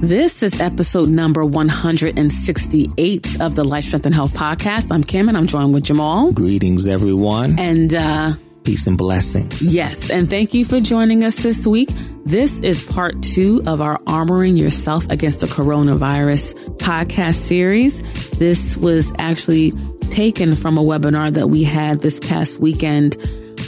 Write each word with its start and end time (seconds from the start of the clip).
This 0.00 0.42
is 0.42 0.60
episode 0.62 1.10
number 1.10 1.44
168 1.44 3.40
of 3.40 3.54
the 3.54 3.64
Life, 3.64 3.84
Strength, 3.84 4.06
and 4.06 4.14
Health 4.14 4.32
podcast. 4.32 4.90
I'm 4.90 5.04
Kim 5.04 5.28
and 5.28 5.36
I'm 5.36 5.46
joined 5.46 5.74
with 5.74 5.84
Jamal. 5.84 6.32
Greetings, 6.32 6.86
everyone. 6.86 7.58
And, 7.58 7.92
uh, 7.92 8.32
peace 8.64 8.86
and 8.86 8.96
blessings. 8.96 9.74
Yes. 9.74 10.08
And 10.08 10.30
thank 10.30 10.54
you 10.54 10.64
for 10.64 10.80
joining 10.80 11.22
us 11.22 11.36
this 11.36 11.66
week. 11.66 11.90
This 12.24 12.60
is 12.60 12.82
part 12.82 13.22
two 13.22 13.62
of 13.66 13.82
our 13.82 13.98
Armoring 14.00 14.56
Yourself 14.56 15.06
Against 15.10 15.40
the 15.40 15.46
Coronavirus 15.48 16.54
podcast 16.78 17.34
series. 17.34 18.00
This 18.38 18.78
was 18.78 19.12
actually 19.18 19.72
taken 20.08 20.56
from 20.56 20.78
a 20.78 20.82
webinar 20.82 21.28
that 21.28 21.48
we 21.48 21.62
had 21.62 22.00
this 22.00 22.18
past 22.18 22.58
weekend 22.58 23.18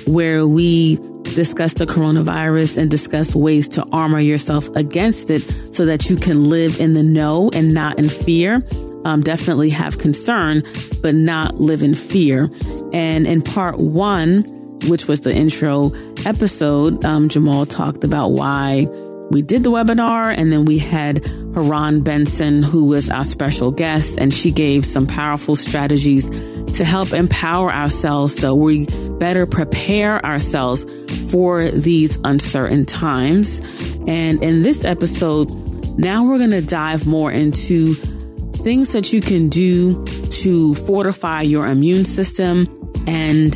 where 0.06 0.46
we 0.46 0.96
discuss 1.34 1.74
the 1.74 1.86
coronavirus 1.86 2.76
and 2.76 2.90
discuss 2.90 3.34
ways 3.34 3.68
to 3.70 3.86
armor 3.92 4.20
yourself 4.20 4.68
against 4.76 5.30
it 5.30 5.40
so 5.74 5.86
that 5.86 6.08
you 6.08 6.16
can 6.16 6.48
live 6.48 6.80
in 6.80 6.94
the 6.94 7.02
know 7.02 7.50
and 7.52 7.74
not 7.74 7.98
in 7.98 8.08
fear. 8.08 8.62
Um, 9.04 9.20
definitely 9.20 9.70
have 9.70 9.98
concern, 9.98 10.62
but 11.02 11.14
not 11.14 11.56
live 11.60 11.82
in 11.82 11.94
fear. 11.94 12.50
And 12.92 13.26
in 13.26 13.42
part 13.42 13.78
one, 13.78 14.44
which 14.88 15.06
was 15.06 15.22
the 15.22 15.34
intro 15.34 15.92
episode, 16.24 17.04
um, 17.04 17.28
Jamal 17.28 17.66
talked 17.66 18.04
about 18.04 18.28
why 18.28 18.86
we 19.30 19.42
did 19.42 19.64
the 19.64 19.70
webinar 19.70 20.36
and 20.36 20.52
then 20.52 20.64
we 20.64 20.78
had 20.78 21.24
Haran 21.54 22.02
Benson, 22.02 22.62
who 22.62 22.86
was 22.86 23.10
our 23.10 23.24
special 23.24 23.70
guest, 23.70 24.18
and 24.18 24.32
she 24.32 24.50
gave 24.50 24.84
some 24.84 25.06
powerful 25.06 25.56
strategies 25.56 26.28
to 26.74 26.84
help 26.84 27.12
empower 27.12 27.70
ourselves 27.70 28.34
so 28.34 28.54
we 28.54 28.86
better 29.18 29.46
prepare 29.46 30.24
ourselves 30.24 30.86
for 31.30 31.70
these 31.70 32.18
uncertain 32.24 32.86
times. 32.86 33.60
And 34.06 34.42
in 34.42 34.62
this 34.62 34.84
episode, 34.84 35.50
now 35.98 36.24
we're 36.24 36.38
going 36.38 36.50
to 36.50 36.62
dive 36.62 37.06
more 37.06 37.30
into 37.30 37.94
things 37.94 38.92
that 38.92 39.12
you 39.12 39.20
can 39.20 39.48
do 39.48 40.04
to 40.06 40.74
fortify 40.74 41.42
your 41.42 41.66
immune 41.66 42.04
system 42.04 42.66
and 43.06 43.52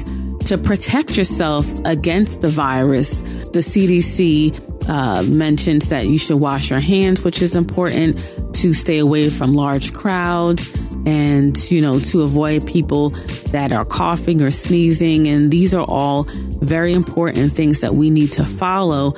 to 0.47 0.59
protect 0.59 1.17
yourself 1.17 1.67
against 1.85 2.41
the 2.41 2.49
virus. 2.49 3.21
The 3.53 3.61
CDC 3.61 4.76
uh, 4.89 5.23
mentions 5.23 5.89
that 5.89 6.07
you 6.07 6.19
should 6.19 6.37
wash 6.37 6.71
your 6.71 6.81
hands, 6.81 7.23
which 7.23 7.43
is 7.43 7.57
important 7.57 8.19
to 8.55 8.73
stay 8.73 8.99
away 8.99 9.31
from 9.31 9.55
large 9.55 9.93
crowds 9.93 10.73
and, 11.07 11.71
you 11.71 11.81
know, 11.81 12.01
to 12.01 12.23
avoid 12.23 12.67
people 12.67 13.11
that 13.51 13.73
are 13.73 13.85
coughing 13.85 14.43
or 14.43 14.51
sneezing. 14.51 15.29
And 15.29 15.51
these 15.51 15.75
are 15.75 15.85
all 15.85 16.25
very 16.25 16.93
important 16.93 17.53
things 17.53 17.81
that 17.81 17.95
we 17.95 18.11
need 18.11 18.33
to 18.33 18.45
follow. 18.45 19.15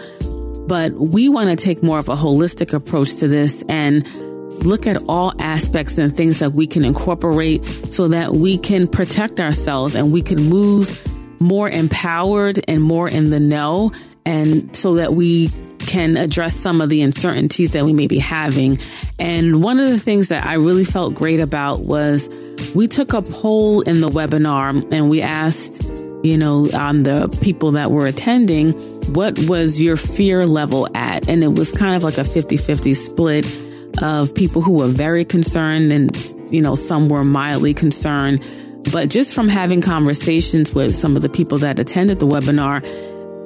But 0.66 0.92
we 0.92 1.28
want 1.28 1.48
to 1.48 1.56
take 1.56 1.82
more 1.82 1.98
of 1.98 2.08
a 2.08 2.14
holistic 2.14 2.74
approach 2.74 3.16
to 3.16 3.28
this 3.28 3.64
and 3.68 4.06
look 4.64 4.86
at 4.86 4.96
all 5.08 5.32
aspects 5.38 5.96
and 5.96 6.14
things 6.14 6.40
that 6.40 6.52
we 6.52 6.66
can 6.66 6.84
incorporate 6.84 7.92
so 7.92 8.08
that 8.08 8.32
we 8.32 8.58
can 8.58 8.86
protect 8.86 9.40
ourselves 9.40 9.94
and 9.94 10.12
we 10.12 10.20
can 10.20 10.44
move 10.44 10.90
more 11.40 11.70
empowered 11.70 12.60
and 12.68 12.82
more 12.82 13.08
in 13.08 13.30
the 13.30 13.40
know 13.40 13.92
and 14.28 14.76
so 14.76 14.96
that 14.96 15.14
we 15.14 15.48
can 15.78 16.18
address 16.18 16.54
some 16.54 16.82
of 16.82 16.90
the 16.90 17.00
uncertainties 17.00 17.70
that 17.70 17.86
we 17.86 17.94
may 17.94 18.06
be 18.06 18.18
having. 18.18 18.78
And 19.18 19.62
one 19.62 19.80
of 19.80 19.88
the 19.88 19.98
things 19.98 20.28
that 20.28 20.46
I 20.46 20.54
really 20.54 20.84
felt 20.84 21.14
great 21.14 21.40
about 21.40 21.80
was 21.80 22.28
we 22.74 22.88
took 22.88 23.14
a 23.14 23.22
poll 23.22 23.80
in 23.80 24.02
the 24.02 24.08
webinar 24.08 24.86
and 24.92 25.08
we 25.08 25.22
asked, 25.22 25.82
you 26.22 26.36
know, 26.36 26.68
on 26.74 27.04
the 27.04 27.34
people 27.40 27.72
that 27.72 27.90
were 27.90 28.06
attending, 28.06 28.72
what 29.14 29.38
was 29.48 29.80
your 29.80 29.96
fear 29.96 30.46
level 30.46 30.86
at? 30.94 31.26
And 31.26 31.42
it 31.42 31.54
was 31.54 31.72
kind 31.72 31.96
of 31.96 32.02
like 32.02 32.18
a 32.18 32.24
50 32.24 32.58
50 32.58 32.92
split 32.92 33.46
of 34.02 34.34
people 34.34 34.60
who 34.60 34.72
were 34.72 34.88
very 34.88 35.24
concerned 35.24 35.90
and, 35.90 36.14
you 36.52 36.60
know, 36.60 36.76
some 36.76 37.08
were 37.08 37.24
mildly 37.24 37.72
concerned. 37.72 38.44
But 38.92 39.08
just 39.08 39.32
from 39.32 39.48
having 39.48 39.80
conversations 39.80 40.74
with 40.74 40.94
some 40.94 41.16
of 41.16 41.22
the 41.22 41.30
people 41.30 41.58
that 41.58 41.78
attended 41.78 42.20
the 42.20 42.26
webinar, 42.26 42.84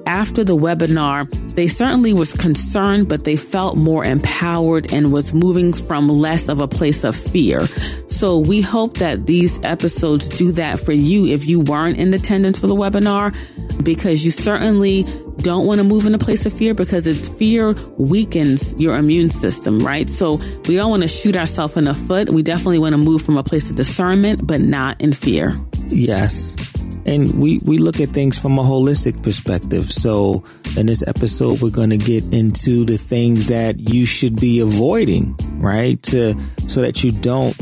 after 0.06 0.44
the 0.44 0.56
webinar, 0.56 1.30
they 1.54 1.68
certainly 1.68 2.12
was 2.12 2.32
concerned, 2.32 3.08
but 3.08 3.24
they 3.24 3.36
felt 3.36 3.76
more 3.76 4.04
empowered 4.04 4.92
and 4.92 5.12
was 5.12 5.34
moving 5.34 5.72
from 5.72 6.08
less 6.08 6.48
of 6.48 6.60
a 6.60 6.68
place 6.68 7.04
of 7.04 7.14
fear. 7.14 7.66
So 8.08 8.38
we 8.38 8.60
hope 8.60 8.98
that 8.98 9.26
these 9.26 9.58
episodes 9.64 10.28
do 10.28 10.52
that 10.52 10.80
for 10.80 10.92
you 10.92 11.26
if 11.26 11.46
you 11.46 11.60
weren't 11.60 11.98
in 11.98 12.12
attendance 12.14 12.58
for 12.58 12.66
the 12.66 12.74
webinar, 12.74 13.36
because 13.84 14.24
you 14.24 14.30
certainly 14.30 15.04
don't 15.38 15.66
want 15.66 15.78
to 15.78 15.84
move 15.84 16.06
in 16.06 16.14
a 16.14 16.18
place 16.18 16.46
of 16.46 16.52
fear 16.52 16.74
because 16.74 17.06
it, 17.06 17.14
fear 17.14 17.72
weakens 17.98 18.78
your 18.80 18.96
immune 18.96 19.30
system, 19.30 19.80
right? 19.80 20.08
So 20.08 20.36
we 20.68 20.76
don't 20.76 20.90
want 20.90 21.02
to 21.02 21.08
shoot 21.08 21.36
ourselves 21.36 21.76
in 21.76 21.84
the 21.84 21.94
foot. 21.94 22.30
We 22.30 22.42
definitely 22.42 22.78
want 22.78 22.92
to 22.92 22.98
move 22.98 23.22
from 23.22 23.36
a 23.36 23.42
place 23.42 23.70
of 23.70 23.76
discernment, 23.76 24.46
but 24.46 24.60
not 24.60 25.00
in 25.00 25.12
fear. 25.12 25.56
Yes 25.88 26.56
and 27.04 27.34
we 27.40 27.58
we 27.64 27.78
look 27.78 28.00
at 28.00 28.10
things 28.10 28.38
from 28.38 28.58
a 28.58 28.62
holistic 28.62 29.22
perspective. 29.22 29.92
So 29.92 30.44
in 30.76 30.86
this 30.86 31.02
episode, 31.06 31.60
we're 31.60 31.70
going 31.70 31.90
to 31.90 31.96
get 31.96 32.24
into 32.32 32.84
the 32.84 32.98
things 32.98 33.46
that 33.46 33.88
you 33.88 34.06
should 34.06 34.40
be 34.40 34.60
avoiding, 34.60 35.36
right? 35.58 36.02
To 36.04 36.34
so 36.68 36.80
that 36.82 37.02
you 37.02 37.12
don't 37.12 37.56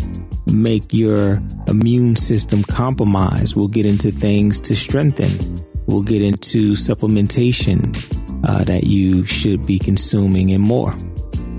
make 0.46 0.92
your 0.92 1.40
immune 1.68 2.16
system 2.16 2.62
compromise. 2.64 3.54
We'll 3.56 3.68
get 3.68 3.86
into 3.86 4.10
things 4.10 4.60
to 4.60 4.76
strengthen. 4.76 5.30
We'll 5.86 6.02
get 6.02 6.22
into 6.22 6.72
supplementation 6.72 7.96
uh, 8.46 8.64
that 8.64 8.84
you 8.84 9.24
should 9.26 9.66
be 9.66 9.78
consuming 9.78 10.50
and 10.50 10.62
more. 10.62 10.94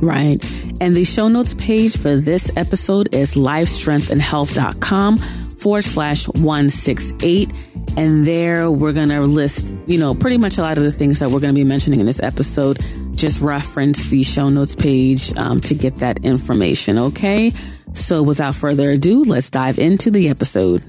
Right. 0.01 0.43
And 0.81 0.95
the 0.95 1.03
show 1.05 1.27
notes 1.27 1.53
page 1.55 1.95
for 1.95 2.15
this 2.15 2.51
episode 2.57 3.13
is 3.13 3.35
lifestrengthandhealth.com 3.35 5.19
forward 5.61 5.83
slash 5.83 6.27
168. 6.27 7.51
And 7.97 8.25
there 8.25 8.71
we're 8.71 8.93
going 8.93 9.09
to 9.09 9.21
list, 9.21 9.73
you 9.85 9.99
know, 9.99 10.15
pretty 10.15 10.37
much 10.37 10.57
a 10.57 10.61
lot 10.61 10.77
of 10.77 10.83
the 10.83 10.91
things 10.91 11.19
that 11.19 11.29
we're 11.29 11.39
going 11.39 11.53
to 11.53 11.59
be 11.59 11.65
mentioning 11.65 11.99
in 11.99 12.05
this 12.05 12.21
episode. 12.21 12.79
Just 13.15 13.41
reference 13.41 14.09
the 14.09 14.23
show 14.23 14.49
notes 14.49 14.75
page 14.75 15.35
um, 15.37 15.61
to 15.61 15.75
get 15.75 15.97
that 15.97 16.23
information. 16.23 16.97
Okay. 16.97 17.53
So 17.93 18.23
without 18.23 18.55
further 18.55 18.91
ado, 18.91 19.23
let's 19.23 19.49
dive 19.49 19.77
into 19.77 20.09
the 20.09 20.29
episode. 20.29 20.83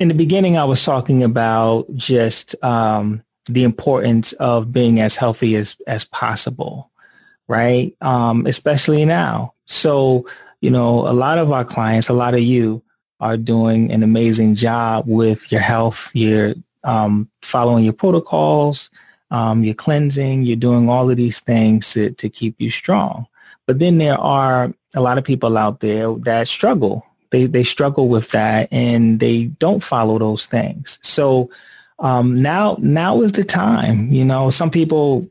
In 0.00 0.08
the 0.08 0.14
beginning, 0.14 0.56
I 0.56 0.64
was 0.64 0.82
talking 0.82 1.22
about 1.22 1.92
just 1.94 2.54
um, 2.64 3.22
the 3.46 3.64
importance 3.64 4.32
of 4.34 4.72
being 4.72 5.00
as 5.00 5.16
healthy 5.16 5.56
as, 5.56 5.76
as 5.86 6.04
possible, 6.04 6.90
right? 7.48 7.94
Um, 8.00 8.46
especially 8.46 9.04
now. 9.04 9.54
So, 9.66 10.26
you 10.64 10.70
know, 10.70 11.06
a 11.06 11.12
lot 11.12 11.36
of 11.36 11.52
our 11.52 11.62
clients, 11.62 12.08
a 12.08 12.14
lot 12.14 12.32
of 12.32 12.40
you, 12.40 12.82
are 13.20 13.36
doing 13.36 13.92
an 13.92 14.02
amazing 14.02 14.54
job 14.54 15.04
with 15.06 15.52
your 15.52 15.60
health. 15.60 16.10
You're 16.14 16.54
um, 16.84 17.28
following 17.42 17.84
your 17.84 17.92
protocols, 17.92 18.90
um, 19.30 19.62
you're 19.62 19.74
cleansing, 19.74 20.44
you're 20.44 20.56
doing 20.56 20.88
all 20.88 21.10
of 21.10 21.18
these 21.18 21.38
things 21.38 21.92
to, 21.92 22.12
to 22.12 22.30
keep 22.30 22.54
you 22.58 22.70
strong. 22.70 23.26
But 23.66 23.78
then 23.78 23.98
there 23.98 24.18
are 24.18 24.72
a 24.94 25.02
lot 25.02 25.18
of 25.18 25.24
people 25.24 25.58
out 25.58 25.80
there 25.80 26.14
that 26.20 26.48
struggle. 26.48 27.04
They, 27.28 27.44
they 27.44 27.64
struggle 27.64 28.08
with 28.08 28.30
that 28.30 28.72
and 28.72 29.20
they 29.20 29.44
don't 29.44 29.82
follow 29.82 30.18
those 30.18 30.46
things. 30.46 30.98
So 31.02 31.50
um, 31.98 32.40
now 32.40 32.78
now 32.80 33.20
is 33.20 33.32
the 33.32 33.44
time. 33.44 34.10
You 34.10 34.24
know, 34.24 34.48
some 34.48 34.70
people 34.70 35.28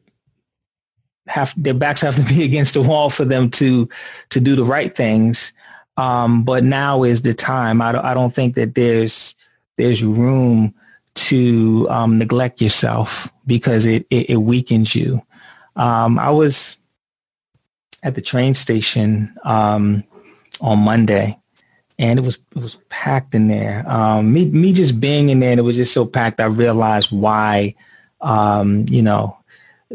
have 1.27 1.53
their 1.55 1.73
backs 1.73 2.01
have 2.01 2.15
to 2.15 2.23
be 2.23 2.43
against 2.49 2.73
the 2.73 2.81
wall 2.81 3.09
for 3.09 3.25
them 3.25 3.49
to 3.51 3.89
to 4.29 4.39
do 4.39 4.55
the 4.55 4.65
right 4.65 4.95
things. 4.95 5.53
Um, 5.95 6.43
but 6.43 6.63
now 6.63 7.03
is 7.03 7.21
the 7.21 7.35
time. 7.35 7.81
I 7.81 7.91
don't, 7.91 8.03
I 8.03 8.13
don't 8.13 8.33
think 8.33 8.55
that 8.55 8.75
there's 8.75 9.35
there's 9.77 10.03
room 10.03 10.73
to 11.15 11.87
um, 11.89 12.17
neglect 12.17 12.61
yourself 12.61 13.31
because 13.45 13.85
it, 13.85 14.05
it, 14.09 14.31
it 14.31 14.37
weakens 14.37 14.95
you. 14.95 15.21
Um, 15.75 16.17
I 16.17 16.29
was 16.31 16.77
at 18.01 18.15
the 18.15 18.21
train 18.21 18.53
station 18.53 19.33
um, 19.43 20.03
on 20.61 20.79
Monday, 20.79 21.37
and 21.99 22.19
it 22.19 22.23
was 22.23 22.39
it 22.55 22.61
was 22.61 22.77
packed 22.89 23.35
in 23.35 23.47
there. 23.47 23.83
Um, 23.87 24.33
me 24.33 24.45
me 24.45 24.73
just 24.73 24.99
being 24.99 25.29
in 25.29 25.39
there, 25.39 25.51
and 25.51 25.59
it 25.59 25.63
was 25.63 25.75
just 25.75 25.93
so 25.93 26.05
packed. 26.05 26.39
I 26.39 26.45
realized 26.45 27.11
why, 27.11 27.75
um, 28.21 28.85
you 28.89 29.01
know, 29.01 29.37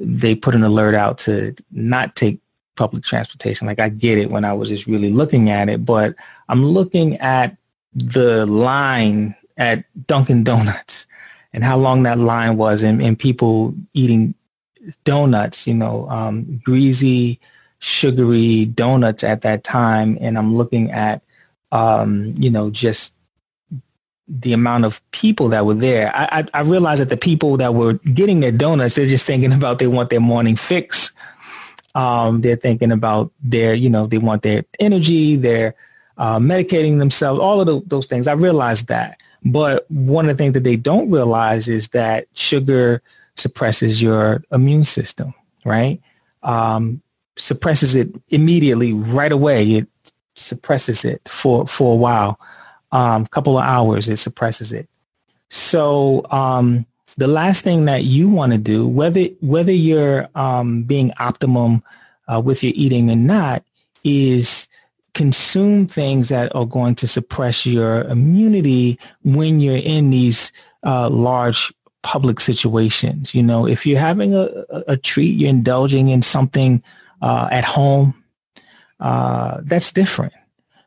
they 0.01 0.35
put 0.35 0.55
an 0.55 0.63
alert 0.63 0.95
out 0.95 1.19
to 1.19 1.55
not 1.71 2.17
take 2.17 2.41
public 2.77 3.03
transportation. 3.03 3.67
Like 3.67 3.81
I 3.81 3.89
get 3.89 4.19
it 4.19 4.31
when 4.31 4.45
I 4.45 4.53
was 4.53 4.69
just 4.69 4.87
really 4.87 5.11
looking 5.11 5.51
at 5.51 5.69
it, 5.69 5.85
but 5.85 6.15
I'm 6.49 6.65
looking 6.65 7.17
at 7.19 7.57
the 7.95 8.47
line 8.47 9.35
at 9.57 9.85
Dunkin' 10.07 10.45
Donuts 10.45 11.07
and 11.53 11.65
how 11.65 11.77
long 11.77 12.05
that 12.05 12.19
line 12.19 12.57
was 12.57 12.83
and, 12.83 13.03
and 13.03 13.19
people 13.19 13.75
eating 13.95 14.35
donuts, 15.05 15.67
you 15.67 15.75
know, 15.75 16.09
um, 16.09 16.61
greasy, 16.65 17.41
sugary 17.81 18.67
donuts 18.67 19.25
at 19.25 19.43
that 19.43 19.65
time. 19.65 20.17
And 20.21 20.39
I'm 20.39 20.55
looking 20.55 20.91
at, 20.93 21.23
um, 21.73 22.35
you 22.39 22.51
know, 22.51 22.71
just 22.71 23.15
the 24.29 24.53
amount 24.53 24.85
of 24.85 25.01
people 25.11 25.49
that 25.49 25.67
were 25.67 25.75
there. 25.75 26.15
I, 26.15 26.41
I, 26.41 26.61
I 26.61 26.63
realized 26.63 27.01
that 27.01 27.09
the 27.09 27.17
people 27.17 27.57
that 27.57 27.75
were 27.75 27.95
getting 27.95 28.41
their 28.41 28.53
donuts, 28.53 28.95
they're 28.95 29.07
just 29.07 29.27
thinking 29.27 29.53
about 29.53 29.79
they 29.79 29.87
want 29.87 30.11
their 30.11 30.21
morning 30.21 30.57
fix 30.57 31.13
Um, 31.95 32.43
they're 32.43 32.57
thinking 32.57 32.93
about 32.93 33.33
their, 33.43 33.75
you 33.75 33.91
know, 33.91 34.07
they 34.07 34.19
want 34.19 34.43
their 34.43 34.65
energy, 34.79 35.37
they're 35.37 35.75
uh, 36.19 36.39
medicating 36.39 36.99
themselves, 36.99 37.41
all 37.41 37.61
of 37.61 37.67
the, 37.67 37.83
those 37.87 38.07
things. 38.07 38.29
I 38.29 38.35
realize 38.35 38.85
that. 38.85 39.19
But 39.45 39.91
one 39.91 40.29
of 40.29 40.37
the 40.37 40.41
things 40.41 40.53
that 40.55 40.65
they 40.65 40.77
don't 40.77 41.11
realize 41.11 41.67
is 41.67 41.89
that 41.89 42.27
sugar 42.35 43.03
suppresses 43.35 44.01
your 44.01 44.45
immune 44.53 44.85
system, 44.85 45.35
right? 45.65 46.01
Um, 46.43 47.03
suppresses 47.37 47.95
it 47.95 48.11
immediately, 48.29 48.93
right 48.93 49.33
away. 49.33 49.65
It 49.79 49.89
suppresses 50.37 51.05
it 51.05 51.21
for, 51.27 51.67
for 51.67 51.95
a 51.95 51.97
while, 51.97 52.39
um, 52.93 53.27
couple 53.27 53.59
of 53.59 53.65
hours, 53.65 54.09
it 54.09 54.17
suppresses 54.17 54.73
it. 54.73 54.89
So 55.51 56.27
um, 56.31 56.87
the 57.17 57.27
last 57.27 57.65
thing 57.65 57.87
that 57.87 58.05
you 58.05 58.29
want 58.29 58.53
to 58.53 58.59
do, 58.59 58.87
whether 58.87 59.25
whether 59.41 59.73
you're 59.73 60.29
um, 60.35 60.83
being 60.83 61.13
optimum 61.19 61.83
uh, 62.33 62.41
with 62.41 62.63
your 62.63 62.73
eating 62.75 63.11
or 63.11 63.17
not, 63.17 63.65
is 64.05 64.69
consume 65.15 65.87
things 65.87 66.29
that 66.29 66.55
are 66.55 66.67
going 66.67 66.95
to 66.95 67.09
suppress 67.09 67.67
your 67.67 68.03
immunity 68.03 68.99
when 69.25 69.61
you're 69.61 69.77
in 69.77 70.11
these 70.11 70.53
uh, 70.85 71.09
large 71.09 71.73
public 72.03 72.41
situations. 72.41 73.35
You 73.35 73.43
know, 73.43 73.67
if 73.67 73.85
you're 73.85 73.99
having 73.99 74.35
a, 74.35 74.49
a 74.87 74.97
treat, 74.97 75.37
you're 75.37 75.51
indulging 75.51 76.11
in 76.11 76.23
something 76.23 76.83
uh, 77.21 77.49
at 77.51 77.65
home, 77.65 78.15
uh, 79.01 79.61
that's 79.65 79.93
different. 79.93 80.33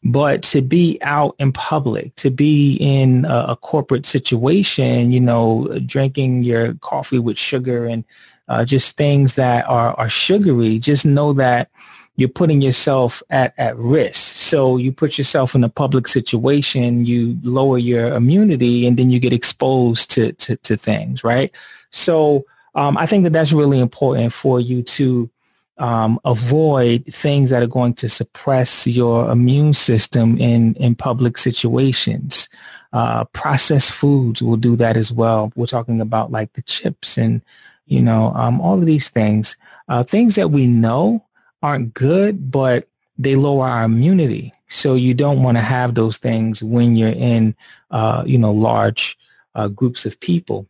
But 0.04 0.42
to 0.44 0.62
be 0.62 0.98
out 1.02 1.36
in 1.38 1.52
public, 1.52 2.16
to 2.16 2.32
be 2.32 2.76
in 2.80 3.26
a, 3.26 3.46
a 3.50 3.56
corporate 3.56 4.06
situation, 4.06 5.12
you 5.12 5.20
know, 5.20 5.68
drinking 5.86 6.44
your 6.44 6.74
coffee 6.76 7.20
with 7.20 7.38
sugar 7.38 7.86
and 7.86 8.04
uh, 8.48 8.66
just 8.66 8.98
things 8.98 9.36
that 9.36 9.70
are, 9.70 9.94
are 10.00 10.10
sugary, 10.10 10.80
just 10.80 11.06
know 11.06 11.34
that 11.34 11.70
you're 12.16 12.30
putting 12.30 12.62
yourself 12.62 13.24
at, 13.30 13.54
at 13.58 13.78
risk. 13.78 14.36
So 14.36 14.78
you 14.78 14.92
put 14.92 15.18
yourself 15.18 15.56
in 15.56 15.64
a 15.64 15.70
public 15.70 16.08
situation, 16.08 17.06
you 17.06 17.38
lower 17.44 17.78
your 17.78 18.14
immunity, 18.14 18.86
and 18.86 18.98
then 18.98 19.12
you 19.12 19.20
get 19.20 19.34
exposed 19.34 20.12
to, 20.12 20.34
to, 20.34 20.56
to 20.58 20.76
things, 20.76 21.24
right? 21.24 21.52
So 21.92 22.46
um, 22.76 22.98
I 22.98 23.06
think 23.06 23.24
that 23.24 23.34
that's 23.34 23.54
really 23.54 23.80
important 23.80 24.34
for 24.34 24.60
you 24.60 24.84
to 24.84 25.30
um, 25.82 26.20
avoid 26.26 27.04
things 27.08 27.50
that 27.50 27.64
are 27.64 27.68
going 27.68 27.96
to 27.96 28.08
suppress 28.08 28.86
your 28.86 29.32
immune 29.32 29.74
system 29.74 30.38
in, 30.38 30.76
in 30.76 30.94
public 30.94 31.40
situations. 31.40 32.48
Uh, 32.94 33.26
processed 33.26 33.92
foods 33.92 34.44
will 34.44 34.58
do 34.58 34.76
that 34.76 34.96
as 34.96 35.12
well. 35.12 35.52
We're 35.56 35.66
talking 35.66 36.00
about 36.00 36.32
like 36.32 36.54
the 36.54 36.62
chips 36.62 37.18
and, 37.18 37.42
you 37.88 38.00
know, 38.00 38.32
um, 38.36 38.62
all 38.62 38.76
of 38.76 38.86
these 38.86 39.10
things, 39.10 39.58
uh, 39.88 40.04
things 40.04 40.36
that 40.36 40.52
we 40.52 40.68
know 40.68 41.26
aren't 41.64 41.96
good, 41.96 42.52
but 42.52 42.88
they 43.18 43.36
lower 43.36 43.68
our 43.68 43.84
immunity. 43.84 44.54
So 44.68 44.94
you 44.94 45.16
don't 45.16 45.42
want 45.42 45.58
to 45.58 45.64
have 45.64 45.96
those 45.96 46.18
things 46.18 46.62
when 46.62 46.96
you're 46.96 47.10
in, 47.10 47.56
uh, 47.90 48.24
you 48.28 48.38
know, 48.38 48.52
large 48.52 49.18
uh, 49.56 49.68
groups 49.68 50.06
of 50.06 50.20
people. 50.20 50.68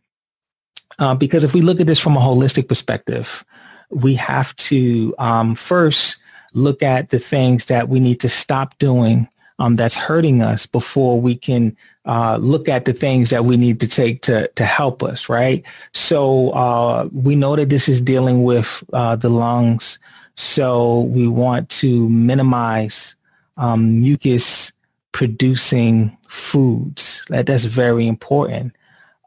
Uh, 0.98 1.14
because 1.14 1.44
if 1.44 1.52
we 1.52 1.60
look 1.60 1.80
at 1.80 1.86
this 1.86 1.98
from 1.98 2.16
a 2.16 2.20
holistic 2.20 2.66
perspective, 2.66 3.44
we 3.92 4.14
have 4.14 4.54
to 4.56 5.14
um, 5.18 5.54
first 5.54 6.16
look 6.54 6.82
at 6.82 7.10
the 7.10 7.18
things 7.18 7.66
that 7.66 7.88
we 7.88 8.00
need 8.00 8.20
to 8.20 8.28
stop 8.28 8.76
doing 8.78 9.28
um, 9.58 9.76
that's 9.76 9.94
hurting 9.94 10.42
us 10.42 10.66
before 10.66 11.20
we 11.20 11.34
can 11.34 11.76
uh, 12.04 12.36
look 12.40 12.68
at 12.68 12.84
the 12.84 12.92
things 12.92 13.30
that 13.30 13.44
we 13.44 13.56
need 13.56 13.78
to 13.80 13.86
take 13.86 14.22
to 14.22 14.48
to 14.48 14.64
help 14.64 15.02
us, 15.02 15.28
right? 15.28 15.64
So 15.92 16.50
uh, 16.50 17.08
we 17.12 17.36
know 17.36 17.54
that 17.54 17.68
this 17.68 17.88
is 17.88 18.00
dealing 18.00 18.42
with 18.42 18.82
uh, 18.92 19.16
the 19.16 19.28
lungs, 19.28 19.98
so 20.34 21.02
we 21.02 21.28
want 21.28 21.68
to 21.68 22.08
minimize 22.08 23.14
um, 23.56 24.00
mucus 24.00 24.72
producing 25.12 26.16
foods. 26.26 27.24
That 27.28 27.46
that's 27.46 27.64
very 27.64 28.08
important 28.08 28.74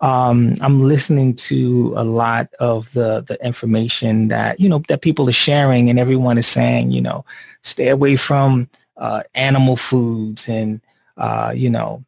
um, 0.01 0.55
I'm 0.61 0.83
listening 0.83 1.35
to 1.35 1.93
a 1.95 2.03
lot 2.03 2.53
of 2.59 2.91
the 2.93 3.21
the 3.21 3.43
information 3.45 4.27
that 4.27 4.59
you 4.59 4.67
know 4.67 4.83
that 4.89 5.01
people 5.01 5.29
are 5.29 5.33
sharing, 5.33 5.89
and 5.89 5.99
everyone 5.99 6.37
is 6.37 6.47
saying, 6.47 6.91
you 6.91 7.01
know, 7.01 7.25
stay 7.61 7.89
away 7.89 8.15
from 8.17 8.69
uh, 8.97 9.23
animal 9.33 9.77
foods 9.77 10.49
and 10.49 10.81
uh, 11.17 11.53
you 11.55 11.69
know, 11.69 12.03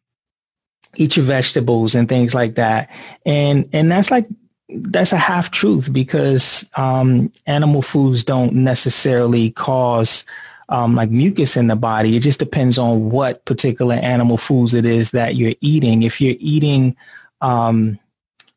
eat 0.96 1.16
your 1.16 1.24
vegetables 1.24 1.94
and 1.94 2.08
things 2.08 2.34
like 2.34 2.56
that. 2.56 2.90
And 3.24 3.68
and 3.72 3.90
that's 3.90 4.10
like 4.10 4.26
that's 4.68 5.12
a 5.12 5.18
half 5.18 5.50
truth 5.50 5.90
because 5.92 6.68
um, 6.76 7.32
animal 7.46 7.80
foods 7.80 8.22
don't 8.22 8.52
necessarily 8.52 9.50
cause 9.50 10.26
um, 10.68 10.94
like 10.94 11.10
mucus 11.10 11.56
in 11.56 11.68
the 11.68 11.76
body. 11.76 12.16
It 12.16 12.20
just 12.20 12.38
depends 12.38 12.76
on 12.76 13.08
what 13.10 13.44
particular 13.46 13.94
animal 13.94 14.36
foods 14.36 14.74
it 14.74 14.84
is 14.84 15.12
that 15.12 15.36
you're 15.36 15.54
eating. 15.62 16.02
If 16.02 16.20
you're 16.20 16.36
eating 16.38 16.94
um, 17.40 17.98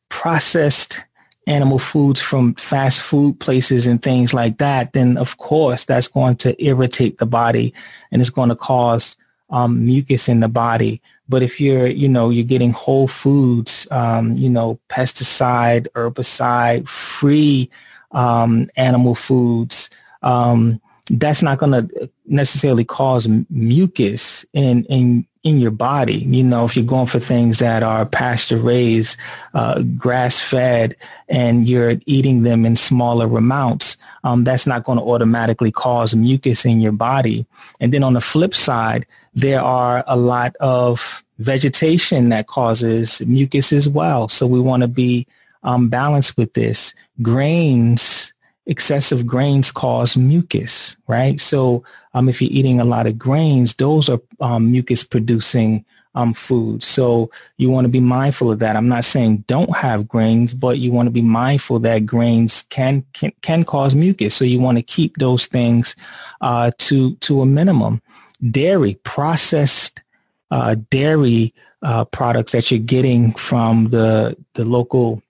processed 0.10 1.04
animal 1.48 1.80
foods 1.80 2.22
from 2.22 2.54
fast 2.56 3.02
food 3.02 3.40
places 3.40 3.88
and 3.88 4.02
things 4.02 4.34
like 4.34 4.58
that, 4.60 4.94
then 4.94 5.18
of 5.18 5.38
course 5.38 5.86
that's 5.86 6.08
going 6.08 6.36
to 6.38 6.64
irritate 6.64 7.18
the 7.18 7.26
body 7.26 7.74
and 8.12 8.22
it's 8.22 8.30
going 8.30 8.50
to 8.50 8.56
cause 8.56 9.16
um, 9.50 9.86
mucus 9.86 10.30
in 10.30 10.40
the 10.40 10.48
body. 10.48 11.02
But 11.28 11.44
if 11.44 11.60
you're, 11.60 11.88
you 11.88 12.08
know, 12.08 12.30
you're 12.30 12.44
getting 12.44 12.72
whole 12.72 13.08
foods, 13.08 13.88
um, 13.92 14.36
you 14.36 14.50
know, 14.50 14.80
pesticide, 14.90 15.88
herbicide, 15.96 16.88
free 16.88 17.70
um, 18.12 18.70
animal 18.76 19.16
foods, 19.16 19.90
um, 20.22 20.82
that's 21.10 21.42
not 21.42 21.58
going 21.58 21.72
to 21.72 22.10
necessarily 22.26 22.86
cause 22.86 23.28
mucus 23.50 24.46
in, 24.54 24.86
in 24.86 25.26
in 25.44 25.60
your 25.60 25.72
body. 25.72 26.20
You 26.20 26.44
know, 26.44 26.66
if 26.66 26.76
you're 26.76 26.86
going 26.86 27.08
for 27.08 27.20
things 27.20 27.58
that 27.60 27.82
are 27.82 28.06
pasture 28.06 28.58
raised, 28.58 29.18
uh, 29.54 29.82
grass 29.98 30.40
fed, 30.40 30.96
and 31.30 31.68
you're 31.68 31.96
eating 32.06 32.44
them 32.44 32.66
in 32.66 32.76
smaller 32.76 33.26
amounts, 33.38 33.98
um, 34.24 34.44
that's 34.44 34.68
not 34.68 34.84
going 34.84 35.00
to 35.00 35.04
automatically 35.04 35.72
cause 35.72 36.14
mucus 36.14 36.66
in 36.66 36.80
your 36.80 36.92
body. 36.92 37.46
And 37.80 37.92
then 37.94 38.04
on 38.04 38.14
the 38.14 38.22
flip 38.22 38.54
side, 38.54 39.06
there 39.34 39.62
are 39.62 40.04
a 40.08 40.16
lot 40.16 40.56
of 40.60 41.24
vegetation 41.40 42.30
that 42.30 42.48
causes 42.48 43.22
mucus 43.22 43.74
as 43.74 43.90
well. 43.90 44.28
So 44.28 44.46
we 44.46 44.60
want 44.60 44.82
to 44.82 44.88
be 44.88 45.26
um, 45.64 45.90
balanced 45.90 46.38
with 46.38 46.54
this. 46.54 46.94
Grains 47.22 48.34
excessive 48.66 49.26
grains 49.26 49.72
cause 49.72 50.16
mucus, 50.16 50.96
right? 51.08 51.40
So 51.40 51.84
um, 52.14 52.30
if 52.30 52.42
you're 52.42 52.52
eating 52.52 52.80
a 52.80 52.86
lot 52.86 53.08
of 53.08 53.18
grains, 53.18 53.74
those 53.76 54.10
are 54.10 54.20
um, 54.40 54.72
mucus 54.72 55.04
producing 55.04 55.86
um, 56.14 56.34
foods. 56.34 56.86
So 56.86 57.32
you 57.58 57.70
want 57.70 57.86
to 57.86 57.90
be 57.90 58.00
mindful 58.00 58.52
of 58.52 58.60
that. 58.60 58.76
I'm 58.76 58.88
not 58.88 59.06
saying 59.06 59.46
don't 59.48 59.76
have 59.76 60.08
grains, 60.08 60.54
but 60.54 60.78
you 60.78 60.92
want 60.92 61.08
to 61.08 61.12
be 61.12 61.22
mindful 61.22 61.80
that 61.80 62.06
grains 62.06 62.64
can 62.64 63.06
can, 63.14 63.32
can 63.42 63.64
cause 63.64 63.96
mucus. 63.96 64.36
So 64.36 64.44
you 64.46 64.60
want 64.60 64.78
to 64.78 64.84
keep 64.84 65.18
those 65.18 65.46
things 65.46 65.96
uh, 66.42 66.72
to 66.80 67.16
to 67.16 67.42
a 67.42 67.46
minimum. 67.46 68.02
Dairy, 68.50 68.96
processed 69.04 70.02
uh, 70.50 70.76
dairy 70.90 71.54
uh, 71.82 72.06
products 72.06 72.52
that 72.52 72.72
you're 72.72 72.80
getting 72.80 73.34
from 73.34 73.90
the 73.90 74.36
the 74.56 74.66
local 74.66 75.24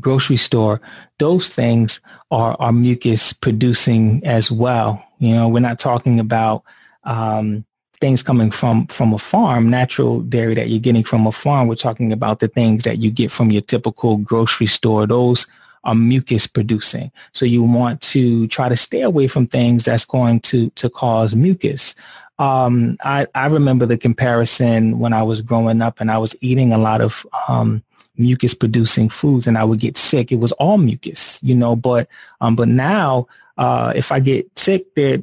grocery 0.00 0.36
store, 0.36 0.80
those 1.18 1.48
things 1.48 2.00
are, 2.30 2.56
are 2.58 2.72
mucus 2.72 3.32
producing 3.32 4.24
as 4.24 4.50
well. 4.50 5.02
You 5.18 5.34
know, 5.34 5.48
we're 5.48 5.60
not 5.60 5.78
talking 5.78 6.20
about 6.20 6.62
um, 7.04 7.64
things 8.00 8.22
coming 8.22 8.50
from 8.50 8.86
from 8.88 9.12
a 9.14 9.18
farm, 9.18 9.70
natural 9.70 10.20
dairy 10.20 10.54
that 10.54 10.68
you're 10.68 10.80
getting 10.80 11.04
from 11.04 11.26
a 11.26 11.32
farm. 11.32 11.68
We're 11.68 11.76
talking 11.76 12.12
about 12.12 12.40
the 12.40 12.48
things 12.48 12.82
that 12.84 12.98
you 12.98 13.10
get 13.10 13.32
from 13.32 13.50
your 13.50 13.62
typical 13.62 14.18
grocery 14.18 14.66
store. 14.66 15.06
Those 15.06 15.46
are 15.84 15.94
mucus 15.94 16.46
producing. 16.46 17.10
So 17.32 17.46
you 17.46 17.62
want 17.62 18.00
to 18.02 18.48
try 18.48 18.68
to 18.68 18.76
stay 18.76 19.02
away 19.02 19.28
from 19.28 19.46
things 19.46 19.84
that's 19.84 20.04
going 20.04 20.40
to 20.40 20.70
to 20.70 20.90
cause 20.90 21.34
mucus. 21.34 21.94
Um, 22.38 22.98
I, 23.02 23.26
I 23.34 23.46
remember 23.46 23.86
the 23.86 23.96
comparison 23.96 24.98
when 24.98 25.14
I 25.14 25.22
was 25.22 25.40
growing 25.40 25.80
up 25.80 26.00
and 26.00 26.10
I 26.10 26.18
was 26.18 26.36
eating 26.42 26.72
a 26.72 26.78
lot 26.78 27.00
of 27.00 27.26
um, 27.48 27.82
mucus 28.18 28.54
producing 28.54 29.08
foods 29.08 29.46
and 29.46 29.56
I 29.58 29.64
would 29.64 29.80
get 29.80 29.98
sick. 29.98 30.32
It 30.32 30.36
was 30.36 30.52
all 30.52 30.78
mucus, 30.78 31.40
you 31.42 31.54
know, 31.54 31.76
but, 31.76 32.08
um, 32.40 32.56
but 32.56 32.68
now, 32.68 33.26
uh, 33.58 33.92
if 33.96 34.12
I 34.12 34.20
get 34.20 34.58
sick, 34.58 34.94
there 34.94 35.22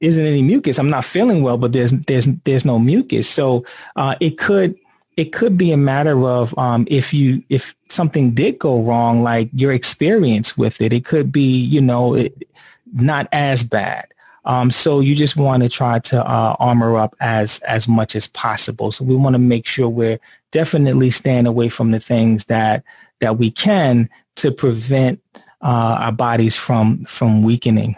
isn't 0.00 0.24
any 0.24 0.42
mucus. 0.42 0.78
I'm 0.78 0.90
not 0.90 1.04
feeling 1.04 1.42
well, 1.42 1.58
but 1.58 1.72
there's, 1.72 1.92
there's, 1.92 2.26
there's 2.44 2.64
no 2.64 2.78
mucus. 2.78 3.28
So, 3.28 3.64
uh, 3.96 4.14
it 4.20 4.38
could, 4.38 4.76
it 5.16 5.32
could 5.32 5.56
be 5.56 5.70
a 5.70 5.76
matter 5.76 6.26
of, 6.26 6.56
um, 6.58 6.86
if 6.90 7.14
you, 7.14 7.42
if 7.48 7.74
something 7.88 8.32
did 8.32 8.58
go 8.58 8.82
wrong, 8.82 9.22
like 9.22 9.48
your 9.52 9.72
experience 9.72 10.56
with 10.56 10.80
it, 10.80 10.92
it 10.92 11.04
could 11.04 11.30
be, 11.30 11.56
you 11.56 11.80
know, 11.80 12.14
it, 12.14 12.48
not 12.92 13.28
as 13.32 13.64
bad. 13.64 14.06
Um, 14.44 14.70
so 14.70 15.00
you 15.00 15.14
just 15.14 15.36
want 15.36 15.62
to 15.62 15.68
try 15.68 15.98
to 16.00 16.22
uh, 16.22 16.56
armor 16.60 16.96
up 16.98 17.16
as 17.20 17.60
as 17.60 17.88
much 17.88 18.14
as 18.14 18.26
possible. 18.26 18.92
So 18.92 19.04
we 19.04 19.16
want 19.16 19.34
to 19.34 19.38
make 19.38 19.66
sure 19.66 19.88
we're 19.88 20.20
definitely 20.54 21.10
staying 21.10 21.46
away 21.46 21.68
from 21.68 21.90
the 21.90 21.98
things 21.98 22.44
that 22.44 22.84
that 23.20 23.36
we 23.38 23.50
can 23.50 24.08
to 24.36 24.52
prevent 24.52 25.20
uh, 25.60 25.98
our 26.00 26.12
bodies 26.12 26.54
from 26.56 27.04
from 27.04 27.42
weakening. 27.42 27.96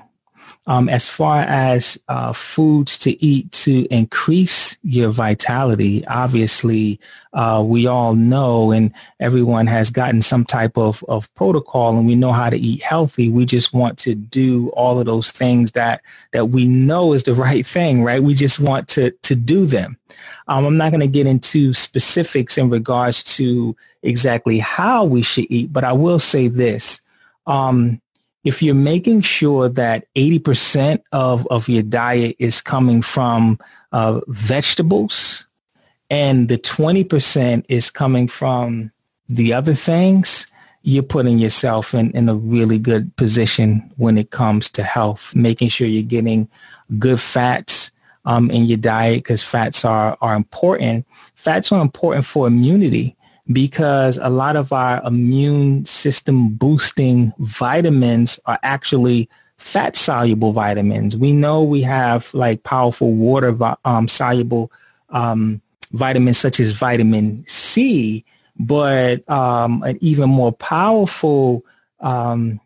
Um, 0.67 0.89
as 0.89 1.09
far 1.09 1.41
as 1.43 1.99
uh, 2.09 2.33
foods 2.33 2.99
to 2.99 3.25
eat 3.25 3.51
to 3.53 3.87
increase 3.87 4.77
your 4.83 5.11
vitality, 5.11 6.05
obviously, 6.07 6.99
uh, 7.33 7.63
we 7.65 7.87
all 7.87 8.15
know 8.15 8.73
and 8.73 8.93
everyone 9.21 9.67
has 9.67 9.91
gotten 9.91 10.23
some 10.23 10.45
type 10.45 10.77
of, 10.77 11.05
of 11.09 11.33
protocol 11.35 11.97
and 11.97 12.07
we 12.07 12.15
know 12.15 12.33
how 12.33 12.51
to 12.51 12.57
eat 12.57 12.83
healthy. 12.83 13.29
We 13.29 13.45
just 13.45 13.73
want 13.73 13.99
to 13.99 14.15
do 14.15 14.71
all 14.71 14.99
of 14.99 15.07
those 15.07 15.31
things 15.31 15.73
that, 15.73 16.03
that 16.33 16.47
we 16.47 16.65
know 16.65 17.13
is 17.13 17.23
the 17.23 17.35
right 17.47 17.65
thing, 17.65 18.03
right? 18.03 18.23
We 18.23 18.35
just 18.35 18.59
want 18.59 18.89
to, 18.89 19.11
to 19.11 19.35
do 19.35 19.67
them. 19.67 19.99
Um, 20.49 20.65
I'm 20.65 20.77
not 20.77 20.91
going 20.91 21.01
to 21.01 21.07
get 21.07 21.27
into 21.27 21.75
specifics 21.75 22.57
in 22.59 22.71
regards 22.71 23.23
to 23.37 23.77
exactly 24.03 24.59
how 24.59 25.05
we 25.05 25.23
should 25.23 25.47
eat, 25.51 25.73
but 25.73 25.85
I 25.85 25.93
will 25.93 26.19
say 26.19 26.49
this. 26.49 27.01
Um, 27.47 28.01
if 28.47 28.63
you're 28.63 28.77
making 28.77 29.23
sure 29.23 29.69
that 29.69 30.07
80% 30.15 31.03
of, 31.11 31.45
of 31.49 31.69
your 31.69 31.83
diet 31.83 32.37
is 32.39 32.61
coming 32.61 33.03
from 33.03 33.59
uh, 33.91 34.21
vegetables 34.29 35.49
and 36.11 36.49
the 36.49 36.57
20% 36.57 37.65
is 37.69 37.91
coming 37.91 38.29
from 38.29 38.93
the 39.29 39.53
other 39.53 39.75
things, 39.75 40.47
you're 40.83 41.03
putting 41.03 41.41
yourself 41.41 41.93
in, 41.93 42.13
in 42.13 42.29
a 42.29 42.37
really 42.37 42.79
good 42.79 43.15
position 43.17 43.93
when 43.97 44.17
it 44.17 44.31
comes 44.31 44.71
to 44.71 44.85
health, 44.85 45.35
making 45.35 45.69
sure 45.69 45.89
you're 45.89 46.05
getting 46.05 46.49
good 47.01 47.21
fats 47.21 47.91
um, 48.27 48.49
in 48.53 48.67
your 48.67 48.79
diet 48.79 49.25
because 49.25 49.43
fats 49.43 49.85
are, 49.85 50.17
are 50.21 50.37
important. 50.37 51.05
Fats 51.35 51.73
are 51.73 51.83
important 51.83 52.25
for 52.25 52.47
immunity 52.47 53.16
because 53.53 54.19
a 54.19 54.29
lot 54.29 54.57
of 54.57 54.73
our 54.73 55.03
immune 55.05 55.85
system 55.85 56.49
boosting 56.49 57.33
vitamins 57.39 58.41
are 58.47 58.59
actually 58.63 59.29
fat 59.59 59.97
soluble 59.97 60.53
vitamins. 60.53 61.17
We 61.17 61.33
know 61.33 61.63
we 61.63 61.83
have 61.83 62.33
like 62.35 62.63
powerful 62.63 63.13
water 63.13 63.57
um, 63.85 64.09
soluble 64.09 64.71
um, 65.11 65.61
vitamins 65.93 66.39
such 66.39 66.61
as 66.61 66.73
vitamin 66.73 67.45
C, 67.47 68.25
but 68.59 69.29
um, 69.31 69.83
an 69.83 69.99
even 70.01 70.29
more 70.29 70.53
powerful 70.53 71.65
um, 72.01 72.61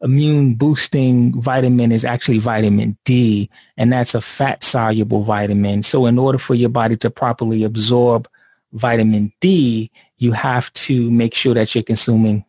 immune 0.00 0.54
boosting 0.54 1.40
vitamin 1.40 1.90
is 1.90 2.04
actually 2.04 2.38
vitamin 2.38 2.96
D, 3.04 3.50
and 3.76 3.92
that's 3.92 4.14
a 4.14 4.20
fat 4.20 4.62
soluble 4.62 5.22
vitamin. 5.22 5.82
So 5.82 6.06
in 6.06 6.18
order 6.18 6.38
for 6.38 6.54
your 6.54 6.68
body 6.68 6.96
to 6.98 7.10
properly 7.10 7.64
absorb 7.64 8.28
vitamin 8.74 9.32
D, 9.40 9.90
you 10.18 10.32
have 10.32 10.72
to 10.74 11.10
make 11.10 11.34
sure 11.34 11.54
that 11.54 11.74
you're 11.74 11.84
consuming 11.84 12.44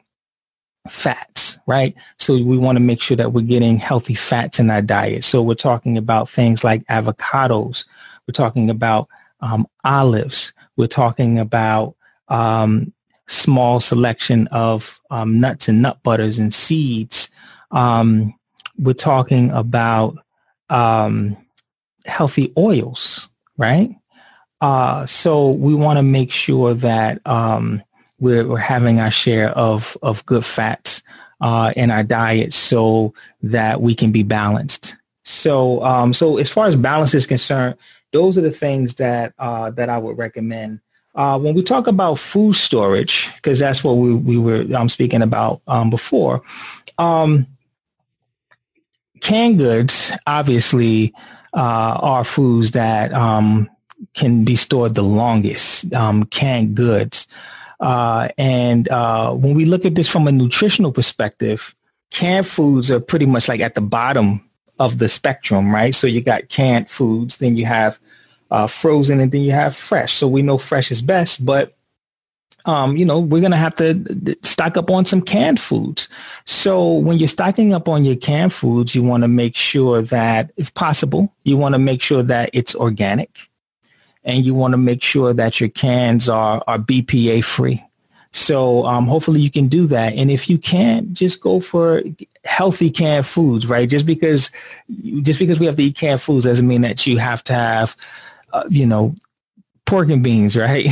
fats, 0.89 1.57
right? 1.65 1.95
So 2.17 2.33
we 2.33 2.57
want 2.57 2.77
to 2.77 2.83
make 2.83 3.01
sure 3.01 3.17
that 3.17 3.33
we're 3.33 3.41
getting 3.41 3.77
healthy 3.77 4.13
fats 4.13 4.59
in 4.59 4.69
our 4.69 4.81
diet. 4.81 5.23
So 5.23 5.41
we're 5.41 5.55
talking 5.55 5.97
about 5.97 6.29
things 6.29 6.63
like 6.63 6.85
avocados. 6.85 7.85
We're 8.27 8.33
talking 8.33 8.69
about 8.69 9.07
um, 9.39 9.67
olives. 9.83 10.53
We're 10.77 10.87
talking 10.87 11.39
about 11.39 11.95
um, 12.27 12.93
small 13.27 13.79
selection 13.79 14.47
of 14.47 14.99
um, 15.09 15.39
nuts 15.39 15.67
and 15.67 15.81
nut 15.81 16.01
butters 16.03 16.39
and 16.39 16.53
seeds. 16.53 17.29
Um, 17.71 18.33
we're 18.77 18.93
talking 18.93 19.51
about 19.51 20.17
um, 20.69 21.37
healthy 22.05 22.53
oils, 22.57 23.27
right? 23.57 23.95
Uh, 24.65 25.05
so 25.05 25.51
we 25.51 25.75
want 25.75 25.97
to 25.97 26.01
make 26.01 26.31
sure 26.31 26.73
that 26.73 27.21
um, 27.27 27.83
we're, 28.19 28.47
we're, 28.47 28.57
having 28.57 28.99
our 28.99 29.11
share 29.11 29.49
of, 29.51 29.95
of 30.01 30.25
good 30.25 30.43
fats 30.43 31.03
uh, 31.39 31.71
in 31.75 31.91
our 31.91 32.01
diet 32.01 32.51
so 32.51 33.13
that 33.43 33.79
we 33.79 33.93
can 33.93 34.11
be 34.11 34.23
balanced. 34.23 34.97
So, 35.23 35.83
um, 35.83 36.13
so 36.13 36.39
as 36.39 36.49
far 36.49 36.65
as 36.65 36.75
balance 36.75 37.13
is 37.13 37.27
concerned, 37.27 37.75
those 38.11 38.39
are 38.39 38.41
the 38.41 38.49
things 38.49 38.95
that 38.95 39.35
uh, 39.37 39.69
that 39.69 39.87
I 39.87 39.99
would 39.99 40.17
recommend. 40.17 40.79
Uh, 41.13 41.37
when 41.37 41.53
we 41.53 41.61
talk 41.61 41.85
about 41.85 42.15
food 42.15 42.55
storage, 42.55 43.29
because 43.35 43.59
that's 43.59 43.83
what 43.83 43.97
we, 43.97 44.15
we 44.15 44.39
were 44.39 44.65
um, 44.75 44.89
speaking 44.89 45.21
about 45.21 45.61
um, 45.67 45.91
before, 45.91 46.41
um, 46.97 47.45
canned 49.21 49.59
goods 49.59 50.11
obviously 50.25 51.13
uh, 51.53 51.99
are 52.01 52.23
foods 52.23 52.71
that 52.71 53.13
um, 53.13 53.69
can 54.13 54.43
be 54.43 54.55
stored 54.55 54.95
the 54.95 55.03
longest, 55.03 55.93
um, 55.93 56.23
canned 56.25 56.75
goods. 56.75 57.27
Uh, 57.79 58.29
and 58.37 58.87
uh, 58.89 59.33
when 59.33 59.53
we 59.53 59.65
look 59.65 59.85
at 59.85 59.95
this 59.95 60.07
from 60.07 60.27
a 60.27 60.31
nutritional 60.31 60.91
perspective, 60.91 61.75
canned 62.11 62.47
foods 62.47 62.89
are 62.89 62.99
pretty 62.99 63.25
much 63.25 63.47
like 63.47 63.59
at 63.59 63.75
the 63.75 63.81
bottom 63.81 64.41
of 64.79 64.97
the 64.99 65.09
spectrum, 65.09 65.73
right? 65.73 65.95
So 65.95 66.07
you 66.07 66.21
got 66.21 66.49
canned 66.49 66.89
foods, 66.89 67.37
then 67.37 67.57
you 67.57 67.65
have 67.65 67.99
uh, 68.51 68.67
frozen, 68.67 69.19
and 69.19 69.31
then 69.31 69.41
you 69.41 69.51
have 69.51 69.75
fresh. 69.75 70.13
So 70.13 70.27
we 70.27 70.41
know 70.41 70.57
fresh 70.57 70.91
is 70.91 71.01
best, 71.01 71.45
but 71.45 71.75
um, 72.65 72.97
you 72.97 73.05
know, 73.05 73.19
we're 73.19 73.41
going 73.41 73.51
to 73.51 73.57
have 73.57 73.75
to 73.75 74.35
stock 74.41 74.75
up 74.75 74.89
on 74.89 75.05
some 75.05 75.21
canned 75.21 75.59
foods. 75.59 76.09
So 76.45 76.93
when 76.93 77.19
you're 77.19 77.27
stocking 77.27 77.73
up 77.73 77.87
on 77.87 78.05
your 78.05 78.15
canned 78.15 78.53
foods, 78.53 78.95
you 78.95 79.03
want 79.03 79.21
to 79.23 79.27
make 79.27 79.55
sure 79.55 80.01
that, 80.01 80.51
if 80.57 80.73
possible, 80.73 81.31
you 81.43 81.57
want 81.57 81.75
to 81.75 81.79
make 81.79 82.01
sure 82.01 82.23
that 82.23 82.49
it's 82.53 82.73
organic 82.73 83.49
and 84.25 84.45
you 84.45 84.53
want 84.53 84.73
to 84.73 84.77
make 84.77 85.01
sure 85.01 85.33
that 85.33 85.59
your 85.59 85.69
cans 85.69 86.27
are, 86.27 86.61
are 86.67 86.79
BPA 86.79 87.43
free. 87.43 87.85
So 88.31 88.85
um, 88.85 89.07
hopefully 89.07 89.39
you 89.39 89.49
can 89.49 89.69
do 89.69 89.87
that. 89.87 90.13
And 90.13 90.29
if 90.29 90.49
you 90.49 90.57
can't, 90.57 91.13
just 91.13 91.39
go 91.39 91.61
for 91.61 92.03
healthy 92.43 92.89
canned 92.89 93.25
foods, 93.25 93.65
right? 93.65 93.87
Just 93.87 94.05
because 94.05 94.51
just 95.21 95.39
because 95.39 95.57
we 95.57 95.65
have 95.67 95.77
to 95.77 95.83
eat 95.83 95.95
canned 95.95 96.21
foods 96.21 96.43
doesn't 96.43 96.67
mean 96.67 96.81
that 96.81 97.07
you 97.07 97.17
have 97.17 97.43
to 97.45 97.53
have, 97.53 97.95
uh, 98.51 98.65
you 98.69 98.85
know, 98.85 99.15
pork 99.85 100.09
and 100.09 100.21
beans, 100.21 100.57
right? 100.57 100.87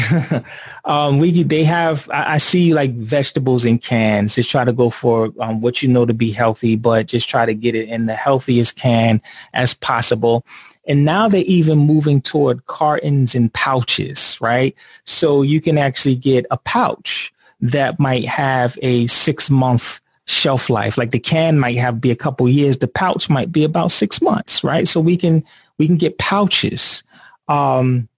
um, 0.85 1.19
we 1.19 1.43
they 1.43 1.65
have 1.65 2.09
I, 2.11 2.35
I, 2.35 2.37
see 2.37 2.73
like 2.73 2.93
vegetables 2.93 3.65
in 3.65 3.77
cans. 3.77 4.35
Just 4.35 4.49
try 4.49 4.63
to 4.63 4.71
go 4.71 4.89
for 4.89 5.33
um, 5.39 5.59
what 5.59 5.81
you 5.81 5.89
know 5.89 6.05
to 6.05 6.13
be 6.13 6.31
healthy, 6.31 6.77
but 6.77 7.07
just 7.07 7.27
try 7.27 7.45
to 7.45 7.53
get 7.53 7.75
it 7.75 7.89
in 7.89 8.05
the 8.05 8.15
healthiest 8.15 8.77
can 8.77 9.21
as 9.53 9.73
possible. 9.73 10.45
And 10.85 11.05
now 11.05 11.29
they're 11.29 11.41
even 11.41 11.77
moving 11.77 12.21
toward 12.21 12.65
cartons 12.65 13.35
and 13.35 13.53
pouches, 13.53 14.37
right? 14.41 14.75
So 15.05 15.41
you 15.41 15.61
can 15.61 15.77
actually 15.77 16.15
get 16.15 16.45
a 16.51 16.57
pouch 16.57 17.33
that 17.61 17.99
might 17.99 18.25
have 18.25 18.77
a 18.81 19.07
six 19.07 19.49
month 19.49 20.01
shelf 20.25 20.69
life. 20.69 20.97
Like 20.97 21.11
the 21.11 21.19
can 21.19 21.59
might 21.59 21.77
have 21.77 22.01
be 22.01 22.11
a 22.11 22.15
couple 22.15 22.47
years. 22.49 22.77
The 22.77 22.87
pouch 22.87 23.29
might 23.29 23.51
be 23.51 23.63
about 23.63 23.91
six 23.91 24.21
months, 24.21 24.63
right? 24.63 24.87
So 24.87 24.99
we 24.99 25.17
can, 25.17 25.43
we 25.77 25.87
can 25.87 25.97
get 25.97 26.17
pouches. 26.17 27.03
Um, 27.47 28.09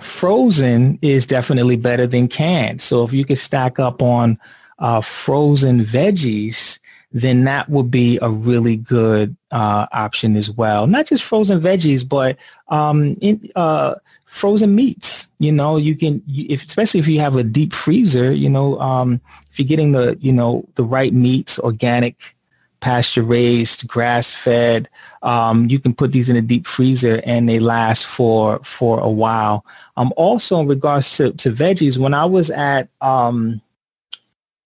frozen 0.00 0.98
is 1.02 1.26
definitely 1.26 1.76
better 1.76 2.06
than 2.06 2.28
canned. 2.28 2.82
So 2.82 3.04
if 3.04 3.12
you 3.12 3.24
could 3.24 3.38
stack 3.38 3.78
up 3.78 4.02
on 4.02 4.38
uh, 4.78 5.00
frozen 5.00 5.84
veggies, 5.84 6.78
then 7.12 7.44
that 7.44 7.68
would 7.68 7.90
be 7.90 8.18
a 8.20 8.28
really 8.28 8.76
good 8.76 9.36
uh, 9.50 9.86
option 9.92 10.36
as 10.36 10.50
well. 10.50 10.86
Not 10.86 11.06
just 11.06 11.24
frozen 11.24 11.60
veggies, 11.60 12.06
but 12.06 12.36
um, 12.68 13.16
in, 13.20 13.50
uh, 13.56 13.94
frozen 14.26 14.74
meats. 14.74 15.28
You 15.38 15.52
know, 15.52 15.76
you 15.78 15.96
can, 15.96 16.22
if, 16.28 16.64
especially 16.66 17.00
if 17.00 17.08
you 17.08 17.20
have 17.20 17.36
a 17.36 17.42
deep 17.42 17.72
freezer. 17.72 18.30
You 18.30 18.50
know, 18.50 18.78
um, 18.80 19.20
if 19.50 19.58
you're 19.58 19.68
getting 19.68 19.92
the, 19.92 20.18
you 20.20 20.32
know, 20.32 20.68
the 20.74 20.84
right 20.84 21.12
meats, 21.12 21.58
organic, 21.58 22.36
pasture 22.80 23.22
raised, 23.22 23.88
grass 23.88 24.30
fed, 24.30 24.88
um, 25.22 25.68
you 25.68 25.78
can 25.78 25.94
put 25.94 26.12
these 26.12 26.28
in 26.28 26.36
a 26.36 26.42
deep 26.42 26.66
freezer 26.66 27.20
and 27.24 27.48
they 27.48 27.58
last 27.58 28.06
for 28.06 28.60
for 28.60 29.00
a 29.00 29.10
while. 29.10 29.64
Um, 29.96 30.12
also, 30.16 30.60
in 30.60 30.68
regards 30.68 31.16
to 31.16 31.32
to 31.32 31.50
veggies, 31.52 31.98
when 31.98 32.14
I 32.14 32.24
was 32.24 32.50
at 32.50 32.88
um, 33.00 33.60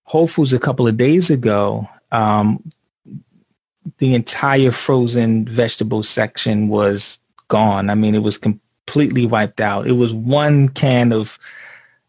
Whole 0.04 0.28
Foods 0.28 0.52
a 0.52 0.58
couple 0.58 0.86
of 0.86 0.96
days 0.96 1.30
ago, 1.30 1.88
um, 2.12 2.62
the 3.98 4.14
entire 4.14 4.70
frozen 4.70 5.46
vegetable 5.46 6.02
section 6.02 6.68
was 6.68 7.18
gone. 7.48 7.90
I 7.90 7.94
mean, 7.94 8.14
it 8.14 8.22
was 8.22 8.38
completely 8.38 9.26
wiped 9.26 9.60
out. 9.60 9.86
It 9.86 9.92
was 9.92 10.12
one 10.12 10.68
can 10.68 11.12
of, 11.12 11.38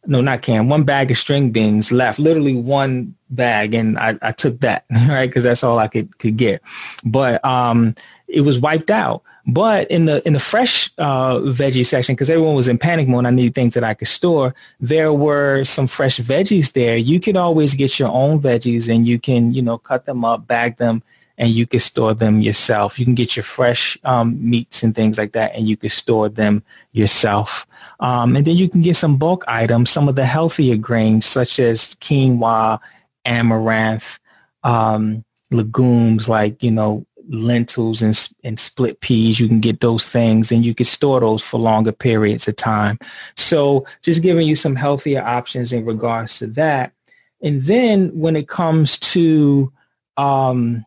no, 0.05 0.21
not 0.21 0.41
can, 0.41 0.69
one 0.69 0.83
bag 0.83 1.09
of 1.09 1.17
string 1.17 1.51
beans 1.51 1.91
left, 1.91 2.19
literally 2.19 2.55
one 2.55 3.15
bag. 3.29 3.73
And 3.73 3.97
I, 3.97 4.17
I 4.21 4.31
took 4.31 4.59
that, 4.59 4.85
right? 4.91 5.33
Cause 5.33 5.43
that's 5.43 5.63
all 5.63 5.79
I 5.79 5.87
could, 5.87 6.17
could 6.19 6.37
get. 6.37 6.61
But, 7.03 7.43
um, 7.43 7.95
it 8.27 8.41
was 8.41 8.59
wiped 8.59 8.91
out. 8.91 9.23
But 9.45 9.91
in 9.91 10.05
the 10.05 10.25
in 10.25 10.33
the 10.33 10.39
fresh 10.39 10.89
uh, 10.97 11.39
veggie 11.39 11.85
section, 11.85 12.15
because 12.15 12.29
everyone 12.29 12.55
was 12.55 12.69
in 12.69 12.77
panic 12.77 13.09
mode, 13.09 13.19
and 13.19 13.27
I 13.27 13.31
needed 13.31 13.55
things 13.55 13.73
that 13.73 13.83
I 13.83 13.93
could 13.93 14.07
store. 14.07 14.55
There 14.79 15.11
were 15.11 15.65
some 15.65 15.87
fresh 15.87 16.17
veggies 16.19 16.71
there. 16.71 16.95
You 16.95 17.19
could 17.19 17.35
always 17.35 17.73
get 17.73 17.99
your 17.99 18.09
own 18.09 18.39
veggies, 18.39 18.93
and 18.93 19.05
you 19.05 19.19
can 19.19 19.53
you 19.53 19.61
know 19.61 19.77
cut 19.77 20.05
them 20.05 20.23
up, 20.23 20.47
bag 20.47 20.77
them, 20.77 21.03
and 21.37 21.49
you 21.49 21.67
can 21.67 21.81
store 21.81 22.13
them 22.13 22.39
yourself. 22.39 22.97
You 22.97 23.03
can 23.03 23.15
get 23.15 23.35
your 23.35 23.43
fresh 23.43 23.97
um, 24.05 24.37
meats 24.49 24.81
and 24.81 24.95
things 24.95 25.17
like 25.17 25.33
that, 25.33 25.53
and 25.55 25.67
you 25.67 25.75
can 25.75 25.89
store 25.89 26.29
them 26.29 26.63
yourself. 26.93 27.65
Um, 27.99 28.37
and 28.37 28.45
then 28.45 28.55
you 28.55 28.69
can 28.69 28.81
get 28.81 28.95
some 28.95 29.17
bulk 29.17 29.43
items, 29.47 29.89
some 29.89 30.07
of 30.07 30.15
the 30.15 30.25
healthier 30.25 30.77
grains 30.77 31.25
such 31.25 31.59
as 31.59 31.95
quinoa, 31.95 32.79
amaranth, 33.25 34.19
um, 34.63 35.25
legumes 35.51 36.27
like 36.27 36.63
you 36.63 36.71
know 36.71 37.05
lentils 37.29 38.01
and, 38.01 38.29
and 38.43 38.59
split 38.59 38.99
peas. 39.01 39.39
You 39.39 39.47
can 39.47 39.59
get 39.59 39.81
those 39.81 40.05
things 40.05 40.51
and 40.51 40.65
you 40.65 40.75
can 40.75 40.85
store 40.85 41.19
those 41.19 41.43
for 41.43 41.59
longer 41.59 41.91
periods 41.91 42.47
of 42.47 42.55
time. 42.55 42.99
So 43.35 43.85
just 44.01 44.21
giving 44.21 44.47
you 44.47 44.55
some 44.55 44.75
healthier 44.75 45.21
options 45.21 45.71
in 45.71 45.85
regards 45.85 46.39
to 46.39 46.47
that. 46.47 46.93
And 47.41 47.63
then 47.63 48.09
when 48.17 48.35
it 48.35 48.47
comes 48.47 48.97
to 48.99 49.71
um, 50.17 50.85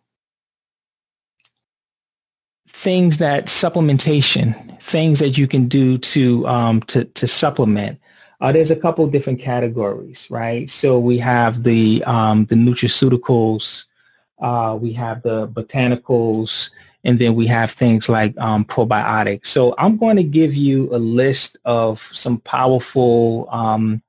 things 2.69 3.19
that 3.19 3.47
supplementation, 3.47 4.81
things 4.83 5.19
that 5.19 5.37
you 5.37 5.47
can 5.49 5.69
do 5.69 5.99
to 5.99 6.47
um, 6.47 6.81
to, 6.83 7.05
to 7.05 7.26
supplement, 7.26 8.00
uh, 8.40 8.52
there's 8.52 8.71
a 8.71 8.76
couple 8.76 9.07
different 9.07 9.40
categories, 9.40 10.26
right? 10.31 10.71
So 10.71 10.99
we 10.99 11.19
have 11.19 11.62
the 11.62 12.05
um, 12.05 12.47
the 12.47 12.55
nutraceuticals, 12.55 13.87
uh, 14.38 14.78
we 14.81 14.93
have 14.93 15.23
the 15.23 15.49
botanicals, 15.49 16.71
and 17.05 17.19
then 17.19 17.35
we 17.35 17.47
have 17.47 17.71
things 17.71 18.09
like 18.09 18.37
um, 18.38 18.64
probiotics. 18.64 19.47
So 19.47 19.75
I'm 19.78 19.97
going 19.97 20.16
to 20.16 20.25
give 20.25 20.55
you 20.55 20.95
a 20.95 20.99
list 20.99 21.57
of 21.64 22.02
some 22.12 22.38
powerful 22.38 23.49
um, 23.50 24.02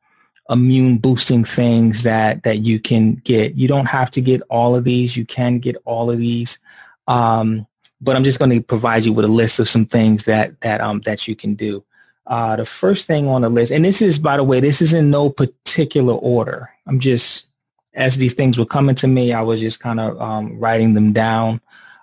immune 0.49 0.97
boosting 0.97 1.43
things 1.43 2.03
that 2.03 2.43
that 2.43 2.59
you 2.59 2.79
can 2.79 3.15
get. 3.15 3.55
You 3.55 3.67
don't 3.67 3.85
have 3.85 4.11
to 4.11 4.21
get 4.21 4.41
all 4.49 4.75
of 4.75 4.83
these. 4.83 5.15
You 5.15 5.25
can 5.25 5.59
get 5.59 5.75
all 5.85 6.09
of 6.09 6.17
these. 6.17 6.59
Um, 7.07 7.67
but 7.99 8.15
I'm 8.15 8.23
just 8.23 8.39
going 8.39 8.51
to 8.51 8.61
provide 8.61 9.05
you 9.05 9.13
with 9.13 9.25
a 9.25 9.29
list 9.29 9.59
of 9.59 9.69
some 9.69 9.85
things 9.85 10.23
that 10.23 10.59
that 10.61 10.81
um, 10.81 11.01
that 11.01 11.27
you 11.27 11.35
can 11.35 11.55
do. 11.55 11.83
Uh, 12.27 12.57
the 12.57 12.65
first 12.65 13.07
thing 13.07 13.27
on 13.27 13.41
the 13.41 13.49
list, 13.49 13.71
and 13.71 13.85
this 13.85 14.01
is, 14.01 14.19
by 14.19 14.35
the 14.35 14.43
way, 14.43 14.59
this 14.59 14.81
is 14.81 14.93
in 14.93 15.09
no 15.09 15.29
particular 15.29 16.13
order. 16.13 16.69
I'm 16.85 16.99
just, 16.99 17.46
as 17.97 18.15
these 18.15 18.33
things 18.35 18.57
were 18.57 18.65
coming 18.65 18.95
to 18.95 19.07
me, 19.07 19.33
I 19.33 19.41
was 19.41 19.59
just 19.59 19.79
kind 19.79 19.99
of 19.99 20.21
um, 20.21 20.57
writing 20.59 20.93
them 20.93 21.11
down. 21.11 21.59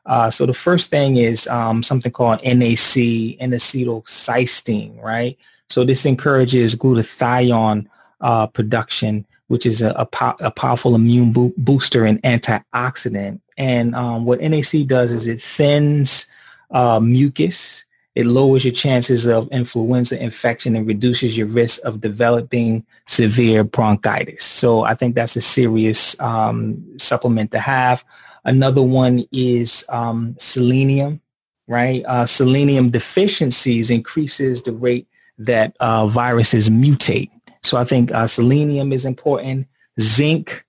Uh, 0.07 0.29
so 0.31 0.45
the 0.45 0.53
first 0.53 0.91
thing 0.91 1.17
is 1.17 1.47
um, 1.47 1.83
something 1.83 2.13
called 2.13 2.43
NAC, 2.43 2.97
N-acetylcysteine, 3.41 5.03
right? 5.03 5.39
So 5.69 5.85
this 5.85 6.05
encourages 6.05 6.75
glutathione 6.75 7.87
uh, 8.21 8.47
production, 8.49 9.25
which 9.47 9.65
is 9.65 9.81
a, 9.81 9.91
a, 9.91 10.05
po- 10.05 10.37
a 10.41 10.51
powerful 10.51 10.95
immune 10.95 11.33
bo- 11.33 11.55
booster 11.57 12.05
and 12.05 12.21
antioxidant. 12.23 13.41
And 13.57 13.95
um, 13.95 14.25
what 14.25 14.41
NAC 14.41 14.87
does 14.87 15.13
is 15.13 15.27
it 15.27 15.41
thins 15.41 16.27
uh, 16.73 17.01
mucus 17.01 17.84
it 18.15 18.27
lowers 18.27 18.65
your 18.65 18.73
chances 18.73 19.27
of 19.27 19.49
influenza 19.51 20.23
infection 20.23 20.77
and 20.77 20.87
reduces 20.87 21.37
your 21.37 21.49
risk 21.49 21.81
of 21.85 22.01
developing 22.01 22.85
severe 23.09 23.65
bronchitis. 23.65 24.45
So 24.45 24.83
I 24.83 24.95
think 24.95 25.15
that's 25.15 25.35
a 25.37 25.41
serious 25.41 26.19
um, 26.21 26.85
supplement 26.99 27.51
to 27.51 27.59
have. 27.59 28.05
Another 28.45 28.83
one 28.83 29.25
is 29.33 29.85
um, 29.89 30.37
selenium, 30.39 31.21
right? 31.67 32.05
Uh, 32.07 32.25
selenium 32.27 32.91
deficiencies 32.91 33.91
increases 33.91 34.63
the 34.63 34.73
rate 34.73 35.09
that 35.39 35.77
uh, 35.81 36.07
viruses 36.07 36.71
mutate. 36.71 37.31
So 37.65 37.79
I 37.79 37.85
think 37.85 38.13
uh, 38.13 38.29
selenium 38.29 38.93
is 38.93 39.07
important. 39.07 39.67
Zinc, 40.01 40.65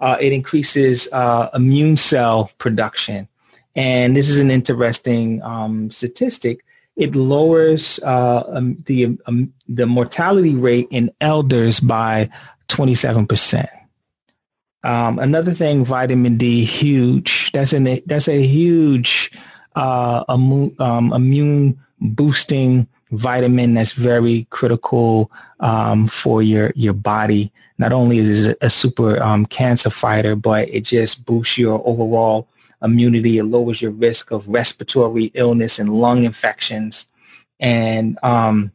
uh, 0.00 0.18
it 0.20 0.32
increases 0.32 1.08
uh, 1.12 1.48
immune 1.54 1.96
cell 1.96 2.50
production. 2.58 3.28
And 3.76 4.16
this 4.16 4.28
is 4.28 4.38
an 4.38 4.50
interesting 4.50 5.40
um, 5.42 5.90
statistic 5.90 6.64
it 7.00 7.14
lowers 7.16 7.98
uh, 8.04 8.44
um, 8.48 8.76
the 8.86 9.18
um, 9.26 9.52
the 9.68 9.86
mortality 9.86 10.54
rate 10.54 10.86
in 10.90 11.10
elders 11.22 11.80
by 11.80 12.28
27%. 12.68 13.66
Um, 14.84 15.18
another 15.18 15.54
thing, 15.54 15.84
vitamin 15.84 16.36
D, 16.36 16.64
huge. 16.64 17.50
That's 17.52 17.72
an 17.72 18.00
that's 18.04 18.28
a 18.28 18.42
huge 18.42 19.32
uh, 19.76 20.24
um, 20.28 21.12
immune 21.12 21.80
boosting 22.00 22.86
vitamin 23.12 23.74
that's 23.74 23.92
very 23.92 24.46
critical 24.50 25.30
um, 25.60 26.06
for 26.06 26.42
your 26.42 26.70
your 26.76 26.94
body. 26.94 27.50
Not 27.78 27.92
only 27.92 28.18
is 28.18 28.44
it 28.44 28.58
a 28.60 28.68
super 28.68 29.22
um, 29.22 29.46
cancer 29.46 29.88
fighter, 29.88 30.36
but 30.36 30.68
it 30.68 30.82
just 30.82 31.24
boosts 31.24 31.56
your 31.56 31.80
overall 31.86 32.46
immunity. 32.82 33.38
It 33.38 33.44
lowers 33.44 33.82
your 33.82 33.90
risk 33.90 34.30
of 34.30 34.48
respiratory 34.48 35.30
illness 35.34 35.78
and 35.78 35.92
lung 35.92 36.24
infections. 36.24 37.06
And 37.58 38.18
um, 38.22 38.72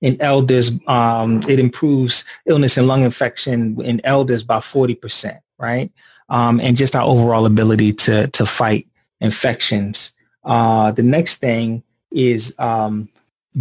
in 0.00 0.20
elders, 0.20 0.72
um, 0.86 1.42
it 1.48 1.58
improves 1.58 2.24
illness 2.46 2.76
and 2.76 2.86
lung 2.86 3.04
infection 3.04 3.80
in 3.82 4.00
elders 4.04 4.42
by 4.42 4.58
40%, 4.58 5.40
right? 5.58 5.90
Um, 6.28 6.60
and 6.60 6.76
just 6.76 6.96
our 6.96 7.06
overall 7.06 7.46
ability 7.46 7.92
to, 7.94 8.28
to 8.28 8.46
fight 8.46 8.88
infections. 9.20 10.12
Uh, 10.44 10.90
the 10.90 11.02
next 11.02 11.36
thing 11.36 11.82
is 12.10 12.54
um, 12.58 13.08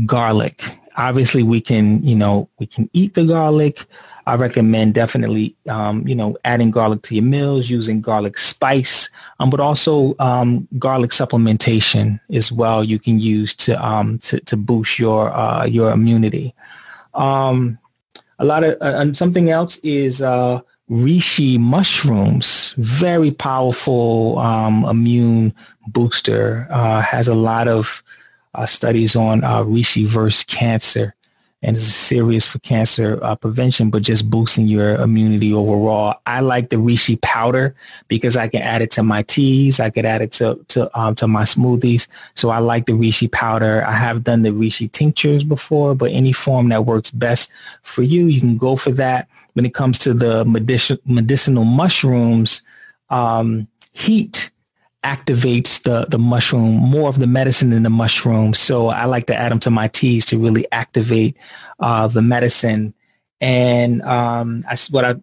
garlic. 0.06 0.78
Obviously, 0.98 1.44
we 1.44 1.62
can, 1.62 2.04
you 2.04 2.16
know, 2.16 2.50
we 2.60 2.66
can 2.66 2.90
eat 2.94 3.14
the 3.14 3.26
garlic. 3.26 3.86
I 4.26 4.36
recommend 4.36 4.94
definitely, 4.94 5.56
um, 5.68 6.08
you 6.08 6.16
know, 6.16 6.38
adding 6.46 6.72
garlic 6.72 7.02
to 7.04 7.16
your 7.16 7.24
meals, 7.24 7.70
using 7.70 8.02
garlic 8.02 8.38
spice, 8.38 9.10
um, 9.40 9.50
but 9.50 9.60
also 9.60 10.16
um, 10.20 10.68
garlic 10.78 11.12
supplementation 11.12 12.20
as 12.32 12.52
well. 12.52 12.84
You 12.84 13.00
can 13.00 13.20
use 13.20 13.56
to 13.56 13.84
um, 13.86 14.20
to, 14.20 14.40
to 14.42 14.58
boost 14.58 15.00
your 15.00 15.32
uh, 15.34 15.66
your 15.66 15.92
immunity. 15.92 16.54
Um, 17.14 17.80
a 18.40 18.46
lot 18.46 18.64
of 18.64 18.78
uh, 18.82 19.14
something 19.14 19.50
else 19.50 19.78
is 19.78 20.22
uh, 20.22 20.62
reishi 20.90 21.60
mushrooms. 21.60 22.74
Very 22.78 23.32
powerful 23.32 24.38
um, 24.40 24.86
immune 24.86 25.54
booster. 25.88 26.68
Uh, 26.70 27.02
has 27.02 27.28
a 27.28 27.36
lot 27.36 27.68
of 27.68 28.04
uh, 28.54 28.66
studies 28.66 29.16
on 29.16 29.44
uh, 29.44 29.64
reishi 29.64 30.06
versus 30.06 30.44
cancer 30.44 31.16
and 31.64 31.76
it's 31.76 31.86
serious 31.86 32.46
for 32.46 32.60
cancer 32.60 33.20
uh, 33.22 33.36
prevention, 33.36 33.90
but 33.90 34.02
just 34.02 34.30
boosting 34.30 34.68
your 34.68 34.96
immunity 34.96 35.54
overall. 35.54 36.16
I 36.26 36.40
like 36.42 36.70
the 36.70 36.78
reishi 36.78 37.22
powder 37.22 37.76
because 38.08 38.36
I 38.36 38.48
can 38.48 38.62
add 38.62 38.82
it 38.82 38.92
to 38.92 39.04
my 39.04 39.24
teas. 39.24 39.80
I 39.80 39.90
could 39.90 40.06
add 40.06 40.22
it 40.22 40.32
to 40.34 40.64
to 40.70 41.00
um, 41.00 41.16
to 41.16 41.28
my 41.28 41.44
smoothies. 41.44 42.08
So 42.36 42.50
I 42.50 42.60
like 42.60 42.86
the 42.86 42.94
reishi 42.94 43.32
powder. 43.32 43.84
I 43.86 43.94
have 43.94 44.24
done 44.24 44.42
the 44.42 44.50
reishi 44.50 44.92
tinctures 44.92 45.44
before, 45.44 45.96
but 45.96 46.12
any 46.12 46.34
form 46.34 46.70
that 46.70 46.86
works 46.86 47.12
best 47.12 47.52
for 47.84 48.04
you, 48.04 48.26
you 48.26 48.40
can 48.40 48.58
go 48.58 48.76
for 48.76 48.92
that. 48.92 49.28
When 49.54 49.66
it 49.66 49.74
comes 49.74 49.98
to 50.00 50.14
the 50.14 50.46
medicinal 50.46 51.02
medicinal 51.06 51.66
mushrooms, 51.66 52.62
um, 53.10 53.68
heat 53.92 54.51
activates 55.04 55.82
the, 55.84 56.06
the 56.10 56.20
mushroom, 56.20 56.76
more 56.76 57.10
of 57.10 57.20
the 57.20 57.28
medicine 57.28 57.74
in 57.74 57.84
the 57.84 57.90
mushroom. 57.90 58.54
So 58.54 58.90
I 58.90 59.06
like 59.06 59.26
to 59.28 59.36
add 59.36 59.52
them 59.52 59.60
to 59.62 59.72
my 59.72 59.88
teas 59.88 60.26
to 60.28 60.38
really 60.38 60.66
activate 60.72 61.36
uh, 61.80 62.08
the 62.08 62.22
medicine. 62.22 62.94
And 63.40 64.04
um, 64.04 64.64
I, 64.70 64.78
what 64.92 65.04
I, 65.06 65.16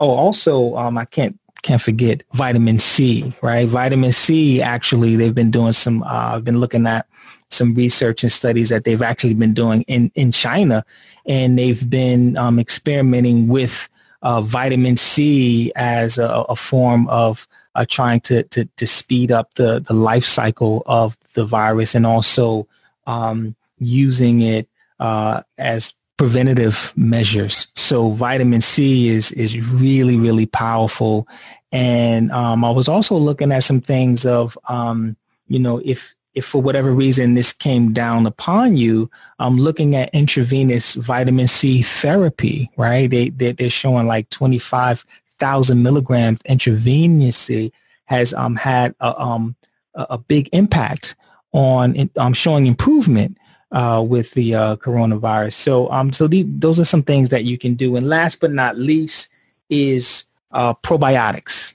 oh, 0.00 0.10
also, 0.10 0.76
um, 0.76 0.96
I 0.96 1.04
can't, 1.04 1.38
can't 1.62 1.82
forget 1.82 2.22
vitamin 2.32 2.78
C, 2.78 3.34
right? 3.42 3.68
Vitamin 3.68 4.12
C, 4.12 4.62
actually, 4.62 5.16
they've 5.16 5.34
been 5.34 5.50
doing 5.50 5.72
some, 5.72 6.02
uh, 6.02 6.34
I've 6.34 6.44
been 6.44 6.60
looking 6.60 6.86
at 6.86 7.06
some 7.50 7.74
research 7.74 8.22
and 8.22 8.32
studies 8.32 8.70
that 8.70 8.84
they've 8.84 9.02
actually 9.02 9.34
been 9.34 9.52
doing 9.52 9.82
in, 9.82 10.10
in 10.14 10.32
China. 10.32 10.84
And 11.26 11.58
they've 11.58 11.88
been 11.90 12.36
um, 12.36 12.58
experimenting 12.58 13.48
with 13.48 13.88
uh, 14.22 14.40
vitamin 14.40 14.96
C 14.96 15.72
as 15.76 16.18
a, 16.18 16.28
a 16.48 16.56
form 16.56 17.06
of 17.08 17.46
trying 17.84 18.20
to, 18.20 18.44
to, 18.44 18.64
to 18.76 18.86
speed 18.86 19.30
up 19.30 19.54
the, 19.54 19.80
the 19.80 19.92
life 19.92 20.24
cycle 20.24 20.82
of 20.86 21.18
the 21.34 21.44
virus 21.44 21.94
and 21.94 22.06
also 22.06 22.66
um, 23.06 23.54
using 23.78 24.40
it 24.40 24.68
uh, 25.00 25.42
as 25.58 25.92
preventative 26.16 26.92
measures. 26.96 27.68
So 27.76 28.10
vitamin 28.10 28.60
C 28.60 29.08
is 29.08 29.32
is 29.32 29.60
really 29.70 30.16
really 30.16 30.46
powerful, 30.46 31.28
and 31.72 32.32
um, 32.32 32.64
I 32.64 32.70
was 32.70 32.88
also 32.88 33.16
looking 33.16 33.52
at 33.52 33.64
some 33.64 33.80
things 33.80 34.24
of 34.24 34.56
um, 34.68 35.16
you 35.48 35.58
know 35.58 35.80
if 35.84 36.14
if 36.34 36.44
for 36.46 36.60
whatever 36.60 36.92
reason 36.92 37.34
this 37.34 37.52
came 37.52 37.92
down 37.92 38.26
upon 38.26 38.76
you, 38.76 39.10
I'm 39.38 39.56
looking 39.56 39.94
at 39.94 40.10
intravenous 40.14 40.94
vitamin 40.94 41.46
C 41.46 41.82
therapy. 41.82 42.70
Right, 42.76 43.10
they, 43.10 43.30
they 43.30 43.52
they're 43.52 43.70
showing 43.70 44.06
like 44.06 44.30
25 44.30 45.04
thousand 45.38 45.82
milligrams 45.82 46.40
intravenously 46.42 47.72
has 48.06 48.32
um, 48.34 48.56
had 48.56 48.94
a, 49.00 49.20
um, 49.20 49.56
a 49.94 50.18
big 50.18 50.48
impact 50.52 51.16
on 51.52 52.10
um, 52.16 52.32
showing 52.32 52.66
improvement 52.66 53.38
uh, 53.72 54.04
with 54.06 54.32
the 54.32 54.54
uh, 54.54 54.76
coronavirus. 54.76 55.54
So 55.54 55.90
um, 55.90 56.12
so 56.12 56.26
the, 56.26 56.42
those 56.44 56.78
are 56.78 56.84
some 56.84 57.02
things 57.02 57.30
that 57.30 57.44
you 57.44 57.58
can 57.58 57.74
do. 57.74 57.96
And 57.96 58.08
last 58.08 58.40
but 58.40 58.52
not 58.52 58.78
least 58.78 59.28
is 59.68 60.24
uh, 60.52 60.74
probiotics. 60.74 61.74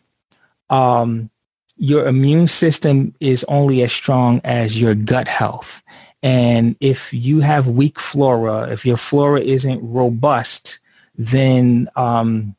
Um, 0.70 1.30
your 1.78 2.08
immune 2.08 2.48
system 2.48 3.14
is 3.20 3.44
only 3.46 3.82
as 3.82 3.92
strong 3.92 4.40
as 4.44 4.80
your 4.80 4.96
gut 4.96 5.28
health. 5.28 5.84
And 6.24 6.76
if 6.80 7.12
you 7.12 7.40
have 7.40 7.68
weak 7.68 8.00
flora, 8.00 8.70
if 8.72 8.86
your 8.86 8.98
flora 8.98 9.42
isn't 9.42 9.82
robust, 9.82 10.80
then 11.16 11.90
um, 11.96 12.56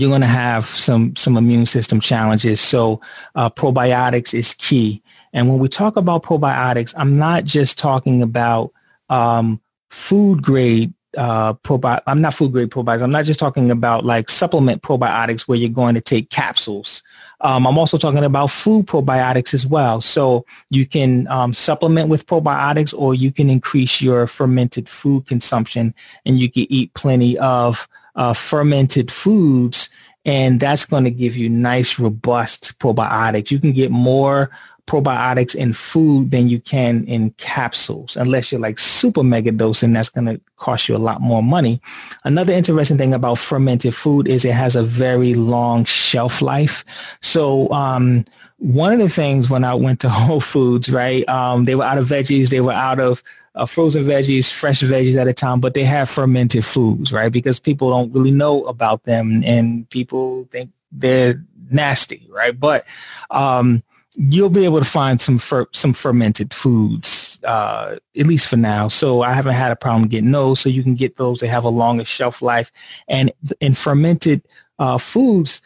you're 0.00 0.10
going 0.10 0.20
to 0.20 0.26
have 0.26 0.66
some 0.66 1.14
some 1.16 1.36
immune 1.36 1.66
system 1.66 2.00
challenges. 2.00 2.60
So 2.60 3.00
uh, 3.34 3.50
probiotics 3.50 4.34
is 4.34 4.54
key. 4.54 5.02
And 5.32 5.48
when 5.48 5.58
we 5.58 5.68
talk 5.68 5.96
about 5.96 6.22
probiotics, 6.22 6.94
I'm 6.96 7.18
not 7.18 7.44
just 7.44 7.78
talking 7.78 8.22
about 8.22 8.72
um, 9.08 9.60
food 9.90 10.42
grade 10.42 10.92
uh, 11.16 11.54
probi- 11.54 12.02
I'm 12.06 12.20
not 12.20 12.34
food 12.34 12.52
grade 12.52 12.70
probiotics. 12.70 13.02
I'm 13.02 13.10
not 13.10 13.24
just 13.24 13.40
talking 13.40 13.70
about 13.70 14.04
like 14.04 14.28
supplement 14.28 14.82
probiotics 14.82 15.42
where 15.42 15.58
you're 15.58 15.68
going 15.68 15.94
to 15.94 16.00
take 16.00 16.30
capsules. 16.30 17.02
Um, 17.40 17.66
I'm 17.66 17.78
also 17.78 17.98
talking 17.98 18.24
about 18.24 18.50
food 18.50 18.86
probiotics 18.86 19.54
as 19.54 19.66
well. 19.66 20.00
So 20.00 20.46
you 20.70 20.86
can 20.86 21.28
um, 21.28 21.52
supplement 21.52 22.08
with 22.08 22.26
probiotics 22.26 22.94
or 22.96 23.14
you 23.14 23.32
can 23.32 23.50
increase 23.50 24.00
your 24.00 24.26
fermented 24.26 24.88
food 24.88 25.26
consumption 25.26 25.94
and 26.24 26.38
you 26.38 26.50
can 26.50 26.66
eat 26.70 26.94
plenty 26.94 27.38
of 27.38 27.86
uh, 28.14 28.32
fermented 28.32 29.10
foods 29.10 29.88
and 30.24 30.58
that's 30.58 30.84
going 30.84 31.04
to 31.04 31.10
give 31.10 31.36
you 31.36 31.48
nice, 31.48 31.98
robust 31.98 32.78
probiotics. 32.78 33.50
You 33.50 33.58
can 33.58 33.72
get 33.72 33.90
more 33.90 34.50
probiotics 34.86 35.54
in 35.54 35.72
food 35.72 36.30
than 36.30 36.48
you 36.48 36.60
can 36.60 37.04
in 37.06 37.30
capsules, 37.32 38.16
unless 38.16 38.52
you're 38.52 38.60
like 38.60 38.78
super 38.78 39.22
mega 39.22 39.50
dosing. 39.50 39.92
That's 39.92 40.08
going 40.08 40.26
to 40.26 40.40
cost 40.56 40.88
you 40.88 40.96
a 40.96 40.98
lot 40.98 41.20
more 41.20 41.42
money. 41.42 41.80
Another 42.24 42.52
interesting 42.52 42.98
thing 42.98 43.14
about 43.14 43.38
fermented 43.38 43.94
food 43.94 44.28
is 44.28 44.44
it 44.44 44.52
has 44.52 44.76
a 44.76 44.82
very 44.82 45.34
long 45.34 45.84
shelf 45.84 46.42
life. 46.42 46.84
So, 47.20 47.70
um, 47.70 48.24
one 48.58 48.92
of 48.92 48.98
the 48.98 49.08
things 49.08 49.50
when 49.50 49.64
I 49.64 49.74
went 49.74 50.00
to 50.00 50.08
Whole 50.10 50.40
Foods, 50.40 50.88
right, 50.88 51.28
um, 51.28 51.64
they 51.64 51.74
were 51.74 51.84
out 51.84 51.98
of 51.98 52.06
veggies, 52.06 52.48
they 52.48 52.60
were 52.60 52.72
out 52.72 53.00
of 53.00 53.22
uh, 53.54 53.66
frozen 53.66 54.04
veggies, 54.04 54.52
fresh 54.52 54.82
veggies 54.82 55.16
at 55.16 55.28
a 55.28 55.32
time, 55.32 55.60
but 55.60 55.74
they 55.74 55.84
have 55.84 56.10
fermented 56.10 56.64
foods, 56.64 57.12
right? 57.12 57.30
Because 57.30 57.58
people 57.58 57.90
don't 57.90 58.12
really 58.12 58.30
know 58.30 58.64
about 58.64 59.04
them 59.04 59.42
and 59.44 59.88
people 59.90 60.48
think 60.50 60.70
they're 60.90 61.44
nasty, 61.70 62.26
right? 62.30 62.58
But 62.58 62.84
um, 63.30 63.82
you'll 64.16 64.50
be 64.50 64.64
able 64.64 64.78
to 64.78 64.84
find 64.84 65.20
some 65.20 65.38
fer- 65.38 65.68
some 65.72 65.92
fermented 65.92 66.52
foods, 66.52 67.38
uh, 67.44 67.96
at 68.18 68.26
least 68.26 68.48
for 68.48 68.56
now. 68.56 68.88
So 68.88 69.22
I 69.22 69.32
haven't 69.32 69.54
had 69.54 69.72
a 69.72 69.76
problem 69.76 70.08
getting 70.08 70.32
those. 70.32 70.60
So 70.60 70.68
you 70.68 70.82
can 70.82 70.94
get 70.94 71.16
those. 71.16 71.38
They 71.38 71.48
have 71.48 71.64
a 71.64 71.68
longer 71.68 72.04
shelf 72.04 72.42
life, 72.42 72.72
and 73.08 73.32
in 73.60 73.74
fermented 73.74 74.42
uh, 74.78 74.98
foods, 74.98 75.60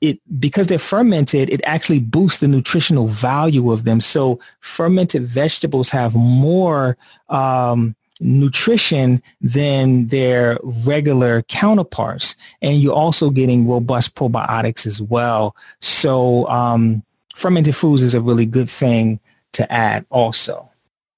it 0.00 0.20
because 0.38 0.66
they're 0.66 0.78
fermented, 0.78 1.50
it 1.50 1.60
actually 1.64 2.00
boosts 2.00 2.38
the 2.38 2.48
nutritional 2.48 3.08
value 3.08 3.70
of 3.70 3.84
them. 3.84 4.00
So 4.00 4.40
fermented 4.60 5.26
vegetables 5.26 5.90
have 5.90 6.14
more. 6.14 6.96
Um, 7.28 7.94
nutrition 8.20 9.22
than 9.40 10.06
their 10.08 10.58
regular 10.62 11.42
counterparts. 11.44 12.36
And 12.60 12.80
you're 12.80 12.94
also 12.94 13.30
getting 13.30 13.66
robust 13.66 14.14
probiotics 14.14 14.86
as 14.86 15.00
well. 15.00 15.56
So 15.80 16.46
um, 16.48 17.02
fermented 17.34 17.74
foods 17.74 18.02
is 18.02 18.14
a 18.14 18.20
really 18.20 18.46
good 18.46 18.68
thing 18.68 19.20
to 19.52 19.70
add 19.72 20.04
also. 20.10 20.68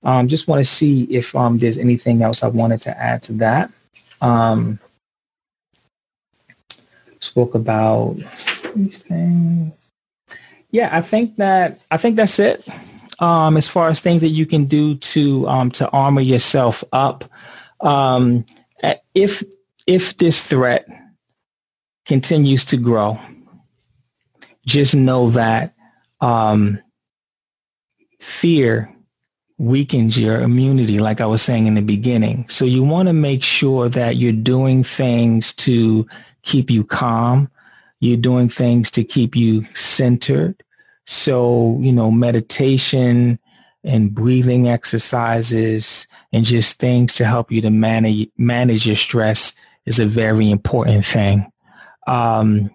Um, 0.05 0.29
just 0.29 0.49
want 0.49 0.61
to 0.61 0.65
see 0.65 1.05
if 1.05 1.35
um, 1.37 1.59
there's 1.59 1.79
anything 1.79 2.23
else 2.23 2.43
I 2.43 2.49
wanted 2.49 2.81
to 2.83 2.97
add 2.99 3.23
to 3.25 3.33
that. 3.35 3.71
Spoke 7.23 7.55
about 7.55 8.17
these 8.75 8.99
things. 8.99 9.73
Yeah, 10.73 10.89
I 10.91 11.03
think 11.03 11.37
that 11.37 11.81
I 11.89 11.97
think 11.99 12.17
that's 12.17 12.41
it. 12.41 12.67
Um, 13.21 13.57
as 13.57 13.69
far 13.69 13.89
as 13.91 14.01
things 14.01 14.23
that 14.23 14.31
you 14.31 14.45
can 14.45 14.65
do 14.65 14.97
to 14.97 15.47
um, 15.47 15.71
to 15.73 15.89
armor 15.91 16.21
yourself 16.21 16.83
up, 16.93 17.25
um, 17.81 18.45
if 19.15 19.45
if 19.87 20.17
this 20.17 20.45
threat 20.45 20.85
continues 22.07 22.65
to 22.65 22.77
grow, 22.77 23.21
just 24.67 24.97
know 24.97 25.31
that 25.31 25.75
um, 26.21 26.81
fear 28.19 28.93
weakens 29.59 30.19
your 30.19 30.41
immunity, 30.41 30.99
like 30.99 31.21
I 31.21 31.27
was 31.27 31.41
saying 31.41 31.69
in 31.69 31.75
the 31.75 31.83
beginning. 31.83 32.49
So 32.49 32.65
you 32.65 32.83
want 32.83 33.07
to 33.07 33.13
make 33.13 33.45
sure 33.45 33.89
that 33.91 34.17
you're 34.17 34.33
doing 34.33 34.83
things 34.83 35.53
to 35.55 36.05
keep 36.43 36.71
you 36.71 36.85
calm. 36.85 37.51
You're 38.01 38.17
doing 38.17 38.49
things 38.49 38.91
to 38.93 39.05
keep 39.05 39.37
you 39.37 39.65
centered. 39.75 40.63
So, 41.07 41.79
you 41.81 41.93
know, 41.93 42.11
meditation 42.11 43.39
and 43.85 44.15
breathing 44.15 44.69
exercises 44.69 46.07
and 46.33 46.45
just 46.45 46.79
things 46.79 47.15
to 47.15 47.25
help 47.25 47.51
you 47.51 47.61
to 47.63 47.71
manage, 47.71 48.29
manage 48.39 48.87
your 48.87 48.97
stress 48.97 49.55
is 49.87 49.99
a 49.99 50.07
very 50.07 50.51
important 50.51 51.05
thing. 51.05 51.51
Um, 52.07 52.71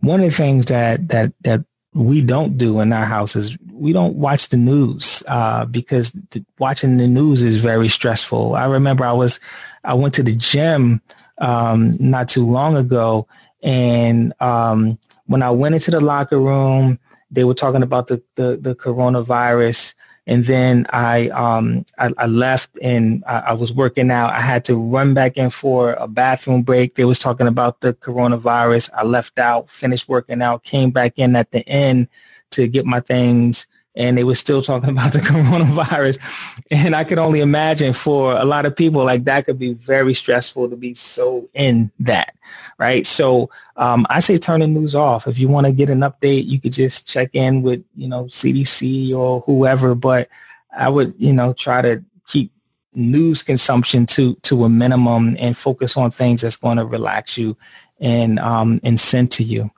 one 0.00 0.20
of 0.20 0.30
the 0.30 0.36
things 0.36 0.66
that, 0.66 1.08
that, 1.08 1.32
that 1.42 1.64
we 1.94 2.22
don't 2.22 2.56
do 2.56 2.80
in 2.80 2.92
our 2.92 3.04
houses. 3.04 3.56
We 3.72 3.92
don't 3.92 4.16
watch 4.16 4.48
the 4.48 4.56
news 4.56 5.22
uh, 5.26 5.64
because 5.64 6.12
the, 6.30 6.44
watching 6.58 6.98
the 6.98 7.08
news 7.08 7.42
is 7.42 7.56
very 7.56 7.88
stressful. 7.88 8.54
I 8.54 8.66
remember 8.66 9.04
I 9.04 9.12
was 9.12 9.40
I 9.82 9.94
went 9.94 10.14
to 10.14 10.22
the 10.22 10.36
gym 10.36 11.00
um, 11.40 11.96
not 11.98 12.28
too 12.28 12.46
long 12.46 12.76
ago, 12.76 13.26
and 13.62 14.32
um, 14.40 14.98
when 15.26 15.42
I 15.42 15.50
went 15.50 15.74
into 15.74 15.90
the 15.90 16.00
locker 16.00 16.38
room, 16.38 16.98
they 17.30 17.44
were 17.44 17.54
talking 17.54 17.82
about 17.82 18.08
the 18.08 18.22
the, 18.36 18.58
the 18.60 18.74
coronavirus, 18.74 19.94
and 20.26 20.44
then 20.46 20.86
I 20.90 21.28
um 21.28 21.84
I, 21.98 22.12
I 22.18 22.26
left 22.26 22.70
and 22.82 23.24
I, 23.26 23.38
I, 23.38 23.52
was 23.52 23.72
working 23.72 24.10
out. 24.10 24.32
I 24.32 24.40
had 24.40 24.64
to 24.66 24.76
run 24.76 25.14
back 25.14 25.36
in 25.36 25.50
for 25.50 25.94
a 25.94 26.08
bathroom 26.08 26.62
break. 26.62 26.94
They 26.94 27.04
was 27.04 27.18
talking 27.18 27.46
about 27.46 27.80
the 27.80 27.94
coronavirus. 27.94 28.90
I 28.94 29.04
left 29.04 29.38
out, 29.38 29.70
finished 29.70 30.08
working 30.08 30.42
out, 30.42 30.64
came 30.64 30.90
back 30.90 31.18
in 31.18 31.36
at 31.36 31.50
the 31.52 31.66
end 31.68 32.08
to 32.50 32.66
get 32.66 32.84
my 32.84 33.00
things 33.00 33.66
and 33.94 34.16
they 34.16 34.24
were 34.24 34.34
still 34.34 34.62
talking 34.62 34.90
about 34.96 35.12
the 35.12 35.18
coronavirus. 35.18 36.18
And 36.70 36.94
I 36.94 37.04
could 37.04 37.18
only 37.18 37.40
imagine 37.40 37.92
for 37.92 38.36
a 38.36 38.44
lot 38.44 38.66
of 38.66 38.76
people, 38.76 39.04
like 39.04 39.24
that 39.24 39.46
could 39.46 39.58
be 39.58 39.74
very 39.74 40.14
stressful 40.14 40.70
to 40.70 40.76
be 40.76 40.94
so 40.94 41.48
in 41.54 41.90
that, 42.00 42.34
right? 42.78 43.06
So 43.06 43.50
um, 43.76 44.06
I 44.10 44.20
say 44.20 44.38
turn 44.38 44.60
the 44.60 44.66
news 44.66 44.94
off. 44.94 45.26
If 45.26 45.38
you 45.38 45.48
want 45.48 45.66
to 45.66 45.72
get 45.72 45.90
an 45.90 46.00
update, 46.00 46.46
you 46.46 46.60
could 46.60 46.72
just 46.72 47.08
check 47.08 47.30
in 47.32 47.62
with, 47.62 47.84
you 47.96 48.08
know, 48.08 48.24
CDC 48.24 49.14
or 49.14 49.40
whoever. 49.40 49.94
But 49.94 50.28
I 50.76 50.88
would, 50.88 51.14
you 51.18 51.32
know, 51.32 51.52
try 51.52 51.82
to 51.82 52.04
keep 52.26 52.52
news 52.92 53.42
consumption 53.42 54.04
to 54.04 54.34
to 54.36 54.64
a 54.64 54.68
minimum 54.68 55.36
and 55.38 55.56
focus 55.56 55.96
on 55.96 56.10
things 56.10 56.42
that's 56.42 56.56
going 56.56 56.76
to 56.76 56.84
relax 56.84 57.36
you 57.36 57.56
and 58.00 58.38
um, 58.40 58.80
and 58.82 58.98
send 58.98 59.30
to 59.32 59.42
you. 59.42 59.70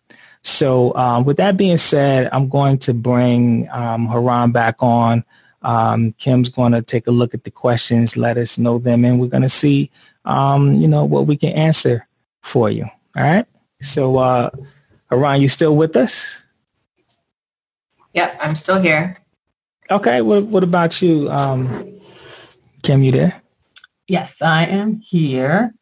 So 0.43 0.95
um, 0.97 1.25
with 1.25 1.37
that 1.37 1.57
being 1.57 1.77
said, 1.77 2.29
I'm 2.33 2.49
going 2.49 2.79
to 2.79 2.95
bring 2.95 3.69
um, 3.71 4.07
Haran 4.07 4.53
back 4.53 4.77
on. 4.81 5.25
Um, 5.63 6.13
Kim's 6.15 6.49
going 6.49 6.73
to 6.73 6.83
take 6.83 7.07
a 7.07 7.13
look 7.13 7.35
at 7.35 7.45
the 7.45 7.51
questions, 7.51 8.17
let 8.17 8.37
us 8.37 8.59
know 8.59 8.79
them, 8.79 9.05
and 9.05 9.21
we're 9.21 9.29
going 9.29 9.45
to 9.45 9.49
see, 9.49 9.91
um, 10.25 10.75
you 10.75 10.89
know, 10.89 11.05
what 11.05 11.27
we 11.27 11.37
can 11.37 11.51
answer 11.51 12.07
for 12.43 12.69
you. 12.69 12.85
All 13.17 13.23
right. 13.23 13.47
So, 13.81 14.17
uh, 14.17 14.51
Haran, 15.11 15.41
you 15.41 15.49
still 15.49 15.77
with 15.77 15.95
us? 15.97 16.43
Yep, 18.15 18.39
I'm 18.43 18.57
still 18.57 18.81
here. 18.81 19.17
Okay. 19.91 20.23
What 20.23 20.45
What 20.45 20.65
about 20.65 21.01
you, 21.01 21.31
um, 21.31 22.01
Kim? 22.83 23.03
You 23.03 23.13
there? 23.13 23.43
Yes, 24.09 24.43
I 24.43 24.67
am 24.67 25.01
here. 25.01 25.75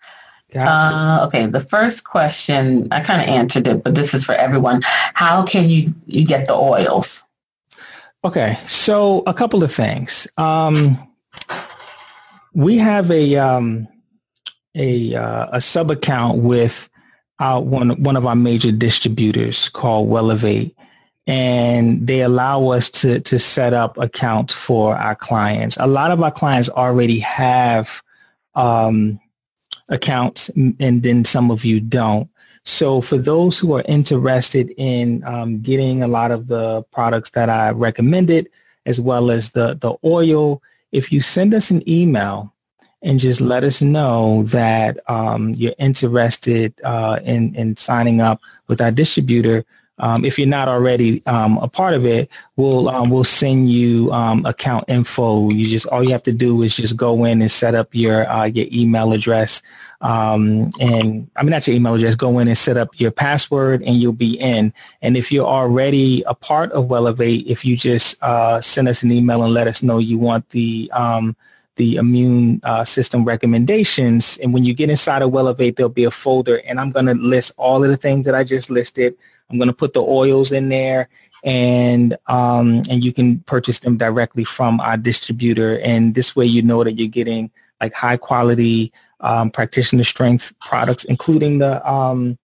Uh, 0.54 1.24
okay, 1.26 1.46
the 1.46 1.60
first 1.60 2.04
question, 2.04 2.88
I 2.90 3.00
kind 3.00 3.22
of 3.22 3.28
answered 3.28 3.66
it, 3.68 3.84
but 3.84 3.94
this 3.94 4.14
is 4.14 4.24
for 4.24 4.34
everyone. 4.34 4.82
How 5.14 5.44
can 5.44 5.68
you, 5.68 5.94
you 6.06 6.26
get 6.26 6.46
the 6.46 6.54
oils? 6.54 7.24
Okay, 8.22 8.58
so 8.66 9.22
a 9.26 9.32
couple 9.32 9.62
of 9.62 9.72
things. 9.72 10.26
Um, 10.36 10.98
we 12.52 12.76
have 12.78 13.10
a 13.10 13.36
um, 13.36 13.88
a 14.74 15.14
uh, 15.14 15.46
a 15.52 15.60
sub 15.60 15.90
account 15.90 16.38
with 16.38 16.90
our, 17.38 17.62
one 17.62 18.02
one 18.02 18.16
of 18.16 18.26
our 18.26 18.36
major 18.36 18.72
distributors 18.72 19.70
called 19.70 20.08
Wellevate, 20.10 20.74
and 21.26 22.06
they 22.06 22.20
allow 22.20 22.68
us 22.68 22.90
to 22.90 23.20
to 23.20 23.38
set 23.38 23.72
up 23.72 23.96
accounts 23.96 24.52
for 24.52 24.96
our 24.96 25.14
clients. 25.14 25.78
A 25.78 25.86
lot 25.86 26.10
of 26.10 26.22
our 26.22 26.30
clients 26.30 26.68
already 26.68 27.20
have 27.20 28.02
um, 28.54 29.18
accounts 29.90 30.48
and 30.50 31.02
then 31.02 31.24
some 31.24 31.50
of 31.50 31.64
you 31.64 31.80
don't. 31.80 32.28
So 32.62 33.00
for 33.00 33.16
those 33.16 33.58
who 33.58 33.74
are 33.74 33.84
interested 33.86 34.72
in 34.76 35.24
um, 35.24 35.60
getting 35.60 36.02
a 36.02 36.08
lot 36.08 36.30
of 36.30 36.46
the 36.46 36.82
products 36.92 37.30
that 37.30 37.48
I 37.48 37.70
recommended, 37.70 38.48
as 38.86 39.00
well 39.00 39.30
as 39.30 39.50
the, 39.52 39.74
the 39.74 39.96
oil, 40.04 40.62
if 40.92 41.12
you 41.12 41.20
send 41.20 41.54
us 41.54 41.70
an 41.70 41.88
email 41.88 42.52
and 43.02 43.18
just 43.18 43.40
let 43.40 43.64
us 43.64 43.80
know 43.80 44.42
that 44.44 44.98
um, 45.08 45.54
you're 45.54 45.74
interested 45.78 46.74
uh, 46.84 47.18
in, 47.24 47.54
in 47.54 47.76
signing 47.76 48.20
up 48.20 48.40
with 48.68 48.80
our 48.80 48.90
distributor, 48.90 49.64
um, 50.00 50.24
if 50.24 50.38
you're 50.38 50.48
not 50.48 50.66
already 50.66 51.24
um, 51.26 51.58
a 51.58 51.68
part 51.68 51.94
of 51.94 52.04
it, 52.04 52.28
we'll 52.56 52.88
um, 52.88 53.10
we'll 53.10 53.22
send 53.22 53.70
you 53.70 54.10
um, 54.12 54.44
account 54.46 54.84
info. 54.88 55.50
You 55.50 55.66
just 55.66 55.86
all 55.86 56.02
you 56.02 56.10
have 56.10 56.22
to 56.24 56.32
do 56.32 56.62
is 56.62 56.74
just 56.74 56.96
go 56.96 57.24
in 57.24 57.40
and 57.40 57.50
set 57.50 57.74
up 57.74 57.88
your 57.92 58.28
uh, 58.28 58.44
your 58.44 58.66
email 58.72 59.12
address. 59.12 59.62
Um, 60.00 60.70
and 60.80 61.30
I 61.36 61.42
mean, 61.42 61.50
not 61.50 61.66
your 61.66 61.76
email 61.76 61.94
address. 61.94 62.14
Go 62.14 62.38
in 62.38 62.48
and 62.48 62.56
set 62.56 62.78
up 62.78 62.98
your 62.98 63.10
password, 63.10 63.82
and 63.82 63.96
you'll 63.96 64.12
be 64.14 64.40
in. 64.40 64.72
And 65.02 65.16
if 65.16 65.30
you're 65.30 65.46
already 65.46 66.22
a 66.26 66.34
part 66.34 66.72
of 66.72 66.86
Wellevate, 66.86 67.44
if 67.46 67.64
you 67.64 67.76
just 67.76 68.20
uh, 68.22 68.60
send 68.62 68.88
us 68.88 69.02
an 69.02 69.12
email 69.12 69.42
and 69.44 69.52
let 69.52 69.68
us 69.68 69.82
know 69.82 69.98
you 69.98 70.18
want 70.18 70.48
the 70.50 70.90
um, 70.94 71.36
the 71.76 71.96
immune 71.96 72.60
uh, 72.64 72.84
system 72.84 73.24
recommendations. 73.24 74.38
And 74.42 74.52
when 74.54 74.64
you 74.64 74.74
get 74.74 74.90
inside 74.90 75.22
of 75.22 75.30
Wellevate, 75.30 75.76
there'll 75.76 75.90
be 75.90 76.04
a 76.04 76.10
folder, 76.10 76.62
and 76.64 76.80
I'm 76.80 76.90
going 76.90 77.06
to 77.06 77.14
list 77.14 77.52
all 77.58 77.84
of 77.84 77.90
the 77.90 77.96
things 77.96 78.24
that 78.24 78.34
I 78.34 78.44
just 78.44 78.70
listed. 78.70 79.16
I'm 79.50 79.58
going 79.58 79.68
to 79.68 79.74
put 79.74 79.92
the 79.92 80.02
oils 80.02 80.52
in 80.52 80.68
there 80.68 81.08
and 81.42 82.16
um, 82.26 82.82
and 82.88 83.02
you 83.04 83.12
can 83.12 83.40
purchase 83.40 83.78
them 83.78 83.96
directly 83.96 84.44
from 84.44 84.80
our 84.80 84.96
distributor. 84.96 85.80
And 85.80 86.14
this 86.14 86.36
way, 86.36 86.46
you 86.46 86.62
know 86.62 86.84
that 86.84 86.98
you're 86.98 87.08
getting 87.08 87.50
like 87.80 87.94
high 87.94 88.16
quality 88.16 88.92
um, 89.20 89.50
practitioner 89.50 90.04
strength 90.04 90.52
products, 90.60 91.04
including 91.04 91.58
the 91.58 91.88
um, 91.90 92.38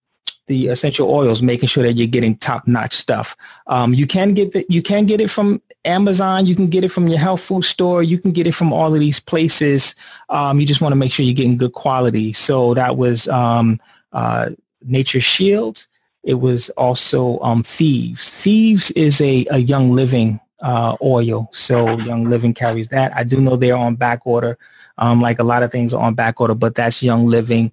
the 0.46 0.68
essential 0.68 1.10
oils, 1.10 1.42
making 1.42 1.68
sure 1.68 1.82
that 1.82 1.94
you're 1.94 2.06
getting 2.06 2.36
top 2.36 2.66
notch 2.66 2.94
stuff. 2.94 3.36
Um, 3.66 3.92
you 3.92 4.06
can 4.06 4.32
get 4.34 4.52
the, 4.52 4.64
you 4.68 4.82
can 4.82 5.04
get 5.06 5.20
it 5.20 5.30
from 5.30 5.60
Amazon. 5.84 6.46
You 6.46 6.54
can 6.54 6.68
get 6.68 6.84
it 6.84 6.90
from 6.90 7.08
your 7.08 7.18
health 7.18 7.42
food 7.42 7.64
store. 7.64 8.02
You 8.02 8.18
can 8.18 8.32
get 8.32 8.46
it 8.46 8.52
from 8.52 8.72
all 8.72 8.94
of 8.94 9.00
these 9.00 9.20
places. 9.20 9.94
Um, 10.28 10.60
you 10.60 10.66
just 10.66 10.80
want 10.80 10.92
to 10.92 10.96
make 10.96 11.12
sure 11.12 11.24
you're 11.24 11.34
getting 11.34 11.56
good 11.56 11.72
quality. 11.72 12.32
So 12.32 12.74
that 12.74 12.96
was 12.96 13.28
um, 13.28 13.80
uh, 14.12 14.50
Nature 14.82 15.20
Shield. 15.20 15.86
It 16.26 16.34
was 16.34 16.70
also 16.70 17.38
um, 17.38 17.62
Thieves. 17.62 18.30
Thieves 18.30 18.90
is 18.90 19.20
a, 19.20 19.46
a 19.50 19.58
Young 19.58 19.92
Living 19.92 20.40
uh, 20.60 20.96
oil. 21.00 21.48
So 21.52 21.96
Young 22.00 22.24
Living 22.24 22.52
carries 22.52 22.88
that. 22.88 23.16
I 23.16 23.22
do 23.22 23.40
know 23.40 23.54
they're 23.54 23.76
on 23.76 23.94
back 23.94 24.20
order. 24.24 24.58
Um, 24.98 25.20
like 25.20 25.38
a 25.38 25.44
lot 25.44 25.62
of 25.62 25.70
things 25.70 25.94
are 25.94 26.02
on 26.02 26.14
back 26.14 26.40
order, 26.40 26.54
but 26.54 26.74
that's 26.74 27.02
Young 27.02 27.26
Living. 27.26 27.70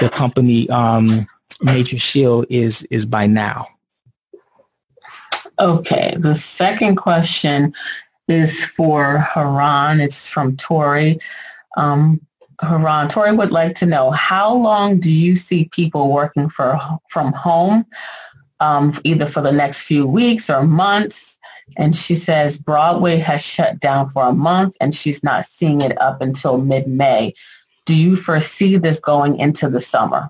The 0.00 0.10
company 0.10 0.68
um, 0.68 1.26
Nature 1.62 1.98
Shield 1.98 2.44
is 2.50 2.82
is 2.90 3.06
by 3.06 3.26
now. 3.26 3.66
Okay. 5.58 6.14
The 6.18 6.34
second 6.34 6.96
question 6.96 7.74
is 8.28 8.64
for 8.64 9.18
Haran. 9.18 10.00
It's 10.00 10.28
from 10.28 10.56
Tori. 10.56 11.20
Um, 11.76 12.20
Haran, 12.60 13.08
Tori 13.08 13.32
would 13.32 13.50
like 13.52 13.74
to 13.76 13.86
know 13.86 14.10
how 14.10 14.52
long 14.52 14.98
do 14.98 15.12
you 15.12 15.36
see 15.36 15.66
people 15.66 16.12
working 16.12 16.48
for 16.48 16.78
from 17.08 17.32
home, 17.32 17.86
um, 18.60 18.98
either 19.04 19.26
for 19.26 19.40
the 19.40 19.52
next 19.52 19.82
few 19.82 20.06
weeks 20.06 20.50
or 20.50 20.62
months? 20.64 21.38
And 21.76 21.94
she 21.94 22.14
says 22.14 22.58
Broadway 22.58 23.18
has 23.18 23.42
shut 23.42 23.78
down 23.78 24.08
for 24.10 24.24
a 24.24 24.32
month 24.32 24.76
and 24.80 24.94
she's 24.94 25.22
not 25.22 25.44
seeing 25.44 25.82
it 25.82 26.00
up 26.00 26.20
until 26.20 26.58
mid-May. 26.58 27.34
Do 27.84 27.94
you 27.94 28.16
foresee 28.16 28.76
this 28.76 28.98
going 28.98 29.38
into 29.38 29.68
the 29.68 29.80
summer? 29.80 30.28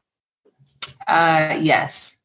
Uh, 1.06 1.58
yes. 1.60 2.16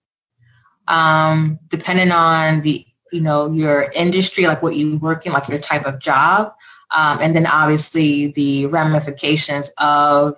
Um, 0.90 1.60
depending 1.70 2.12
on 2.12 2.62
the, 2.62 2.86
you 3.12 3.22
know, 3.22 3.52
your 3.52 3.90
industry, 3.96 4.46
like 4.48 4.62
what 4.62 4.76
you 4.76 4.98
work 4.98 5.26
in, 5.26 5.32
like 5.32 5.48
your 5.48 5.60
type 5.60 5.86
of 5.86 6.00
job, 6.00 6.54
um, 6.96 7.20
and 7.22 7.36
then 7.36 7.48
obviously 7.48 8.28
the 8.28 8.68
ramifications 8.68 9.70
of 9.80 10.36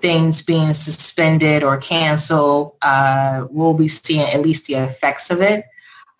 things 0.00 0.42
being 0.42 0.74
suspended 0.74 1.62
or 1.62 1.78
canceled, 1.78 2.76
uh, 2.82 3.46
we'll 3.50 3.74
be 3.74 3.88
seeing 3.88 4.20
at 4.20 4.42
least 4.42 4.66
the 4.66 4.74
effects 4.74 5.30
of 5.30 5.40
it. 5.40 5.64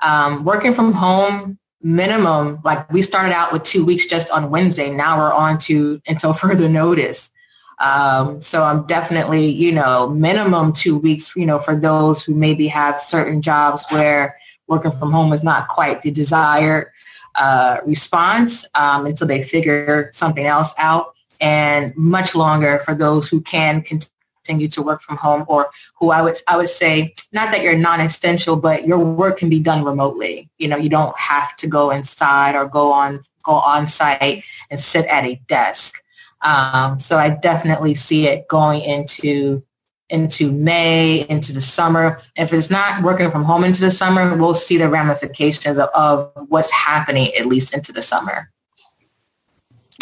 Um, 0.03 0.45
working 0.45 0.73
from 0.73 0.93
home, 0.93 1.59
minimum, 1.83 2.59
like 2.65 2.91
we 2.93 3.03
started 3.03 3.33
out 3.33 3.53
with 3.53 3.63
two 3.63 3.85
weeks 3.85 4.07
just 4.07 4.31
on 4.31 4.51
Wednesday. 4.51 4.91
Now 4.91 5.19
we're 5.19 5.33
on 5.33 5.59
to 5.61 6.01
until 6.09 6.33
further 6.45 6.69
notice. 6.69 7.31
Um, 7.79 8.41
so 8.41 8.63
I'm 8.63 8.87
definitely, 8.87 9.47
you 9.47 9.73
know, 9.73 10.09
minimum 10.09 10.73
two 10.73 10.97
weeks, 10.97 11.37
you 11.37 11.45
know, 11.45 11.59
for 11.59 11.77
those 11.77 12.23
who 12.23 12.35
maybe 12.35 12.67
have 12.69 13.03
certain 13.03 13.43
jobs 13.43 13.85
where 13.91 14.39
working 14.67 14.93
from 14.93 15.13
home 15.13 15.33
is 15.35 15.45
not 15.45 15.69
quite 15.69 16.01
the 16.01 16.11
desired 16.11 16.91
uh, 17.37 17.79
response 17.85 18.67
um, 18.75 19.07
until 19.07 19.27
they 19.27 19.43
figure 19.43 20.11
something 20.13 20.47
else 20.47 20.73
out 20.79 21.15
and 21.41 21.95
much 21.97 22.35
longer 22.35 22.81
for 22.85 22.95
those 22.95 23.29
who 23.29 23.41
can 23.41 23.83
continue 23.83 24.69
to 24.69 24.83
work 24.83 25.03
from 25.03 25.17
home 25.17 25.45
or 25.49 25.69
who 25.99 26.11
I 26.11 26.23
would 26.23 26.37
I 26.47 26.57
would 26.57 26.69
say 26.69 27.15
not 27.33 27.53
that 27.53 27.63
you're 27.63 27.77
non-essential 27.77 28.57
but 28.57 28.87
your 28.87 28.99
work 28.99 29.39
can 29.39 29.49
be 29.49 29.59
done 29.59 29.85
remotely. 29.85 30.49
You 30.59 30.69
know 30.69 30.77
you 30.77 30.89
don't 30.89 31.17
have 31.19 31.57
to 31.57 31.67
go 31.67 31.91
inside 31.91 32.55
or 32.55 32.67
go 32.67 32.93
on 32.93 33.21
go 33.43 33.53
on 33.53 33.89
site 33.89 34.45
and 34.71 34.81
sit 34.81 35.07
at 35.07 35.25
a 35.25 35.41
desk. 35.47 36.03
Um, 36.43 36.99
so 37.01 37.19
I 37.19 37.31
definitely 37.31 37.95
see 37.95 38.29
it 38.29 38.47
going 38.49 38.83
into 38.83 39.65
into 40.09 40.53
May, 40.53 41.27
into 41.29 41.53
the 41.53 41.61
summer. 41.61 42.21
If 42.37 42.53
it's 42.53 42.71
not 42.71 43.03
working 43.03 43.31
from 43.31 43.45
home 43.45 43.65
into 43.65 43.81
the 43.81 43.91
summer, 43.91 44.37
we'll 44.37 44.55
see 44.55 44.79
the 44.79 44.89
ramifications 44.89 45.79
of, 45.79 45.89
of 45.95 46.33
what's 46.49 46.71
happening 46.73 47.31
at 47.39 47.47
least 47.47 47.75
into 47.75 47.93
the 47.93 48.03
summer. 48.03 48.51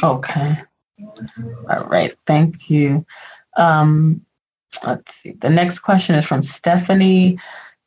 Okay. 0.03 0.63
All 1.71 1.85
right. 1.85 2.15
Thank 2.27 2.69
you. 2.69 3.07
Um, 3.57 4.25
let's 4.85 5.15
see. 5.15 5.33
The 5.33 5.51
next 5.51 5.81
question 5.81 6.15
is 6.15 6.25
from 6.25 6.43
Stephanie. 6.43 7.39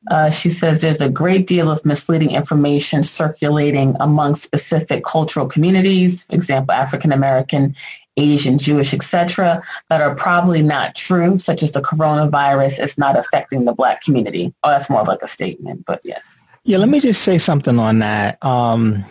Uh, 0.10 0.30
she 0.30 0.50
says 0.50 0.82
there's 0.82 1.02
a 1.02 1.10
great 1.10 1.48
deal 1.48 1.70
of 1.70 1.84
misleading 1.86 2.32
information 2.32 3.04
circulating 3.04 3.96
among 4.00 4.36
specific 4.36 5.04
cultural 5.04 5.48
communities, 5.48 6.26
example, 6.30 6.74
African 6.74 7.12
American 7.12 7.76
Asian, 8.18 8.58
Jewish, 8.58 8.94
etc., 8.94 9.62
that 9.90 10.02
are 10.02 10.16
probably 10.16 10.62
not 10.62 10.96
true, 10.96 11.38
such 11.38 11.64
as 11.64 11.72
the 11.72 11.82
coronavirus 11.82 12.84
is 12.84 12.98
not 12.98 13.18
affecting 13.18 13.66
the 13.66 13.74
black 13.74 14.02
community. 14.02 14.54
Oh, 14.64 14.70
that's 14.70 14.90
more 14.90 15.04
like 15.04 15.22
a 15.22 15.28
statement, 15.28 15.86
but 15.86 16.02
yes. 16.04 16.24
Yeah, 16.64 16.80
let 16.80 16.90
me 16.90 17.00
just 17.00 17.24
say 17.24 17.38
something 17.38 17.80
on 17.80 18.00
that. 18.00 18.44
Um, 18.44 19.06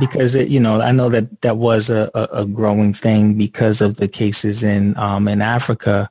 because 0.00 0.34
it, 0.34 0.48
you 0.48 0.60
know, 0.60 0.80
I 0.80 0.92
know 0.92 1.08
that 1.10 1.42
that 1.42 1.56
was 1.56 1.90
a, 1.90 2.10
a, 2.14 2.46
growing 2.46 2.94
thing 2.94 3.34
because 3.34 3.80
of 3.80 3.96
the 3.96 4.08
cases 4.08 4.62
in 4.62 4.96
um, 4.96 5.28
in 5.28 5.42
Africa. 5.42 6.10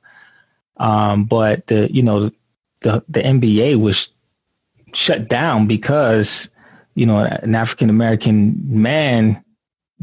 Um, 0.76 1.24
but 1.24 1.66
the 1.66 1.92
you 1.92 2.02
know 2.02 2.30
the 2.80 3.04
the 3.08 3.20
NBA 3.20 3.80
was 3.80 4.08
shut 4.94 5.28
down 5.28 5.66
because 5.66 6.48
you 6.94 7.06
know 7.06 7.18
an 7.18 7.54
African 7.54 7.90
American 7.90 8.60
man 8.64 9.41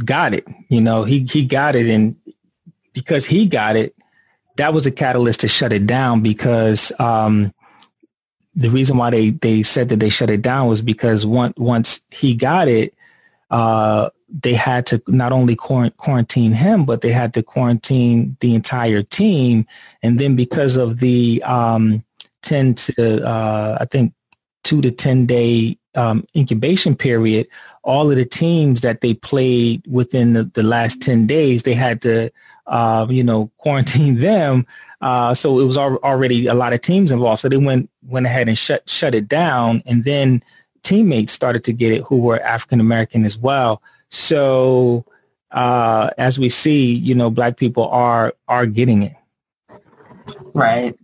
got 0.06 0.34
it. 0.34 0.48
You 0.70 0.82
know, 0.82 1.04
he 1.04 1.26
he 1.30 1.46
got 1.46 1.76
it, 1.76 1.88
and 1.88 2.16
because 2.94 3.26
he 3.26 3.48
got 3.48 3.76
it, 3.76 3.96
that 4.58 4.74
was 4.74 4.86
a 4.86 4.92
catalyst 4.92 5.42
to 5.42 5.48
shut 5.48 5.74
it 5.74 5.86
down. 5.86 6.22
Because 6.22 6.92
um, 7.00 7.54
the 8.56 8.70
reason 8.70 8.98
why 8.98 9.10
they 9.10 9.30
they 9.32 9.64
said 9.64 9.90
that 9.90 10.00
they 10.00 10.10
shut 10.10 10.30
it 10.30 10.42
down 10.42 10.68
was 10.68 10.82
because 10.82 11.26
once 11.26 11.54
once 11.58 12.02
he 12.12 12.36
got 12.36 12.68
it, 12.68 12.94
uh, 13.52 14.10
they 14.30 14.54
had 14.54 14.86
to 14.88 15.02
not 15.08 15.32
only 15.32 15.56
quarantine 15.56 16.54
him, 16.54 16.86
but 16.86 17.02
they 17.02 17.12
had 17.12 17.34
to 17.34 17.44
quarantine 17.44 18.38
the 18.40 18.54
entire 18.56 19.04
team. 19.04 19.66
And 20.04 20.20
then 20.20 20.36
because 20.36 20.78
of 20.78 21.00
the 21.00 21.42
um, 21.44 22.04
ten 22.42 22.76
to 22.76 23.26
uh, 23.26 23.78
I 23.82 23.86
think 23.86 24.14
two 24.64 24.82
to 24.82 24.92
ten 24.92 25.26
day 25.26 25.78
um, 25.96 26.26
incubation 26.36 26.96
period, 26.96 27.48
all 27.84 28.10
of 28.10 28.18
the 28.18 28.26
teams 28.26 28.82
that 28.82 29.02
they 29.02 29.14
played 29.14 29.84
within 29.88 30.34
the, 30.34 30.44
the 30.44 30.64
last 30.64 31.02
10 31.02 31.28
days, 31.28 31.64
they 31.64 31.74
had 31.74 32.02
to, 32.02 32.32
uh, 32.68 33.08
you 33.10 33.24
know, 33.24 33.52
quarantine 33.58 34.16
them. 34.16 34.66
Uh, 35.02 35.34
so 35.34 35.60
it 35.60 35.66
was 35.66 35.78
al- 35.78 35.98
already 35.98 36.48
a 36.48 36.54
lot 36.54 36.74
of 36.74 36.82
teams 36.82 37.12
involved. 37.12 37.42
So 37.42 37.50
they 37.50 37.58
went, 37.58 37.90
went 38.04 38.26
ahead 38.26 38.48
and 38.48 38.58
shut, 38.58 38.88
shut 38.90 39.16
it 39.16 39.28
down. 39.28 39.82
And 39.86 40.04
then 40.04 40.44
teammates 40.84 41.34
started 41.34 41.64
to 41.66 41.74
get 41.74 41.92
it 41.92 42.04
who 42.04 42.20
were 42.20 42.40
African 42.42 42.80
American 42.80 43.26
as 43.26 43.38
well. 43.38 43.82
So 44.10 45.06
uh, 45.52 46.10
as 46.18 46.38
we 46.38 46.50
see, 46.50 46.94
you 46.94 47.16
know, 47.16 47.30
black 47.30 47.58
people 47.58 47.88
are, 47.90 48.34
are 48.48 48.66
getting 48.66 49.04
it. 49.04 49.16
Right. 50.54 50.96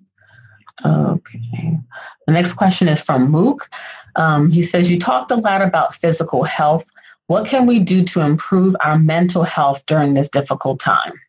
Okay. 0.85 1.79
The 2.27 2.33
next 2.33 2.53
question 2.53 2.87
is 2.87 3.01
from 3.01 3.31
Mook. 3.31 3.69
Um, 4.15 4.51
he 4.51 4.63
says, 4.63 4.89
you 4.89 4.99
talked 4.99 5.31
a 5.31 5.35
lot 5.35 5.61
about 5.61 5.95
physical 5.95 6.43
health. 6.43 6.85
What 7.27 7.45
can 7.47 7.65
we 7.65 7.79
do 7.79 8.03
to 8.05 8.21
improve 8.21 8.75
our 8.83 8.97
mental 8.97 9.43
health 9.43 9.85
during 9.85 10.13
this 10.13 10.29
difficult 10.29 10.79
time? 10.79 11.19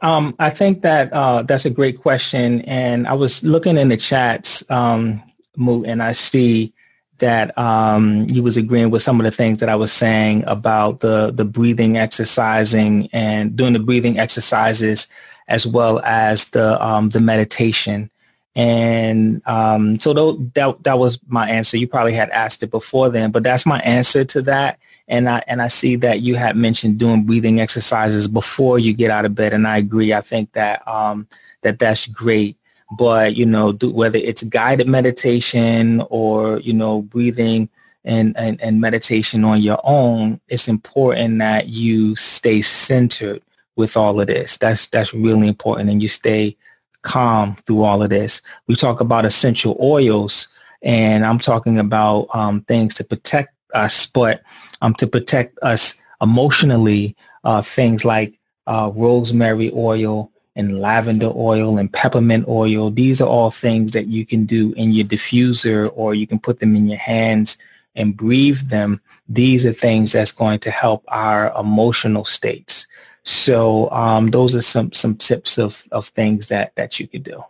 Um, 0.00 0.34
I 0.40 0.50
think 0.50 0.82
that 0.82 1.12
uh, 1.12 1.42
that's 1.42 1.64
a 1.64 1.70
great 1.70 1.98
question. 1.98 2.62
And 2.62 3.06
I 3.06 3.14
was 3.14 3.42
looking 3.44 3.76
in 3.76 3.88
the 3.88 3.96
chats, 3.96 4.68
um, 4.68 5.22
and 5.56 6.02
I 6.02 6.12
see 6.12 6.74
that 7.18 7.56
um, 7.56 8.28
he 8.28 8.40
was 8.40 8.56
agreeing 8.56 8.90
with 8.90 9.00
some 9.00 9.20
of 9.20 9.24
the 9.24 9.30
things 9.30 9.58
that 9.60 9.68
I 9.68 9.76
was 9.76 9.92
saying 9.92 10.42
about 10.48 11.00
the, 11.00 11.30
the 11.32 11.44
breathing 11.44 11.96
exercising 11.96 13.08
and 13.12 13.54
doing 13.54 13.74
the 13.74 13.78
breathing 13.78 14.18
exercises 14.18 15.06
as 15.46 15.64
well 15.64 16.00
as 16.00 16.46
the, 16.46 16.84
um, 16.84 17.10
the 17.10 17.20
meditation. 17.20 18.10
And 18.54 19.40
um, 19.46 19.98
so 19.98 20.12
that 20.54 20.76
that 20.82 20.98
was 20.98 21.18
my 21.26 21.48
answer. 21.48 21.78
You 21.78 21.88
probably 21.88 22.12
had 22.12 22.28
asked 22.30 22.62
it 22.62 22.70
before 22.70 23.08
then, 23.08 23.30
but 23.30 23.42
that's 23.42 23.64
my 23.64 23.78
answer 23.80 24.24
to 24.26 24.42
that. 24.42 24.78
And 25.08 25.28
I 25.28 25.42
and 25.46 25.62
I 25.62 25.68
see 25.68 25.96
that 25.96 26.20
you 26.20 26.34
had 26.36 26.56
mentioned 26.56 26.98
doing 26.98 27.24
breathing 27.24 27.60
exercises 27.60 28.28
before 28.28 28.78
you 28.78 28.92
get 28.92 29.10
out 29.10 29.24
of 29.24 29.34
bed, 29.34 29.54
and 29.54 29.66
I 29.66 29.78
agree. 29.78 30.12
I 30.12 30.20
think 30.20 30.52
that 30.52 30.86
um, 30.86 31.26
that 31.62 31.78
that's 31.78 32.06
great. 32.06 32.56
But 32.90 33.36
you 33.36 33.46
know, 33.46 33.72
do, 33.72 33.90
whether 33.90 34.18
it's 34.18 34.42
guided 34.42 34.86
meditation 34.86 36.02
or 36.10 36.60
you 36.60 36.74
know 36.74 37.02
breathing 37.02 37.70
and, 38.04 38.36
and 38.36 38.60
and 38.60 38.80
meditation 38.82 39.44
on 39.44 39.62
your 39.62 39.80
own, 39.82 40.40
it's 40.48 40.68
important 40.68 41.38
that 41.38 41.68
you 41.68 42.16
stay 42.16 42.60
centered 42.60 43.42
with 43.76 43.96
all 43.96 44.20
of 44.20 44.26
this. 44.26 44.58
That's 44.58 44.86
that's 44.88 45.14
really 45.14 45.48
important, 45.48 45.88
and 45.88 46.02
you 46.02 46.08
stay 46.08 46.56
calm 47.02 47.56
through 47.66 47.82
all 47.82 48.02
of 48.02 48.10
this. 48.10 48.42
We 48.66 48.76
talk 48.76 49.00
about 49.00 49.24
essential 49.24 49.76
oils, 49.80 50.48
and 50.82 51.24
I'm 51.24 51.38
talking 51.38 51.78
about 51.78 52.28
um, 52.34 52.62
things 52.62 52.94
to 52.94 53.04
protect 53.04 53.54
us, 53.74 54.06
but 54.06 54.42
um, 54.80 54.94
to 54.94 55.06
protect 55.06 55.58
us 55.62 55.94
emotionally, 56.20 57.16
uh, 57.44 57.62
things 57.62 58.04
like 58.04 58.38
uh, 58.66 58.90
rosemary 58.94 59.70
oil 59.74 60.30
and 60.54 60.80
lavender 60.80 61.32
oil 61.34 61.78
and 61.78 61.92
peppermint 61.92 62.46
oil. 62.46 62.90
These 62.90 63.20
are 63.20 63.28
all 63.28 63.50
things 63.50 63.92
that 63.92 64.06
you 64.06 64.26
can 64.26 64.44
do 64.44 64.72
in 64.74 64.92
your 64.92 65.06
diffuser 65.06 65.90
or 65.94 66.14
you 66.14 66.26
can 66.26 66.38
put 66.38 66.60
them 66.60 66.76
in 66.76 66.88
your 66.88 66.98
hands 66.98 67.56
and 67.94 68.16
breathe 68.16 68.60
them. 68.68 69.00
These 69.28 69.64
are 69.66 69.72
things 69.72 70.12
that's 70.12 70.32
going 70.32 70.58
to 70.60 70.70
help 70.70 71.04
our 71.08 71.52
emotional 71.58 72.24
states. 72.24 72.86
So 73.24 73.90
um, 73.90 74.28
those 74.30 74.54
are 74.54 74.62
some 74.62 74.92
some 74.92 75.14
tips 75.14 75.58
of 75.58 75.86
of 75.92 76.08
things 76.08 76.48
that 76.48 76.74
that 76.76 76.98
you 76.98 77.06
could 77.06 77.22
do. 77.22 77.44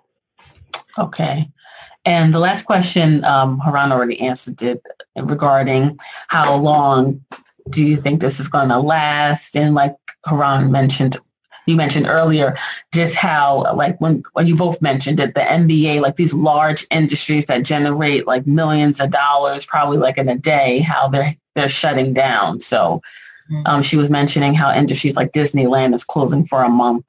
Okay. 0.98 1.50
And 2.04 2.34
the 2.34 2.40
last 2.40 2.64
question, 2.64 3.24
um, 3.24 3.60
Haran 3.60 3.92
already 3.92 4.20
answered 4.20 4.60
it 4.60 4.82
regarding 5.16 5.98
how 6.28 6.54
long 6.56 7.24
do 7.70 7.84
you 7.84 7.96
think 8.00 8.20
this 8.20 8.40
is 8.40 8.48
going 8.48 8.68
to 8.68 8.78
last? 8.78 9.56
And 9.56 9.74
like 9.74 9.94
Haran 10.26 10.72
mentioned, 10.72 11.16
you 11.66 11.76
mentioned 11.76 12.08
earlier, 12.08 12.56
just 12.92 13.14
how 13.14 13.72
like 13.74 14.00
when 14.00 14.24
when 14.32 14.48
you 14.48 14.56
both 14.56 14.82
mentioned 14.82 15.18
that 15.20 15.34
the 15.34 15.42
NBA, 15.42 16.00
like 16.00 16.16
these 16.16 16.34
large 16.34 16.84
industries 16.90 17.46
that 17.46 17.62
generate 17.62 18.26
like 18.26 18.46
millions 18.48 19.00
of 19.00 19.10
dollars, 19.10 19.64
probably 19.64 19.98
like 19.98 20.18
in 20.18 20.28
a 20.28 20.36
day, 20.36 20.80
how 20.80 21.08
they're 21.08 21.36
they're 21.54 21.68
shutting 21.68 22.12
down. 22.12 22.60
So 22.60 23.00
Mm-hmm. 23.52 23.66
Um, 23.66 23.82
she 23.82 23.96
was 23.96 24.08
mentioning 24.08 24.54
how 24.54 24.72
industries 24.72 25.14
like 25.14 25.32
Disneyland 25.32 25.94
is 25.94 26.04
closing 26.04 26.46
for 26.46 26.62
a 26.62 26.68
month. 26.68 27.04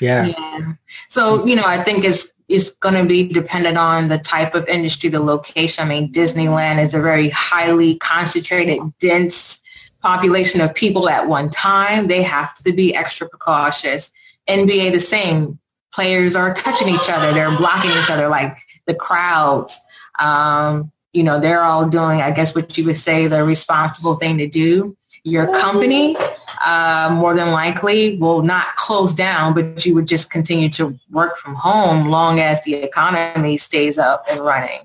Yeah. 0.00 0.26
yeah. 0.26 0.72
So, 1.08 1.44
you 1.44 1.56
know, 1.56 1.64
I 1.66 1.82
think 1.82 2.04
it's 2.04 2.32
it's 2.48 2.70
going 2.70 2.96
to 2.96 3.04
be 3.04 3.28
dependent 3.28 3.78
on 3.78 4.08
the 4.08 4.18
type 4.18 4.54
of 4.54 4.66
industry, 4.66 5.08
the 5.08 5.20
location. 5.20 5.84
I 5.84 5.88
mean, 5.88 6.12
Disneyland 6.12 6.82
is 6.84 6.94
a 6.94 7.00
very 7.00 7.28
highly 7.28 7.96
concentrated, 7.98 8.80
dense 8.98 9.60
population 10.02 10.60
of 10.60 10.74
people 10.74 11.08
at 11.08 11.28
one 11.28 11.48
time. 11.48 12.08
They 12.08 12.22
have 12.22 12.54
to 12.64 12.72
be 12.72 12.94
extra 12.94 13.28
precautious. 13.28 14.10
NBA, 14.48 14.92
the 14.92 15.00
same. 15.00 15.58
Players 15.92 16.34
are 16.34 16.54
touching 16.54 16.88
each 16.88 17.08
other. 17.08 17.32
They're 17.32 17.56
blocking 17.56 17.90
each 17.90 18.10
other 18.10 18.28
like 18.28 18.56
the 18.86 18.94
crowds. 18.94 19.78
Um, 20.18 20.90
you 21.12 21.22
know, 21.22 21.38
they're 21.38 21.62
all 21.62 21.88
doing, 21.88 22.20
I 22.20 22.30
guess, 22.30 22.54
what 22.54 22.76
you 22.78 22.84
would 22.84 22.98
say 22.98 23.26
the 23.26 23.44
responsible 23.44 24.16
thing 24.16 24.38
to 24.38 24.48
do 24.48 24.96
your 25.24 25.46
company 25.60 26.16
uh, 26.64 27.10
more 27.12 27.34
than 27.34 27.50
likely 27.50 28.16
will 28.18 28.42
not 28.42 28.76
close 28.76 29.14
down, 29.14 29.54
but 29.54 29.84
you 29.84 29.94
would 29.94 30.06
just 30.06 30.30
continue 30.30 30.68
to 30.70 30.98
work 31.10 31.36
from 31.36 31.54
home 31.54 32.08
long 32.08 32.40
as 32.40 32.62
the 32.64 32.74
economy 32.74 33.56
stays 33.56 33.98
up 33.98 34.24
and 34.30 34.40
running. 34.40 34.80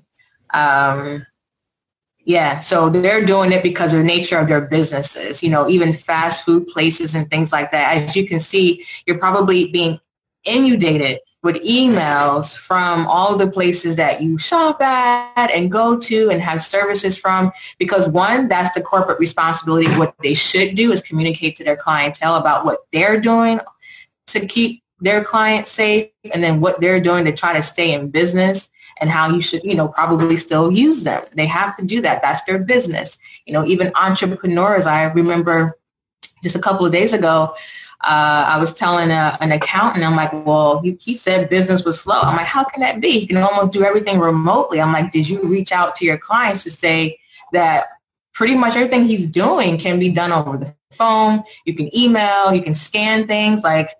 Um, 0.54 1.26
yeah, 2.24 2.58
so 2.58 2.88
they're 2.88 3.24
doing 3.24 3.52
it 3.52 3.62
because 3.62 3.92
of 3.92 4.00
the 4.00 4.04
nature 4.04 4.36
of 4.38 4.48
their 4.48 4.62
businesses. 4.62 5.42
You 5.42 5.50
know, 5.50 5.68
even 5.68 5.92
fast 5.92 6.44
food 6.44 6.66
places 6.66 7.14
and 7.14 7.30
things 7.30 7.52
like 7.52 7.70
that. 7.70 7.96
As 7.96 8.16
you 8.16 8.26
can 8.26 8.40
see, 8.40 8.84
you're 9.06 9.18
probably 9.18 9.70
being 9.70 10.00
inundated 10.44 11.20
with 11.46 11.62
emails 11.62 12.56
from 12.56 13.06
all 13.06 13.36
the 13.36 13.46
places 13.48 13.94
that 13.94 14.20
you 14.20 14.36
shop 14.36 14.82
at 14.82 15.50
and 15.52 15.70
go 15.70 15.96
to 15.96 16.28
and 16.28 16.42
have 16.42 16.60
services 16.60 17.16
from 17.16 17.52
because 17.78 18.08
one 18.08 18.48
that's 18.48 18.74
the 18.74 18.82
corporate 18.82 19.20
responsibility. 19.20 19.86
What 19.92 20.12
they 20.24 20.34
should 20.34 20.74
do 20.74 20.90
is 20.90 21.00
communicate 21.00 21.54
to 21.56 21.64
their 21.64 21.76
clientele 21.76 22.34
about 22.34 22.64
what 22.64 22.80
they're 22.92 23.20
doing 23.20 23.60
to 24.26 24.44
keep 24.44 24.82
their 24.98 25.22
clients 25.22 25.70
safe 25.70 26.10
and 26.34 26.42
then 26.42 26.60
what 26.60 26.80
they're 26.80 27.00
doing 27.00 27.24
to 27.26 27.32
try 27.32 27.52
to 27.52 27.62
stay 27.62 27.94
in 27.94 28.10
business 28.10 28.68
and 29.00 29.08
how 29.08 29.32
you 29.32 29.40
should 29.40 29.62
you 29.62 29.76
know 29.76 29.86
probably 29.86 30.36
still 30.36 30.72
use 30.72 31.04
them. 31.04 31.22
They 31.36 31.46
have 31.46 31.76
to 31.76 31.84
do 31.84 32.00
that. 32.00 32.22
That's 32.22 32.42
their 32.42 32.58
business. 32.58 33.18
You 33.46 33.52
know 33.52 33.64
even 33.64 33.92
entrepreneurs 33.94 34.86
i 34.86 35.04
remember 35.04 35.78
just 36.42 36.56
a 36.56 36.60
couple 36.60 36.84
of 36.84 36.90
days 36.90 37.12
ago 37.12 37.54
uh, 38.06 38.46
I 38.48 38.58
was 38.58 38.72
telling 38.72 39.10
a, 39.10 39.36
an 39.40 39.50
accountant, 39.50 40.04
I'm 40.04 40.14
like, 40.14 40.32
well, 40.46 40.80
he, 40.80 40.96
he 41.00 41.16
said 41.16 41.50
business 41.50 41.84
was 41.84 42.00
slow. 42.00 42.20
I'm 42.20 42.36
like, 42.36 42.46
how 42.46 42.62
can 42.62 42.80
that 42.80 43.00
be? 43.00 43.18
You 43.18 43.26
can 43.26 43.38
almost 43.38 43.72
do 43.72 43.84
everything 43.84 44.20
remotely. 44.20 44.80
I'm 44.80 44.92
like, 44.92 45.10
did 45.10 45.28
you 45.28 45.42
reach 45.42 45.72
out 45.72 45.96
to 45.96 46.04
your 46.04 46.16
clients 46.16 46.62
to 46.64 46.70
say 46.70 47.18
that 47.52 47.86
pretty 48.32 48.54
much 48.54 48.76
everything 48.76 49.06
he's 49.06 49.26
doing 49.26 49.76
can 49.76 49.98
be 49.98 50.08
done 50.08 50.30
over 50.30 50.56
the 50.56 50.72
phone? 50.92 51.42
You 51.64 51.74
can 51.74 51.94
email, 51.96 52.54
you 52.54 52.62
can 52.62 52.76
scan 52.76 53.26
things 53.26 53.64
like, 53.64 53.90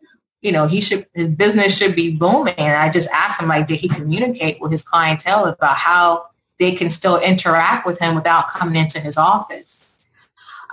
you 0.41 0.53
know, 0.53 0.69
he 0.69 0.81
should, 0.81 1.07
his 1.15 1.29
business 1.31 1.77
should 1.77 1.97
be 1.97 2.17
booming. 2.17 2.55
And 2.59 2.77
I 2.77 2.89
just 2.89 3.09
asked 3.11 3.43
him, 3.43 3.49
like, 3.49 3.67
did 3.67 3.81
he 3.81 3.89
communicate 3.89 4.61
with 4.61 4.71
his 4.71 4.83
clientele 4.83 5.47
about 5.47 5.77
how 5.77 6.27
they 6.61 6.77
can 6.77 6.91
still 6.91 7.19
interact 7.19 7.87
with 7.87 7.99
him 7.99 8.15
without 8.15 8.51
coming 8.51 8.77
into 8.77 9.01
his 9.01 9.17
office? 9.17 9.85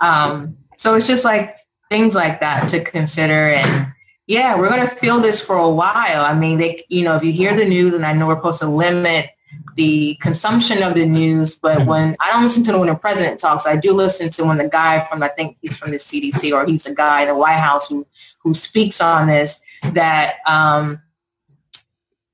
Um, 0.00 0.56
so 0.76 0.94
it's 0.94 1.08
just 1.08 1.24
like 1.24 1.56
things 1.94 2.14
like 2.16 2.40
that 2.40 2.68
to 2.68 2.82
consider. 2.82 3.54
And 3.54 3.92
yeah, 4.26 4.58
we're 4.58 4.68
going 4.68 4.86
to 4.88 4.94
feel 4.96 5.20
this 5.20 5.40
for 5.40 5.56
a 5.56 5.70
while. 5.70 6.24
I 6.24 6.34
mean, 6.34 6.58
they, 6.58 6.84
you 6.88 7.04
know, 7.04 7.14
if 7.14 7.22
you 7.22 7.30
hear 7.30 7.54
the 7.54 7.64
news, 7.64 7.94
and 7.94 8.04
I 8.04 8.12
know 8.12 8.26
we're 8.26 8.34
supposed 8.34 8.60
to 8.60 8.68
limit 8.68 9.30
the 9.76 10.16
consumption 10.20 10.82
of 10.82 10.94
the 10.94 11.06
news, 11.06 11.54
but 11.54 11.78
mm-hmm. 11.78 11.88
when 11.88 12.16
I 12.20 12.32
don't 12.32 12.42
listen 12.42 12.64
to 12.64 12.78
when 12.78 12.88
the 12.88 12.96
president 12.96 13.38
talks, 13.38 13.64
I 13.64 13.76
do 13.76 13.92
listen 13.92 14.28
to 14.30 14.44
when 14.44 14.58
the 14.58 14.68
guy 14.68 15.06
from 15.06 15.22
I 15.22 15.28
think 15.28 15.56
he's 15.62 15.76
from 15.76 15.92
the 15.92 15.98
CDC 15.98 16.52
or 16.52 16.66
he's 16.66 16.86
a 16.86 16.94
guy 16.94 17.22
in 17.22 17.28
the 17.28 17.36
White 17.36 17.58
House 17.58 17.88
who 17.88 18.04
who 18.40 18.54
speaks 18.54 19.00
on 19.00 19.28
this 19.28 19.60
that 19.92 20.38
um, 20.48 21.00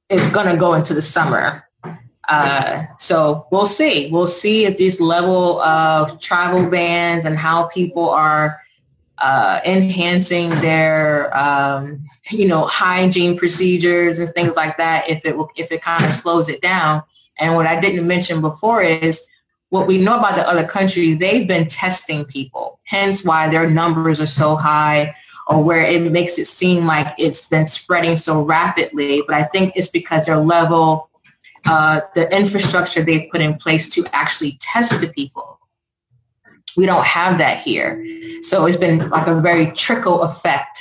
is 0.08 0.26
going 0.30 0.46
to 0.46 0.56
go 0.56 0.72
into 0.72 0.94
the 0.94 1.02
summer. 1.02 1.68
Uh, 2.28 2.84
so 2.98 3.46
we'll 3.50 3.66
see. 3.66 4.10
We'll 4.10 4.26
see 4.26 4.64
if 4.64 4.78
this 4.78 5.00
level 5.00 5.60
of 5.60 6.18
travel 6.20 6.70
bans 6.70 7.26
and 7.26 7.36
how 7.36 7.66
people 7.66 8.08
are 8.08 8.59
uh, 9.20 9.60
enhancing 9.66 10.50
their, 10.60 11.36
um, 11.36 12.00
you 12.30 12.48
know, 12.48 12.66
hygiene 12.66 13.36
procedures 13.36 14.18
and 14.18 14.32
things 14.34 14.54
like 14.56 14.76
that 14.78 15.08
if 15.08 15.24
it 15.24 15.36
if 15.56 15.70
it 15.70 15.82
kind 15.82 16.04
of 16.04 16.12
slows 16.12 16.48
it 16.48 16.60
down. 16.62 17.02
And 17.38 17.54
what 17.54 17.66
I 17.66 17.80
didn't 17.80 18.06
mention 18.06 18.40
before 18.40 18.82
is 18.82 19.20
what 19.70 19.86
we 19.86 19.98
know 19.98 20.18
about 20.18 20.36
the 20.36 20.48
other 20.48 20.66
countries, 20.66 21.18
they've 21.18 21.46
been 21.46 21.68
testing 21.68 22.24
people, 22.24 22.80
hence 22.84 23.24
why 23.24 23.48
their 23.48 23.70
numbers 23.70 24.20
are 24.20 24.26
so 24.26 24.56
high 24.56 25.14
or 25.46 25.62
where 25.62 25.82
it 25.82 26.12
makes 26.12 26.38
it 26.38 26.46
seem 26.46 26.86
like 26.86 27.14
it's 27.18 27.46
been 27.46 27.66
spreading 27.66 28.16
so 28.16 28.42
rapidly. 28.42 29.22
But 29.26 29.36
I 29.36 29.44
think 29.44 29.72
it's 29.76 29.88
because 29.88 30.26
their 30.26 30.38
level, 30.38 31.10
uh, 31.66 32.02
the 32.14 32.34
infrastructure 32.36 33.02
they've 33.02 33.30
put 33.30 33.40
in 33.40 33.54
place 33.54 33.88
to 33.90 34.04
actually 34.12 34.58
test 34.60 35.00
the 35.00 35.08
people 35.08 35.49
we 36.76 36.86
don't 36.86 37.04
have 37.04 37.38
that 37.38 37.58
here. 37.58 38.04
So 38.42 38.66
it's 38.66 38.76
been 38.76 39.08
like 39.10 39.26
a 39.26 39.40
very 39.40 39.72
trickle 39.72 40.22
effect, 40.22 40.80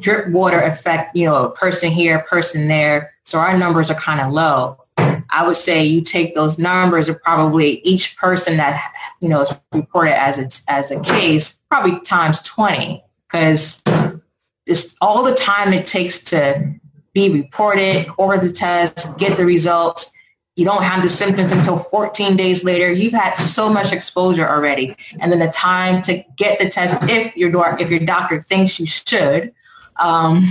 drip 0.00 0.28
water 0.28 0.60
effect, 0.60 1.16
you 1.16 1.26
know, 1.26 1.46
a 1.46 1.50
person 1.50 1.90
here, 1.90 2.20
person 2.20 2.68
there. 2.68 3.14
So 3.22 3.38
our 3.38 3.56
numbers 3.56 3.90
are 3.90 3.94
kind 3.94 4.20
of 4.20 4.32
low. 4.32 4.78
I 4.96 5.44
would 5.46 5.56
say 5.56 5.84
you 5.84 6.00
take 6.00 6.34
those 6.34 6.58
numbers 6.58 7.08
of 7.08 7.20
probably 7.22 7.80
each 7.80 8.16
person 8.16 8.56
that, 8.58 8.92
you 9.20 9.28
know, 9.28 9.40
is 9.40 9.52
reported 9.72 10.16
as 10.18 10.38
a, 10.38 10.70
as 10.70 10.90
a 10.90 11.00
case, 11.00 11.58
probably 11.68 11.98
times 12.00 12.40
20 12.42 13.02
because 13.26 13.82
it's 14.66 14.94
all 15.00 15.24
the 15.24 15.34
time 15.34 15.72
it 15.72 15.86
takes 15.86 16.20
to 16.20 16.74
be 17.14 17.30
reported, 17.30 18.06
order 18.16 18.46
the 18.46 18.52
test, 18.52 19.16
get 19.18 19.36
the 19.36 19.44
results, 19.44 20.10
you 20.56 20.64
don't 20.64 20.82
have 20.82 21.02
the 21.02 21.08
symptoms 21.08 21.50
until 21.50 21.78
14 21.78 22.36
days 22.36 22.62
later. 22.62 22.90
You've 22.92 23.12
had 23.12 23.34
so 23.34 23.68
much 23.68 23.92
exposure 23.92 24.48
already. 24.48 24.96
And 25.18 25.32
then 25.32 25.40
the 25.40 25.48
time 25.48 26.00
to 26.02 26.22
get 26.36 26.60
the 26.60 26.68
test 26.68 26.98
if 27.10 27.36
your, 27.36 27.50
if 27.80 27.90
your 27.90 28.00
doctor 28.00 28.40
thinks 28.40 28.78
you 28.78 28.86
should, 28.86 29.52
um, 29.96 30.44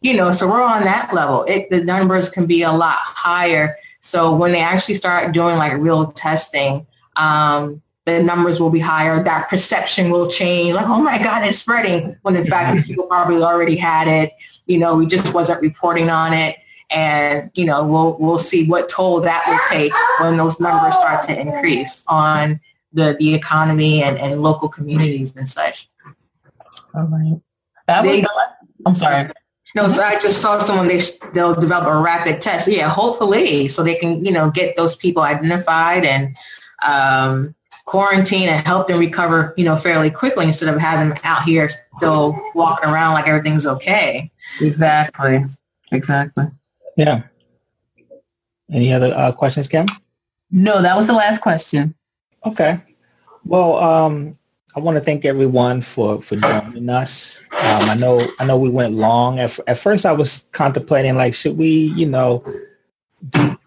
you 0.00 0.16
know, 0.16 0.30
so 0.30 0.46
we're 0.46 0.62
on 0.62 0.84
that 0.84 1.12
level. 1.12 1.42
It, 1.44 1.70
the 1.70 1.82
numbers 1.82 2.30
can 2.30 2.46
be 2.46 2.62
a 2.62 2.70
lot 2.70 2.98
higher. 2.98 3.76
So 4.00 4.34
when 4.34 4.52
they 4.52 4.60
actually 4.60 4.94
start 4.94 5.32
doing 5.32 5.56
like 5.56 5.72
real 5.74 6.12
testing, 6.12 6.86
um, 7.16 7.82
the 8.04 8.22
numbers 8.22 8.60
will 8.60 8.70
be 8.70 8.78
higher. 8.78 9.22
That 9.22 9.50
perception 9.50 10.10
will 10.10 10.30
change. 10.30 10.74
Like, 10.74 10.86
oh 10.86 11.02
my 11.02 11.18
God, 11.18 11.44
it's 11.44 11.58
spreading. 11.58 12.16
When 12.22 12.36
in 12.36 12.46
fact, 12.46 12.84
people 12.86 13.06
probably 13.06 13.42
already 13.42 13.76
had 13.76 14.06
it. 14.06 14.32
You 14.66 14.78
know, 14.78 14.96
we 14.96 15.06
just 15.06 15.34
wasn't 15.34 15.60
reporting 15.62 16.10
on 16.10 16.32
it 16.32 16.58
and 16.90 17.50
you 17.54 17.64
know 17.64 17.84
we'll 17.84 18.16
we'll 18.18 18.38
see 18.38 18.66
what 18.66 18.88
toll 18.88 19.20
that 19.20 19.42
will 19.46 19.76
take 19.76 19.92
when 20.20 20.36
those 20.36 20.58
numbers 20.58 20.94
start 20.94 21.26
to 21.28 21.38
increase 21.38 22.02
on 22.08 22.60
the 22.92 23.16
the 23.18 23.34
economy 23.34 24.02
and, 24.02 24.18
and 24.18 24.40
local 24.42 24.68
communities 24.68 25.34
and 25.36 25.48
such. 25.48 25.88
All 26.94 27.04
right. 27.04 27.40
That 27.86 28.02
they, 28.02 28.20
was, 28.22 28.48
I'm 28.86 28.94
sorry. 28.94 29.30
No, 29.74 29.88
so 29.88 30.02
I 30.02 30.18
just 30.18 30.40
saw 30.40 30.58
someone 30.58 30.88
they 30.88 31.00
they'll 31.34 31.54
develop 31.54 31.86
a 31.88 32.00
rapid 32.00 32.40
test. 32.40 32.68
Yeah, 32.68 32.88
hopefully, 32.88 33.68
so 33.68 33.82
they 33.82 33.94
can 33.94 34.24
you 34.24 34.32
know 34.32 34.50
get 34.50 34.76
those 34.76 34.96
people 34.96 35.22
identified 35.22 36.04
and 36.04 36.36
um, 36.86 37.54
quarantine 37.84 38.48
and 38.48 38.66
help 38.66 38.88
them 38.88 38.98
recover 38.98 39.54
you 39.56 39.64
know 39.64 39.76
fairly 39.76 40.10
quickly 40.10 40.46
instead 40.46 40.72
of 40.72 40.80
having 40.80 41.10
them 41.10 41.18
out 41.24 41.42
here 41.42 41.68
still 41.96 42.38
walking 42.54 42.88
around 42.88 43.14
like 43.14 43.28
everything's 43.28 43.66
okay. 43.66 44.30
Exactly. 44.60 45.44
Exactly. 45.92 46.46
Yeah. 46.98 47.22
Any 48.72 48.92
other 48.92 49.14
uh, 49.14 49.30
questions, 49.30 49.68
Kim? 49.68 49.86
No, 50.50 50.82
that 50.82 50.96
was 50.96 51.06
the 51.06 51.12
last 51.12 51.40
question. 51.40 51.94
Okay. 52.44 52.80
Well, 53.44 53.76
um, 53.76 54.36
I 54.74 54.80
want 54.80 54.96
to 54.96 55.00
thank 55.00 55.24
everyone 55.24 55.80
for, 55.80 56.20
for 56.20 56.34
joining 56.34 56.90
us. 56.90 57.38
Um, 57.52 57.88
I 57.88 57.94
know 57.94 58.26
I 58.40 58.44
know 58.44 58.58
we 58.58 58.68
went 58.68 58.94
long. 58.94 59.38
At, 59.38 59.58
at 59.68 59.78
first, 59.78 60.04
I 60.04 60.12
was 60.12 60.44
contemplating 60.50 61.14
like, 61.14 61.34
should 61.34 61.56
we, 61.56 61.68
you 61.68 62.06
know, 62.06 62.44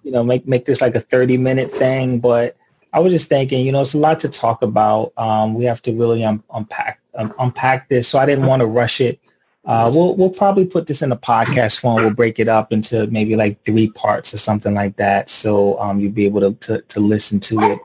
you 0.03 0.11
know, 0.11 0.23
make 0.23 0.45
make 0.45 0.65
this 0.65 0.82
like 0.82 0.95
a 0.95 1.01
thirty 1.01 1.38
minute 1.38 1.73
thing? 1.73 2.19
But 2.19 2.57
I 2.91 2.99
was 2.99 3.13
just 3.13 3.29
thinking, 3.29 3.65
you 3.65 3.71
know, 3.71 3.82
it's 3.82 3.93
a 3.93 3.97
lot 3.97 4.19
to 4.21 4.29
talk 4.29 4.61
about. 4.61 5.13
Um, 5.15 5.53
we 5.53 5.63
have 5.63 5.82
to 5.84 5.93
really 5.93 6.23
um, 6.25 6.43
unpack 6.53 6.99
um, 7.15 7.34
unpack 7.39 7.88
this, 7.88 8.09
so 8.09 8.19
I 8.19 8.25
didn't 8.25 8.45
want 8.45 8.59
to 8.59 8.65
rush 8.65 8.99
it. 8.99 9.19
Uh, 9.64 9.91
we'll 9.93 10.16
we'll 10.16 10.30
probably 10.30 10.66
put 10.66 10.88
this 10.88 11.01
in 11.01 11.12
a 11.12 11.18
podcast 11.18 11.80
form. 11.80 12.03
We'll 12.03 12.14
break 12.14 12.39
it 12.39 12.47
up 12.47 12.74
into 12.74 13.05
maybe 13.07 13.36
like 13.36 13.64
three 13.64 13.91
parts 13.91 14.34
or 14.34 14.38
something 14.38 14.74
like 14.74 14.95
that, 14.97 15.30
so 15.30 15.80
um, 15.80 15.99
you'll 15.99 16.12
be 16.12 16.26
able 16.26 16.41
to, 16.41 16.53
to, 16.68 16.82
to 16.82 16.99
listen 16.99 17.39
to 17.41 17.59
it 17.59 17.80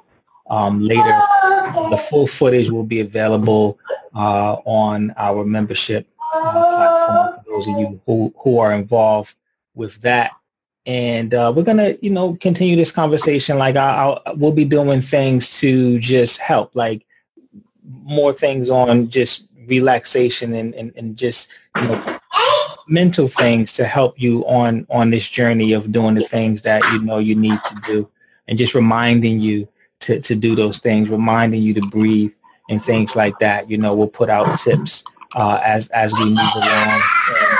um, 0.49 0.81
later, 0.81 1.03
the 1.91 2.05
full 2.09 2.27
footage 2.27 2.71
will 2.71 2.85
be 2.85 3.01
available 3.01 3.79
uh, 4.15 4.55
on 4.65 5.13
our 5.17 5.45
membership 5.45 6.09
uh, 6.35 6.53
platform 6.53 7.45
for 7.45 7.51
those 7.51 7.69
of 7.69 7.79
you 7.79 8.01
who, 8.07 8.35
who 8.39 8.59
are 8.59 8.73
involved 8.73 9.35
with 9.75 10.01
that. 10.03 10.33
And 10.87 11.35
uh, 11.35 11.53
we're 11.55 11.65
gonna, 11.65 11.97
you 12.01 12.11
know, 12.11 12.35
continue 12.35 12.77
this 12.77 12.93
conversation. 12.93 13.59
Like 13.59 13.77
I, 13.77 14.07
will 14.07 14.23
we'll 14.37 14.53
be 14.53 14.65
doing 14.65 15.03
things 15.03 15.59
to 15.59 15.99
just 15.99 16.39
help, 16.39 16.77
like 16.77 17.05
more 17.85 18.33
things 18.33 18.71
on 18.71 19.11
just 19.11 19.49
relaxation 19.67 20.55
and, 20.55 20.75
and, 20.77 20.93
and 20.95 21.17
just 21.17 21.49
you 21.77 21.89
know 21.89 22.19
mental 22.89 23.29
things 23.29 23.73
to 23.73 23.85
help 23.85 24.21
you 24.21 24.45
on 24.47 24.87
on 24.91 25.11
this 25.11 25.29
journey 25.29 25.73
of 25.73 25.91
doing 25.93 26.15
the 26.15 26.25
things 26.25 26.63
that 26.63 26.83
you 26.93 27.01
know 27.01 27.19
you 27.19 27.35
need 27.35 27.59
to 27.65 27.75
do 27.87 28.09
and 28.49 28.59
just 28.59 28.75
reminding 28.75 29.41
you 29.41 29.69
to, 30.01 30.21
to 30.21 30.35
do 30.35 30.55
those 30.55 30.79
things, 30.79 31.09
reminding 31.09 31.63
you 31.63 31.75
to 31.75 31.81
breathe 31.89 32.33
and 32.69 32.85
things 32.85 33.17
like 33.17 33.39
that. 33.39 33.71
You 33.71 33.79
know, 33.79 33.95
we'll 33.95 34.09
put 34.09 34.29
out 34.29 34.59
tips 34.59 35.05
uh, 35.35 35.61
as 35.65 35.89
as 35.89 36.13
we 36.15 36.27
move 36.27 36.55
along 36.55 37.03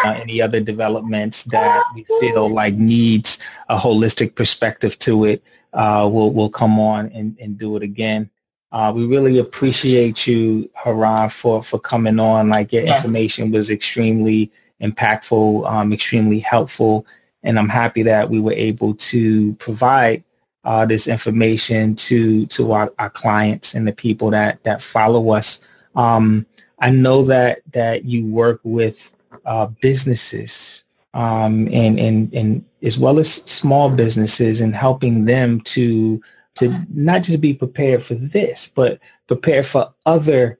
uh, 0.05 0.19
any 0.21 0.41
other 0.41 0.61
developments 0.61 1.45
that 1.45 1.85
we 1.95 2.05
feel 2.21 2.49
like 2.49 2.75
needs 2.75 3.39
a 3.69 3.77
holistic 3.77 4.35
perspective 4.35 4.99
to 5.01 5.25
it. 5.25 5.43
Uh, 5.73 6.09
we'll 6.11 6.31
we'll 6.31 6.51
come 6.51 6.79
on 6.79 7.11
and, 7.13 7.37
and 7.41 7.59
do 7.59 7.77
it 7.77 7.83
again. 7.83 8.31
Uh, 8.77 8.93
we 8.93 9.07
really 9.07 9.39
appreciate 9.39 10.27
you, 10.27 10.69
Haran, 10.75 11.31
for 11.31 11.63
for 11.63 11.79
coming 11.79 12.21
on. 12.21 12.51
Like 12.51 12.75
your 12.75 12.83
information 12.83 13.51
was 13.51 13.71
extremely 13.71 14.53
impactful, 14.83 15.67
um, 15.67 15.95
extremely 15.95 16.41
helpful, 16.41 17.07
and 17.43 17.59
I'm 17.59 17.71
happy 17.71 18.03
that 18.03 18.29
we 18.29 18.39
were 18.39 18.53
able 18.53 18.93
to 18.95 19.55
provide 19.55 20.25
uh, 20.65 20.85
this 20.85 21.07
information 21.07 21.97
to 21.97 22.45
to 22.49 22.73
our, 22.73 22.93
our, 22.99 23.09
clients 23.09 23.75
and 23.75 23.89
the 23.89 23.95
people 23.95 24.29
that 24.33 24.63
that 24.65 24.83
follow 24.83 25.31
us. 25.31 25.67
Um, 25.95 26.45
I 26.79 26.91
know 26.91 27.25
that 27.25 27.63
that 27.73 28.05
you 28.05 28.27
work 28.27 28.61
with 28.63 29.11
uh, 29.47 29.69
businesses 29.81 30.85
um, 31.15 31.67
and, 31.73 31.99
and 31.99 32.35
and 32.35 32.63
as 32.83 32.99
well 32.99 33.19
as 33.21 33.33
small 33.33 33.89
businesses 33.89 34.61
and 34.61 34.77
helping 34.77 35.25
them 35.25 35.63
to 35.63 36.21
to 36.57 36.87
not 36.93 37.23
just 37.23 37.41
be 37.41 37.55
prepared 37.55 38.03
for 38.03 38.15
this, 38.15 38.71
but 38.75 38.99
prepare 39.27 39.63
for 39.63 39.93
other 40.05 40.59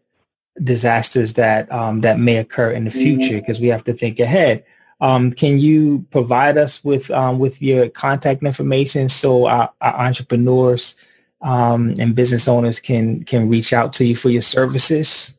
disasters 0.63 1.35
that 1.35 1.71
um, 1.71 2.01
that 2.01 2.19
may 2.19 2.37
occur 2.37 2.71
in 2.71 2.85
the 2.85 2.91
future 2.91 3.39
because 3.39 3.61
we 3.61 3.69
have 3.69 3.85
to 3.85 3.93
think 3.93 4.21
ahead. 4.21 4.65
Um, 5.01 5.33
can 5.33 5.59
you 5.59 6.07
provide 6.11 6.57
us 6.57 6.83
with 6.83 7.11
um, 7.11 7.39
with 7.39 7.61
your 7.61 7.89
contact 7.89 8.43
information 8.43 9.09
so 9.09 9.47
our, 9.47 9.73
our 9.81 10.07
entrepreneurs 10.07 10.97
um, 11.43 11.95
and 11.99 12.15
business 12.15 12.49
owners 12.49 12.81
can 12.81 13.23
can 13.25 13.49
reach 13.49 13.73
out 13.73 13.93
to 13.95 14.05
you 14.05 14.17
for 14.17 14.31
your 14.31 14.43
services? 14.43 15.35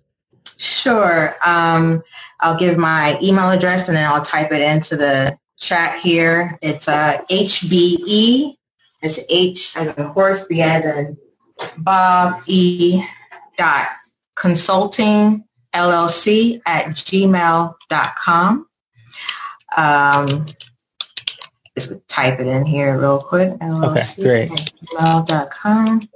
Sure. 0.57 1.35
Um, 1.45 2.03
I'll 2.39 2.57
give 2.57 2.77
my 2.77 3.19
email 3.21 3.49
address 3.51 3.87
and 3.87 3.97
then 3.97 4.09
I'll 4.09 4.25
type 4.25 4.51
it 4.51 4.61
into 4.61 4.97
the 4.97 5.37
chat 5.57 5.99
here. 5.99 6.57
It's 6.61 6.87
uh, 6.87 7.19
HBE. 7.29 8.56
It's 9.01 9.19
H 9.29 9.73
as 9.75 9.95
a 9.97 10.07
horse, 10.09 10.43
B 10.45 10.61
as 10.61 10.85
in 10.85 11.17
Bob 11.77 12.41
E. 12.47 13.03
Dot 13.57 13.87
consulting 14.35 15.43
LLC 15.73 16.61
at 16.65 16.87
gmail.com. 16.89 18.67
Um, 19.75 20.45
just 21.77 22.07
type 22.07 22.39
it 22.39 22.47
in 22.47 22.65
here 22.65 22.99
real 22.99 23.19
quick. 23.19 23.49
LLC 23.59 24.19
okay, 24.19 24.23
great. 24.47 24.73
Gmail.com. 24.85 26.09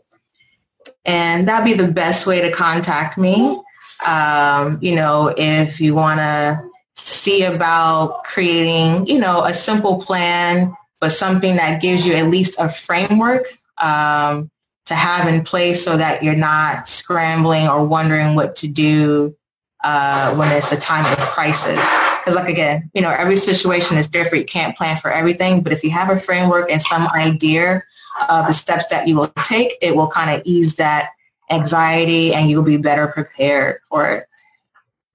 And 1.05 1.47
that'd 1.47 1.65
be 1.65 1.73
the 1.73 1.91
best 1.91 2.27
way 2.27 2.41
to 2.41 2.51
contact 2.51 3.17
me. 3.17 3.61
Um, 4.05 4.79
you 4.82 4.95
know, 4.95 5.34
if 5.38 5.82
you 5.82 5.93
want 5.93 6.19
to 6.19 6.61
see 6.95 7.43
about 7.43 8.23
creating, 8.23 9.07
you 9.07 9.19
know, 9.19 9.43
a 9.43 9.53
simple 9.53 10.01
plan, 10.01 10.75
but 11.02 11.12
something 11.12 11.58
that 11.58 11.82
gives 11.82 12.06
you 12.06 12.14
at 12.14 12.28
least 12.28 12.56
a 12.60 12.70
framework 12.70 13.45
um, 13.82 14.49
to 14.86 14.93
have 14.93 15.28
in 15.28 15.43
place 15.43 15.84
so 15.84 15.97
that 15.97 16.24
you're 16.24 16.36
not 16.36 16.88
scrambling 16.88 17.68
or 17.68 17.86
wondering 17.86 18.36
what 18.36 18.56
to 18.56 18.68
do 18.68 19.36
uh, 19.84 20.34
when 20.36 20.52
it's 20.52 20.72
a 20.72 20.78
time 20.78 21.06
of 21.12 21.18
crisis. 21.18 21.78
Because 22.20 22.36
like 22.36 22.49
again, 22.49 22.89
you 22.93 23.02
know, 23.02 23.10
every 23.10 23.36
situation 23.36 23.97
is 23.97 24.08
different. 24.08 24.43
You 24.43 24.45
can't 24.45 24.78
plan 24.78 24.97
for 24.97 25.12
everything, 25.12 25.62
but 25.62 25.74
if 25.74 25.84
you 25.84 25.89
have 25.89 26.10
a 26.10 26.20
framework 26.20 26.72
and 26.72 26.82
some 26.82 27.08
idea 27.16 27.84
of 28.30 28.45
the 28.45 28.54
steps 28.54 28.86
that 28.88 29.08
you 29.08 29.16
will 29.16 29.32
take, 29.43 29.74
it 29.82 29.95
will 29.95 30.08
kind 30.08 30.30
of 30.30 30.43
ease 30.45 30.76
that 30.76 31.10
anxiety 31.49 32.34
and 32.34 32.49
you'll 32.49 32.64
be 32.64 32.78
better 32.78 33.08
prepared 33.08 33.80
for 33.89 34.10
it. 34.10 34.26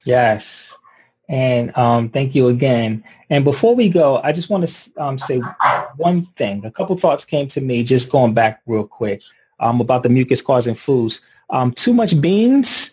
Yes. 0.05 0.76
And 1.29 1.77
um, 1.77 2.09
thank 2.09 2.35
you 2.35 2.49
again. 2.49 3.03
And 3.31 3.45
before 3.45 3.75
we 3.75 3.89
go, 3.89 4.21
I 4.23 4.33
just 4.33 4.49
want 4.49 4.69
to 4.69 5.03
um, 5.03 5.19
say 5.19 5.41
one 5.97 6.27
thing. 6.37 6.65
A 6.65 6.71
couple 6.71 6.97
thoughts 6.97 7.25
came 7.25 7.49
to 7.49 7.61
me 7.61 7.83
just 7.83 8.11
going 8.11 8.35
back 8.35 8.63
real 8.67 8.87
quick 8.87 9.23
um, 9.59 9.81
about 9.81 10.03
the 10.03 10.09
mucus 10.09 10.41
causing 10.41 10.75
foods. 10.75 11.21
Um, 11.51 11.73
too 11.73 11.93
much 11.93 12.21
beans 12.21 12.93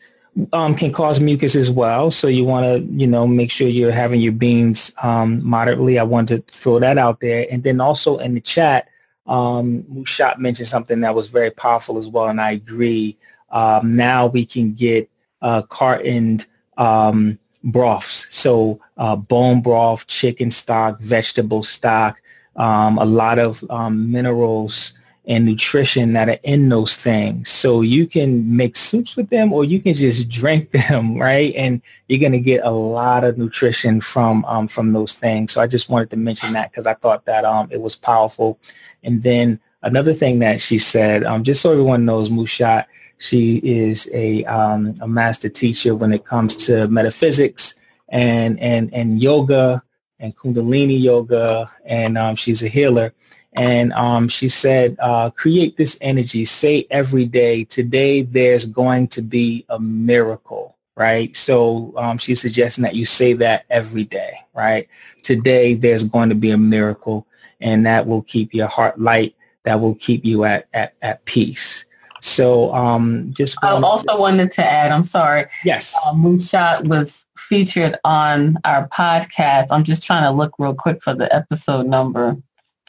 um, 0.52 0.76
can 0.76 0.92
cause 0.92 1.20
mucus 1.20 1.56
as 1.56 1.70
well. 1.70 2.10
So 2.10 2.28
you 2.28 2.44
want 2.44 2.66
to, 2.66 2.80
you 2.94 3.06
know, 3.06 3.28
make 3.28 3.52
sure 3.52 3.68
you're 3.68 3.92
having 3.92 4.20
your 4.20 4.34
beans 4.34 4.92
um, 5.04 5.46
moderately. 5.48 6.00
I 6.00 6.04
want 6.04 6.28
to 6.30 6.40
throw 6.48 6.80
that 6.80 6.98
out 6.98 7.20
there. 7.20 7.46
And 7.52 7.64
then 7.64 7.80
also 7.80 8.18
in 8.18 8.34
the 8.34 8.42
chat, 8.42 8.90
um, 9.28 9.84
Mushat 9.84 10.40
mentioned 10.40 10.70
something 10.70 11.02
that 11.02 11.16
was 11.16 11.28
very 11.28 11.52
powerful 11.52 11.98
as 11.98 12.08
well, 12.08 12.28
and 12.28 12.42
I 12.42 12.52
agree. 12.52 13.18
Now 13.54 14.28
we 14.28 14.46
can 14.46 14.74
get 14.74 15.10
uh, 15.42 15.62
cartoned 15.62 16.46
um, 16.78 17.38
broths, 17.64 18.28
so 18.30 18.80
uh, 18.98 19.16
bone 19.16 19.62
broth, 19.62 20.08
chicken 20.08 20.52
stock, 20.52 21.00
vegetable 21.00 21.64
stock, 21.64 22.22
um, 22.56 22.98
a 22.98 23.06
lot 23.06 23.40
of 23.40 23.64
um, 23.70 24.12
minerals 24.12 24.94
and 25.26 25.46
nutrition 25.46 26.14
that 26.14 26.28
are 26.28 26.40
in 26.44 26.68
those 26.68 26.98
things. 26.98 27.50
So 27.50 27.82
you 27.82 28.08
can 28.08 28.56
make 28.58 28.76
soups 28.76 29.16
with 29.16 29.30
them 29.30 29.54
or 29.54 29.64
you 29.64 29.80
can 29.80 29.94
just 29.94 30.28
drink 30.28 30.72
them, 30.90 31.18
right? 31.18 31.54
And 31.56 31.82
you're 32.08 32.20
going 32.20 32.34
to 32.34 32.40
get 32.40 32.66
a 32.66 32.72
lot 32.72 33.24
of 33.24 33.38
nutrition 33.38 34.02
from 34.02 34.44
um, 34.46 34.68
from 34.68 34.92
those 34.92 35.14
things. 35.14 35.54
So 35.54 35.62
I 35.62 35.68
just 35.68 35.90
wanted 35.90 36.10
to 36.12 36.18
mention 36.18 36.54
that 36.54 36.72
because 36.72 36.86
I 36.86 36.94
thought 36.96 37.26
that 37.26 37.46
um, 37.46 37.70
it 37.72 37.80
was 37.80 37.96
powerful. 37.96 38.60
And 39.04 39.24
then 39.24 39.60
another 39.82 40.14
thing 40.14 40.40
that 40.40 40.60
she 40.62 40.78
said, 40.78 41.24
um, 41.24 41.44
just 41.44 41.62
so 41.62 41.72
everyone 41.72 42.06
knows, 42.06 42.30
Mushat, 42.30 42.86
she 43.28 43.58
is 43.58 44.10
a, 44.14 44.44
um, 44.46 44.96
a 45.02 45.08
master 45.08 45.50
teacher 45.50 45.96
when 45.96 46.12
it 46.12 46.26
comes 46.26 46.58
to 46.68 46.88
metaphysics 46.90 47.76
and, 48.10 48.60
and, 48.60 48.94
and 48.94 49.22
yoga 49.24 49.82
and 50.20 50.36
kundalini 50.36 51.02
yoga, 51.02 51.72
and 51.86 52.18
um, 52.18 52.36
she's 52.36 52.64
a 52.64 52.68
healer. 52.68 53.14
And 53.56 53.94
um, 53.94 54.28
she 54.28 54.50
said, 54.50 54.98
uh, 55.00 55.30
create 55.30 55.78
this 55.78 55.98
energy. 56.02 56.46
Say 56.46 56.88
every 56.92 57.26
day, 57.26 57.64
today 57.64 58.24
there's 58.24 58.66
going 58.66 59.08
to 59.10 59.22
be 59.22 59.66
a 59.70 59.80
miracle, 59.80 60.78
right? 60.98 61.36
So 61.38 61.94
um, 61.98 62.18
she's 62.18 62.42
suggesting 62.42 62.84
that 62.84 62.96
you 62.96 63.06
say 63.06 63.34
that 63.34 63.66
every 63.70 64.04
day, 64.04 64.34
right? 64.54 64.88
Today 65.22 65.76
there's 65.76 66.04
going 66.04 66.30
to 66.30 66.36
be 66.36 66.52
a 66.52 66.58
miracle. 66.58 67.26
and 67.62 67.86
that 67.86 68.06
will 68.06 68.22
keep 68.24 68.54
your 68.54 68.68
heart 68.68 69.00
light. 69.00 69.36
That 69.64 69.80
will 69.80 69.96
keep 69.96 70.26
you 70.26 70.44
at, 70.44 70.68
at, 70.74 70.96
at 71.02 71.24
peace. 71.26 71.86
So 72.24 72.74
um, 72.74 73.34
just 73.34 73.58
I 73.62 73.72
also 73.72 74.18
wanted 74.18 74.50
to 74.54 74.64
add, 74.64 74.94
I'm 74.94 75.04
sorry. 75.04 75.44
Yes. 75.66 75.94
Uh, 76.06 76.14
Moonshot 76.14 76.88
was 76.88 77.26
featured 77.38 77.98
on 78.06 78.58
our 78.64 78.88
podcast. 78.88 79.68
I'm 79.72 79.84
just 79.84 80.04
trying 80.04 80.24
to 80.24 80.32
look 80.32 80.54
real 80.58 80.74
quick 80.74 81.04
for 81.04 81.14
the 81.14 81.34
episode 81.36 81.86
number 81.86 82.38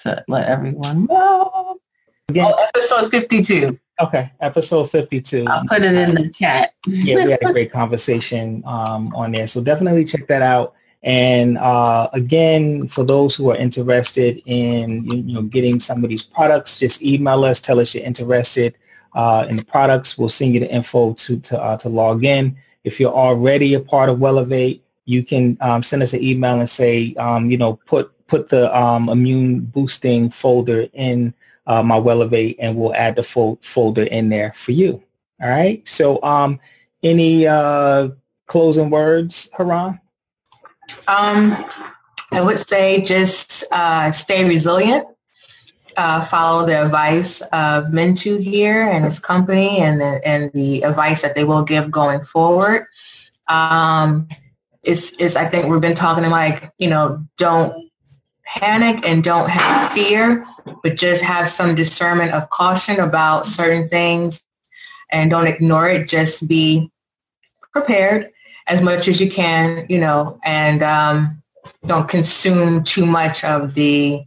to 0.02 0.24
let 0.28 0.48
everyone 0.48 1.06
know. 1.06 1.80
Again, 2.28 2.46
oh, 2.46 2.66
episode 2.76 3.10
52. 3.10 3.76
Okay, 4.00 4.30
episode 4.40 4.88
52. 4.92 5.46
I'll 5.48 5.66
put 5.66 5.82
it 5.82 5.94
in 5.96 6.14
the 6.14 6.28
chat. 6.28 6.74
yeah, 6.86 7.24
we 7.24 7.32
had 7.32 7.42
a 7.42 7.52
great 7.52 7.72
conversation 7.72 8.62
um, 8.66 9.12
on 9.16 9.32
there. 9.32 9.48
So 9.48 9.60
definitely 9.60 10.04
check 10.04 10.28
that 10.28 10.42
out. 10.42 10.74
And 11.02 11.58
uh, 11.58 12.08
again, 12.12 12.86
for 12.86 13.02
those 13.02 13.34
who 13.34 13.50
are 13.50 13.56
interested 13.56 14.40
in 14.46 15.04
you 15.04 15.34
know 15.34 15.42
getting 15.42 15.80
some 15.80 16.04
of 16.04 16.08
these 16.08 16.22
products, 16.22 16.78
just 16.78 17.02
email 17.02 17.44
us. 17.44 17.60
Tell 17.60 17.80
us 17.80 17.94
you're 17.94 18.04
interested 18.04 18.76
uh, 19.14 19.46
in 19.48 19.56
the 19.56 19.64
products. 19.64 20.18
We'll 20.18 20.28
send 20.28 20.54
you 20.54 20.60
the 20.60 20.70
info 20.70 21.14
to 21.14 21.40
to, 21.40 21.60
uh, 21.60 21.76
to 21.78 21.88
log 21.88 22.24
in. 22.24 22.56
If 22.84 23.00
you're 23.00 23.12
already 23.12 23.74
a 23.74 23.80
part 23.80 24.08
of 24.10 24.18
Wellevate, 24.18 24.80
you 25.06 25.22
can 25.22 25.56
um, 25.60 25.82
send 25.82 26.02
us 26.02 26.12
an 26.12 26.22
email 26.22 26.58
and 26.58 26.68
say, 26.68 27.14
um, 27.14 27.50
you 27.50 27.56
know, 27.56 27.74
put 27.86 28.10
put 28.26 28.48
the 28.48 28.74
um, 28.76 29.08
immune 29.08 29.60
boosting 29.60 30.30
folder 30.30 30.86
in 30.92 31.34
uh, 31.66 31.82
my 31.82 31.96
Wellevate, 31.96 32.56
and 32.58 32.76
we'll 32.76 32.94
add 32.94 33.16
the 33.16 33.22
fo- 33.22 33.58
folder 33.62 34.04
in 34.04 34.28
there 34.28 34.54
for 34.56 34.72
you. 34.72 35.02
All 35.40 35.48
right. 35.48 35.86
So, 35.86 36.22
um, 36.22 36.60
any 37.02 37.46
uh, 37.46 38.10
closing 38.46 38.90
words, 38.90 39.48
Haran? 39.56 40.00
Um, 41.06 41.64
I 42.32 42.40
would 42.40 42.58
say 42.58 43.02
just 43.02 43.64
uh, 43.70 44.10
stay 44.10 44.48
resilient. 44.48 45.06
Uh, 45.96 46.24
follow 46.24 46.66
the 46.66 46.84
advice 46.84 47.40
of 47.52 47.86
Mintu 47.86 48.42
here 48.42 48.82
and 48.82 49.04
his 49.04 49.20
company 49.20 49.78
and 49.78 50.00
the, 50.00 50.20
and 50.26 50.50
the 50.52 50.82
advice 50.82 51.22
that 51.22 51.34
they 51.34 51.44
will 51.44 51.62
give 51.62 51.90
going 51.90 52.22
forward. 52.22 52.86
Um, 53.48 54.28
it's, 54.82 55.12
it's, 55.20 55.36
I 55.36 55.46
think 55.46 55.66
we've 55.66 55.80
been 55.80 55.94
talking 55.94 56.28
like, 56.30 56.72
you 56.78 56.88
know, 56.88 57.24
don't 57.36 57.90
panic 58.44 59.06
and 59.06 59.22
don't 59.22 59.48
have 59.48 59.92
fear, 59.92 60.46
but 60.82 60.96
just 60.96 61.22
have 61.22 61.48
some 61.48 61.74
discernment 61.74 62.32
of 62.32 62.50
caution 62.50 63.00
about 63.00 63.46
certain 63.46 63.88
things 63.88 64.42
and 65.10 65.30
don't 65.30 65.46
ignore 65.46 65.88
it. 65.88 66.08
Just 66.08 66.48
be 66.48 66.90
prepared 67.72 68.30
as 68.66 68.80
much 68.82 69.08
as 69.08 69.20
you 69.20 69.30
can, 69.30 69.86
you 69.88 69.98
know, 69.98 70.38
and 70.44 70.82
um, 70.82 71.42
don't 71.86 72.08
consume 72.08 72.82
too 72.82 73.06
much 73.06 73.44
of 73.44 73.74
the 73.74 74.24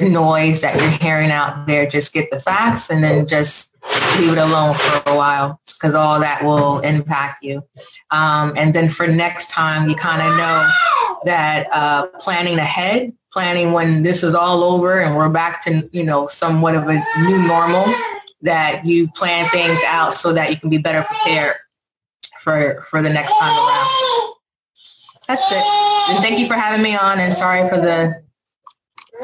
the 0.00 0.08
noise 0.08 0.60
that 0.60 0.74
you're 0.76 0.90
hearing 0.90 1.30
out 1.30 1.66
there. 1.66 1.86
Just 1.86 2.12
get 2.12 2.30
the 2.30 2.40
facts 2.40 2.90
and 2.90 3.02
then 3.02 3.26
just 3.26 3.70
leave 4.18 4.32
it 4.32 4.38
alone 4.38 4.74
for 4.74 5.10
a 5.10 5.16
while 5.16 5.60
because 5.66 5.94
all 5.94 6.20
that 6.20 6.42
will 6.42 6.80
impact 6.80 7.42
you. 7.42 7.62
Um, 8.10 8.52
and 8.56 8.74
then 8.74 8.88
for 8.88 9.06
next 9.06 9.50
time, 9.50 9.88
you 9.88 9.94
kind 9.94 10.22
of 10.22 10.36
know 10.36 10.68
that 11.24 11.68
uh, 11.72 12.06
planning 12.18 12.58
ahead, 12.58 13.12
planning 13.32 13.72
when 13.72 14.02
this 14.02 14.22
is 14.22 14.34
all 14.34 14.62
over 14.62 15.00
and 15.00 15.16
we're 15.16 15.28
back 15.28 15.64
to, 15.64 15.88
you 15.92 16.04
know, 16.04 16.26
somewhat 16.26 16.74
of 16.74 16.88
a 16.88 16.94
new 17.20 17.46
normal, 17.46 17.84
that 18.42 18.84
you 18.84 19.08
plan 19.08 19.48
things 19.48 19.78
out 19.86 20.14
so 20.14 20.32
that 20.32 20.50
you 20.50 20.56
can 20.56 20.70
be 20.70 20.78
better 20.78 21.02
prepared 21.02 21.56
for 22.40 22.84
for 22.88 23.00
the 23.00 23.10
next 23.10 23.32
time 23.32 23.56
around. 23.56 24.34
That's 25.26 25.50
it. 25.50 26.14
And 26.14 26.22
thank 26.22 26.38
you 26.38 26.46
for 26.46 26.54
having 26.54 26.82
me 26.82 26.94
on. 26.94 27.18
And 27.18 27.32
sorry 27.32 27.68
for 27.68 27.78
the 27.78 28.23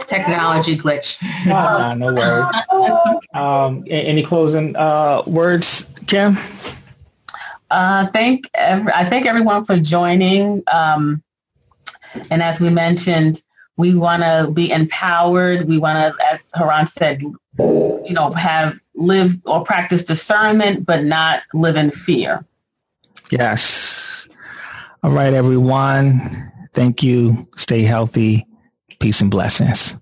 technology 0.06 0.76
glitch. 0.76 1.18
nah, 1.46 1.94
no 1.94 2.12
worries. 2.12 3.16
Um, 3.34 3.84
any 3.88 4.22
closing 4.22 4.76
uh, 4.76 5.22
words, 5.26 5.90
Kim? 6.06 6.38
Uh, 7.70 8.06
thank 8.08 8.50
every, 8.54 8.92
I 8.92 9.08
thank 9.08 9.26
everyone 9.26 9.64
for 9.64 9.76
joining. 9.78 10.62
Um, 10.72 11.22
and 12.30 12.42
as 12.42 12.58
we 12.58 12.70
mentioned, 12.70 13.42
we 13.76 13.94
want 13.94 14.22
to 14.22 14.50
be 14.52 14.70
empowered. 14.70 15.68
We 15.68 15.78
want 15.78 15.96
to, 15.96 16.26
as 16.26 16.40
Haran 16.54 16.86
said, 16.86 17.22
you 17.22 18.04
know, 18.10 18.32
have 18.32 18.78
live 18.94 19.38
or 19.46 19.64
practice 19.64 20.04
discernment, 20.04 20.84
but 20.84 21.04
not 21.04 21.42
live 21.54 21.76
in 21.76 21.90
fear. 21.90 22.44
Yes. 23.30 24.28
All 25.02 25.12
right, 25.12 25.32
everyone. 25.32 26.52
Thank 26.74 27.02
you. 27.02 27.48
Stay 27.56 27.82
healthy. 27.82 28.46
Peace 29.00 29.20
and 29.20 29.30
blessings. 29.30 29.96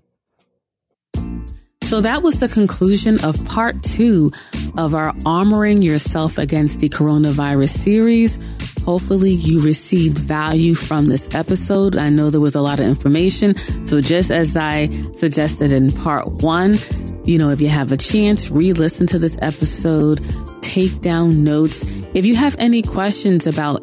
So 1.83 2.01
that 2.01 2.21
was 2.21 2.39
the 2.39 2.47
conclusion 2.47 3.23
of 3.23 3.43
part 3.45 3.81
two 3.81 4.31
of 4.77 4.93
our 4.93 5.11
Armoring 5.23 5.83
Yourself 5.83 6.37
Against 6.37 6.81
the 6.81 6.89
Coronavirus 6.89 7.69
series. 7.69 8.37
Hopefully 8.83 9.31
you 9.31 9.61
received 9.61 10.17
value 10.17 10.75
from 10.75 11.05
this 11.05 11.27
episode. 11.33 11.97
I 11.97 12.09
know 12.09 12.29
there 12.29 12.41
was 12.41 12.55
a 12.55 12.61
lot 12.61 12.79
of 12.79 12.85
information. 12.85 13.55
So 13.87 14.01
just 14.01 14.29
as 14.29 14.55
I 14.55 14.89
suggested 15.17 15.71
in 15.71 15.91
part 15.91 16.27
one, 16.27 16.77
you 17.23 17.39
know, 17.39 17.49
if 17.49 17.61
you 17.61 17.69
have 17.69 17.91
a 17.91 17.97
chance, 17.97 18.51
re-listen 18.51 19.07
to 19.07 19.17
this 19.17 19.37
episode, 19.41 20.19
take 20.61 21.01
down 21.01 21.43
notes. 21.43 21.83
If 22.13 22.25
you 22.25 22.35
have 22.35 22.55
any 22.59 22.81
questions 22.81 23.47
about 23.47 23.81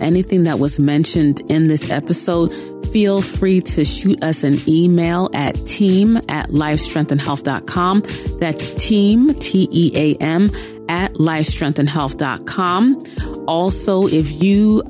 anything 0.00 0.42
that 0.42 0.58
was 0.58 0.78
mentioned 0.78 1.40
in 1.50 1.68
this 1.68 1.90
episode, 1.90 2.50
feel 2.92 3.22
free 3.22 3.60
to 3.60 3.84
shoot 3.84 4.22
us 4.22 4.44
an 4.44 4.56
email 4.66 5.28
at 5.32 5.54
team 5.66 6.16
at 6.28 6.50
lifestrengthandhealth.com. 6.50 8.02
That's 8.38 8.72
team, 8.72 9.34
T-E-A-M, 9.34 10.50
at 10.88 11.14
lifestrengthandhealth.com. 11.14 13.04
Also, 13.46 14.06
if 14.06 14.42
you 14.42 14.82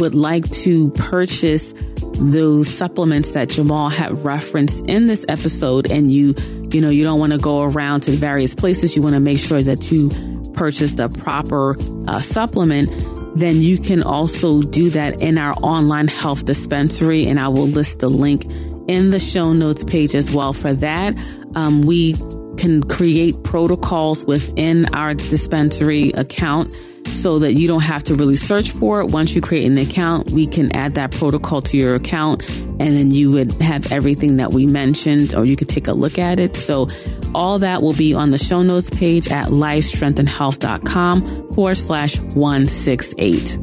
would 0.00 0.14
like 0.14 0.50
to 0.50 0.90
purchase 0.90 1.72
those 2.16 2.68
supplements 2.68 3.32
that 3.32 3.48
Jamal 3.48 3.88
had 3.88 4.24
referenced 4.24 4.84
in 4.86 5.06
this 5.06 5.24
episode 5.28 5.90
and 5.90 6.12
you, 6.12 6.34
you 6.70 6.80
know, 6.80 6.90
you 6.90 7.04
don't 7.04 7.18
want 7.18 7.32
to 7.32 7.38
go 7.38 7.62
around 7.62 8.02
to 8.02 8.12
various 8.12 8.54
places, 8.54 8.96
you 8.96 9.02
want 9.02 9.14
to 9.14 9.20
make 9.20 9.38
sure 9.38 9.62
that 9.62 9.90
you 9.90 10.10
purchase 10.54 10.94
the 10.94 11.08
proper 11.08 11.76
uh, 12.06 12.20
supplement, 12.20 12.88
then 13.34 13.60
you 13.60 13.78
can 13.78 14.02
also 14.02 14.62
do 14.62 14.90
that 14.90 15.20
in 15.20 15.38
our 15.38 15.54
online 15.54 16.08
health 16.08 16.44
dispensary. 16.44 17.26
And 17.26 17.38
I 17.38 17.48
will 17.48 17.66
list 17.66 17.98
the 17.98 18.08
link 18.08 18.44
in 18.88 19.10
the 19.10 19.20
show 19.20 19.52
notes 19.52 19.84
page 19.84 20.14
as 20.14 20.30
well 20.30 20.52
for 20.52 20.72
that. 20.74 21.16
Um, 21.54 21.82
we 21.82 22.14
can 22.56 22.82
create 22.84 23.42
protocols 23.42 24.24
within 24.24 24.94
our 24.94 25.14
dispensary 25.14 26.12
account 26.12 26.72
so 27.08 27.40
that 27.40 27.54
you 27.54 27.68
don't 27.68 27.82
have 27.82 28.02
to 28.04 28.14
really 28.14 28.36
search 28.36 28.72
for 28.72 29.00
it. 29.00 29.06
Once 29.06 29.34
you 29.34 29.40
create 29.40 29.66
an 29.66 29.78
account, 29.78 30.30
we 30.30 30.46
can 30.46 30.74
add 30.74 30.94
that 30.94 31.12
protocol 31.12 31.62
to 31.62 31.76
your 31.76 31.94
account 31.94 32.48
and 32.50 32.96
then 32.96 33.10
you 33.10 33.30
would 33.30 33.52
have 33.62 33.92
everything 33.92 34.38
that 34.38 34.52
we 34.52 34.66
mentioned 34.66 35.34
or 35.34 35.44
you 35.44 35.56
could 35.56 35.68
take 35.68 35.86
a 35.86 35.92
look 35.92 36.18
at 36.18 36.40
it. 36.40 36.56
So 36.56 36.88
all 37.34 37.60
that 37.60 37.82
will 37.82 37.94
be 37.94 38.14
on 38.14 38.30
the 38.30 38.38
show 38.38 38.62
notes 38.62 38.90
page 38.90 39.28
at 39.28 39.48
lifestrengthandhealth.com 39.48 41.54
forward 41.54 41.76
slash 41.76 42.18
168. 42.18 43.58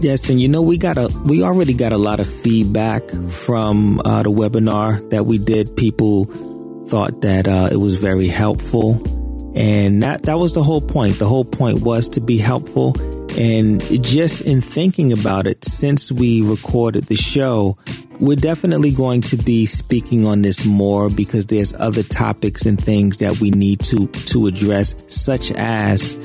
Yes, 0.00 0.30
and 0.30 0.40
you 0.40 0.48
know 0.48 0.62
we 0.62 0.78
got 0.78 0.96
a 0.96 1.10
we 1.26 1.42
already 1.42 1.74
got 1.74 1.92
a 1.92 1.98
lot 1.98 2.20
of 2.20 2.26
feedback 2.26 3.02
from 3.28 4.00
uh, 4.02 4.22
the 4.22 4.30
webinar 4.30 5.10
that 5.10 5.26
we 5.26 5.36
did. 5.36 5.76
People 5.76 6.24
thought 6.86 7.20
that 7.20 7.46
uh, 7.46 7.68
it 7.70 7.76
was 7.76 7.96
very 7.96 8.28
helpful 8.28 9.19
and 9.54 10.02
that, 10.02 10.22
that 10.22 10.38
was 10.38 10.52
the 10.52 10.62
whole 10.62 10.80
point. 10.80 11.18
The 11.18 11.28
whole 11.28 11.44
point 11.44 11.80
was 11.82 12.08
to 12.10 12.20
be 12.20 12.38
helpful. 12.38 12.94
And 13.38 13.80
just 14.02 14.40
in 14.42 14.60
thinking 14.60 15.12
about 15.12 15.46
it, 15.46 15.64
since 15.64 16.10
we 16.10 16.42
recorded 16.42 17.04
the 17.04 17.16
show, 17.16 17.76
we're 18.20 18.36
definitely 18.36 18.92
going 18.92 19.22
to 19.22 19.36
be 19.36 19.66
speaking 19.66 20.26
on 20.26 20.42
this 20.42 20.64
more 20.64 21.08
because 21.08 21.46
there's 21.46 21.72
other 21.74 22.02
topics 22.02 22.66
and 22.66 22.80
things 22.80 23.18
that 23.18 23.40
we 23.40 23.50
need 23.50 23.80
to, 23.80 24.06
to 24.08 24.46
address, 24.46 24.94
such 25.08 25.52
as 25.52 26.16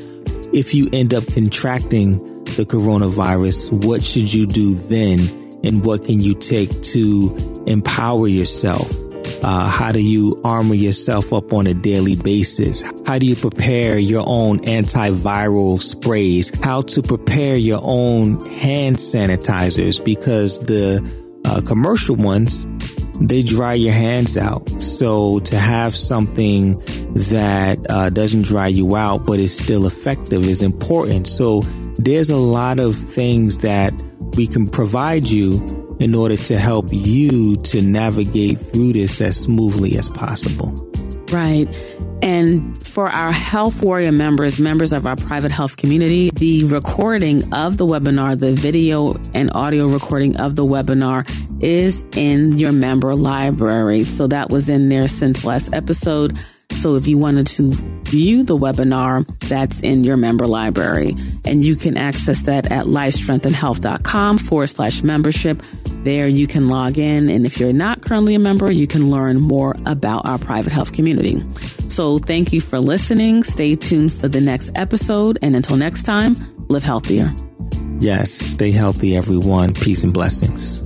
if 0.53 0.73
you 0.73 0.89
end 0.93 1.13
up 1.13 1.25
contracting 1.27 2.17
the 2.55 2.65
coronavirus, 2.65 3.85
what 3.85 4.03
should 4.03 4.33
you 4.33 4.45
do 4.45 4.75
then? 4.75 5.19
And 5.63 5.83
what 5.83 6.05
can 6.05 6.21
you 6.21 6.35
take 6.35 6.69
to 6.83 7.63
empower 7.65 8.27
yourself? 8.27 8.89
Uh, 9.43 9.69
how 9.69 9.91
do 9.91 9.99
you 10.01 10.39
armor 10.43 10.75
yourself 10.75 11.33
up 11.33 11.53
on 11.53 11.67
a 11.67 11.73
daily 11.73 12.15
basis? 12.15 12.83
How 13.05 13.19
do 13.19 13.25
you 13.25 13.35
prepare 13.35 13.97
your 13.97 14.23
own 14.25 14.59
antiviral 14.65 15.81
sprays? 15.81 16.51
How 16.63 16.81
to 16.81 17.01
prepare 17.01 17.55
your 17.55 17.81
own 17.83 18.45
hand 18.57 18.97
sanitizers 18.97 20.03
because 20.03 20.59
the 20.61 21.03
uh, 21.45 21.61
commercial 21.61 22.15
ones, 22.15 22.65
they 23.19 23.43
dry 23.43 23.73
your 23.73 23.93
hands 23.93 24.35
out. 24.35 24.67
So 24.81 25.39
to 25.39 25.57
have 25.57 25.95
something 25.95 26.79
that 27.13 27.79
uh, 27.89 28.09
doesn't 28.09 28.43
dry 28.43 28.67
you 28.67 28.95
out 28.95 29.25
but 29.25 29.39
is 29.39 29.55
still 29.55 29.85
effective 29.85 30.43
is 30.43 30.61
important. 30.61 31.27
So 31.27 31.61
there's 31.97 32.29
a 32.29 32.37
lot 32.37 32.79
of 32.79 32.95
things 32.95 33.59
that 33.59 33.93
we 34.35 34.47
can 34.47 34.67
provide 34.67 35.29
you 35.29 35.84
in 35.99 36.15
order 36.15 36.37
to 36.37 36.57
help 36.57 36.87
you 36.91 37.55
to 37.57 37.81
navigate 37.81 38.59
through 38.59 38.93
this 38.93 39.21
as 39.21 39.37
smoothly 39.39 39.97
as 39.97 40.09
possible. 40.09 40.71
Right. 41.31 41.67
And 42.21 42.85
for 42.85 43.09
our 43.09 43.31
Health 43.31 43.83
Warrior 43.83 44.11
members, 44.11 44.59
members 44.59 44.93
of 44.93 45.05
our 45.05 45.15
private 45.15 45.51
health 45.51 45.77
community, 45.77 46.29
the 46.31 46.63
recording 46.65 47.53
of 47.53 47.77
the 47.77 47.85
webinar, 47.85 48.39
the 48.39 48.53
video 48.53 49.15
and 49.33 49.51
audio 49.53 49.87
recording 49.87 50.37
of 50.37 50.55
the 50.55 50.63
webinar 50.63 51.29
is 51.61 52.03
in 52.15 52.57
your 52.57 52.71
member 52.71 53.15
library. 53.15 54.03
So 54.03 54.27
that 54.27 54.49
was 54.49 54.69
in 54.69 54.89
there 54.89 55.07
since 55.07 55.43
last 55.43 55.73
episode. 55.73 56.37
So 56.71 56.95
if 56.95 57.07
you 57.07 57.17
wanted 57.17 57.47
to 57.47 57.71
view 58.03 58.43
the 58.43 58.57
webinar, 58.57 59.25
that's 59.47 59.81
in 59.81 60.03
your 60.03 60.17
member 60.17 60.47
library. 60.47 61.15
And 61.43 61.63
you 61.63 61.75
can 61.75 61.97
access 61.97 62.43
that 62.43 62.71
at 62.71 62.85
lifestrengthandhealth.com 62.85 64.37
forward 64.39 64.67
slash 64.67 65.03
membership. 65.03 65.61
There 66.05 66.27
you 66.27 66.45
can 66.45 66.67
log 66.67 66.99
in. 66.99 67.29
And 67.29 67.47
if 67.47 67.59
you're 67.59 67.73
not 67.73 68.03
currently 68.03 68.35
a 68.35 68.39
member, 68.39 68.69
you 68.71 68.85
can 68.85 69.09
learn 69.09 69.39
more 69.39 69.75
about 69.87 70.27
our 70.27 70.37
private 70.37 70.71
health 70.71 70.93
community. 70.93 71.43
So 71.89 72.19
thank 72.19 72.53
you 72.53 72.61
for 72.61 72.77
listening. 72.77 73.41
Stay 73.41 73.73
tuned 73.73 74.13
for 74.13 74.27
the 74.27 74.39
next 74.39 74.69
episode. 74.75 75.39
And 75.41 75.55
until 75.55 75.77
next 75.77 76.03
time, 76.03 76.35
live 76.67 76.83
healthier. 76.83 77.33
Yes, 77.99 78.29
stay 78.29 78.69
healthy, 78.69 79.17
everyone. 79.17 79.73
Peace 79.73 80.03
and 80.03 80.13
blessings. 80.13 80.84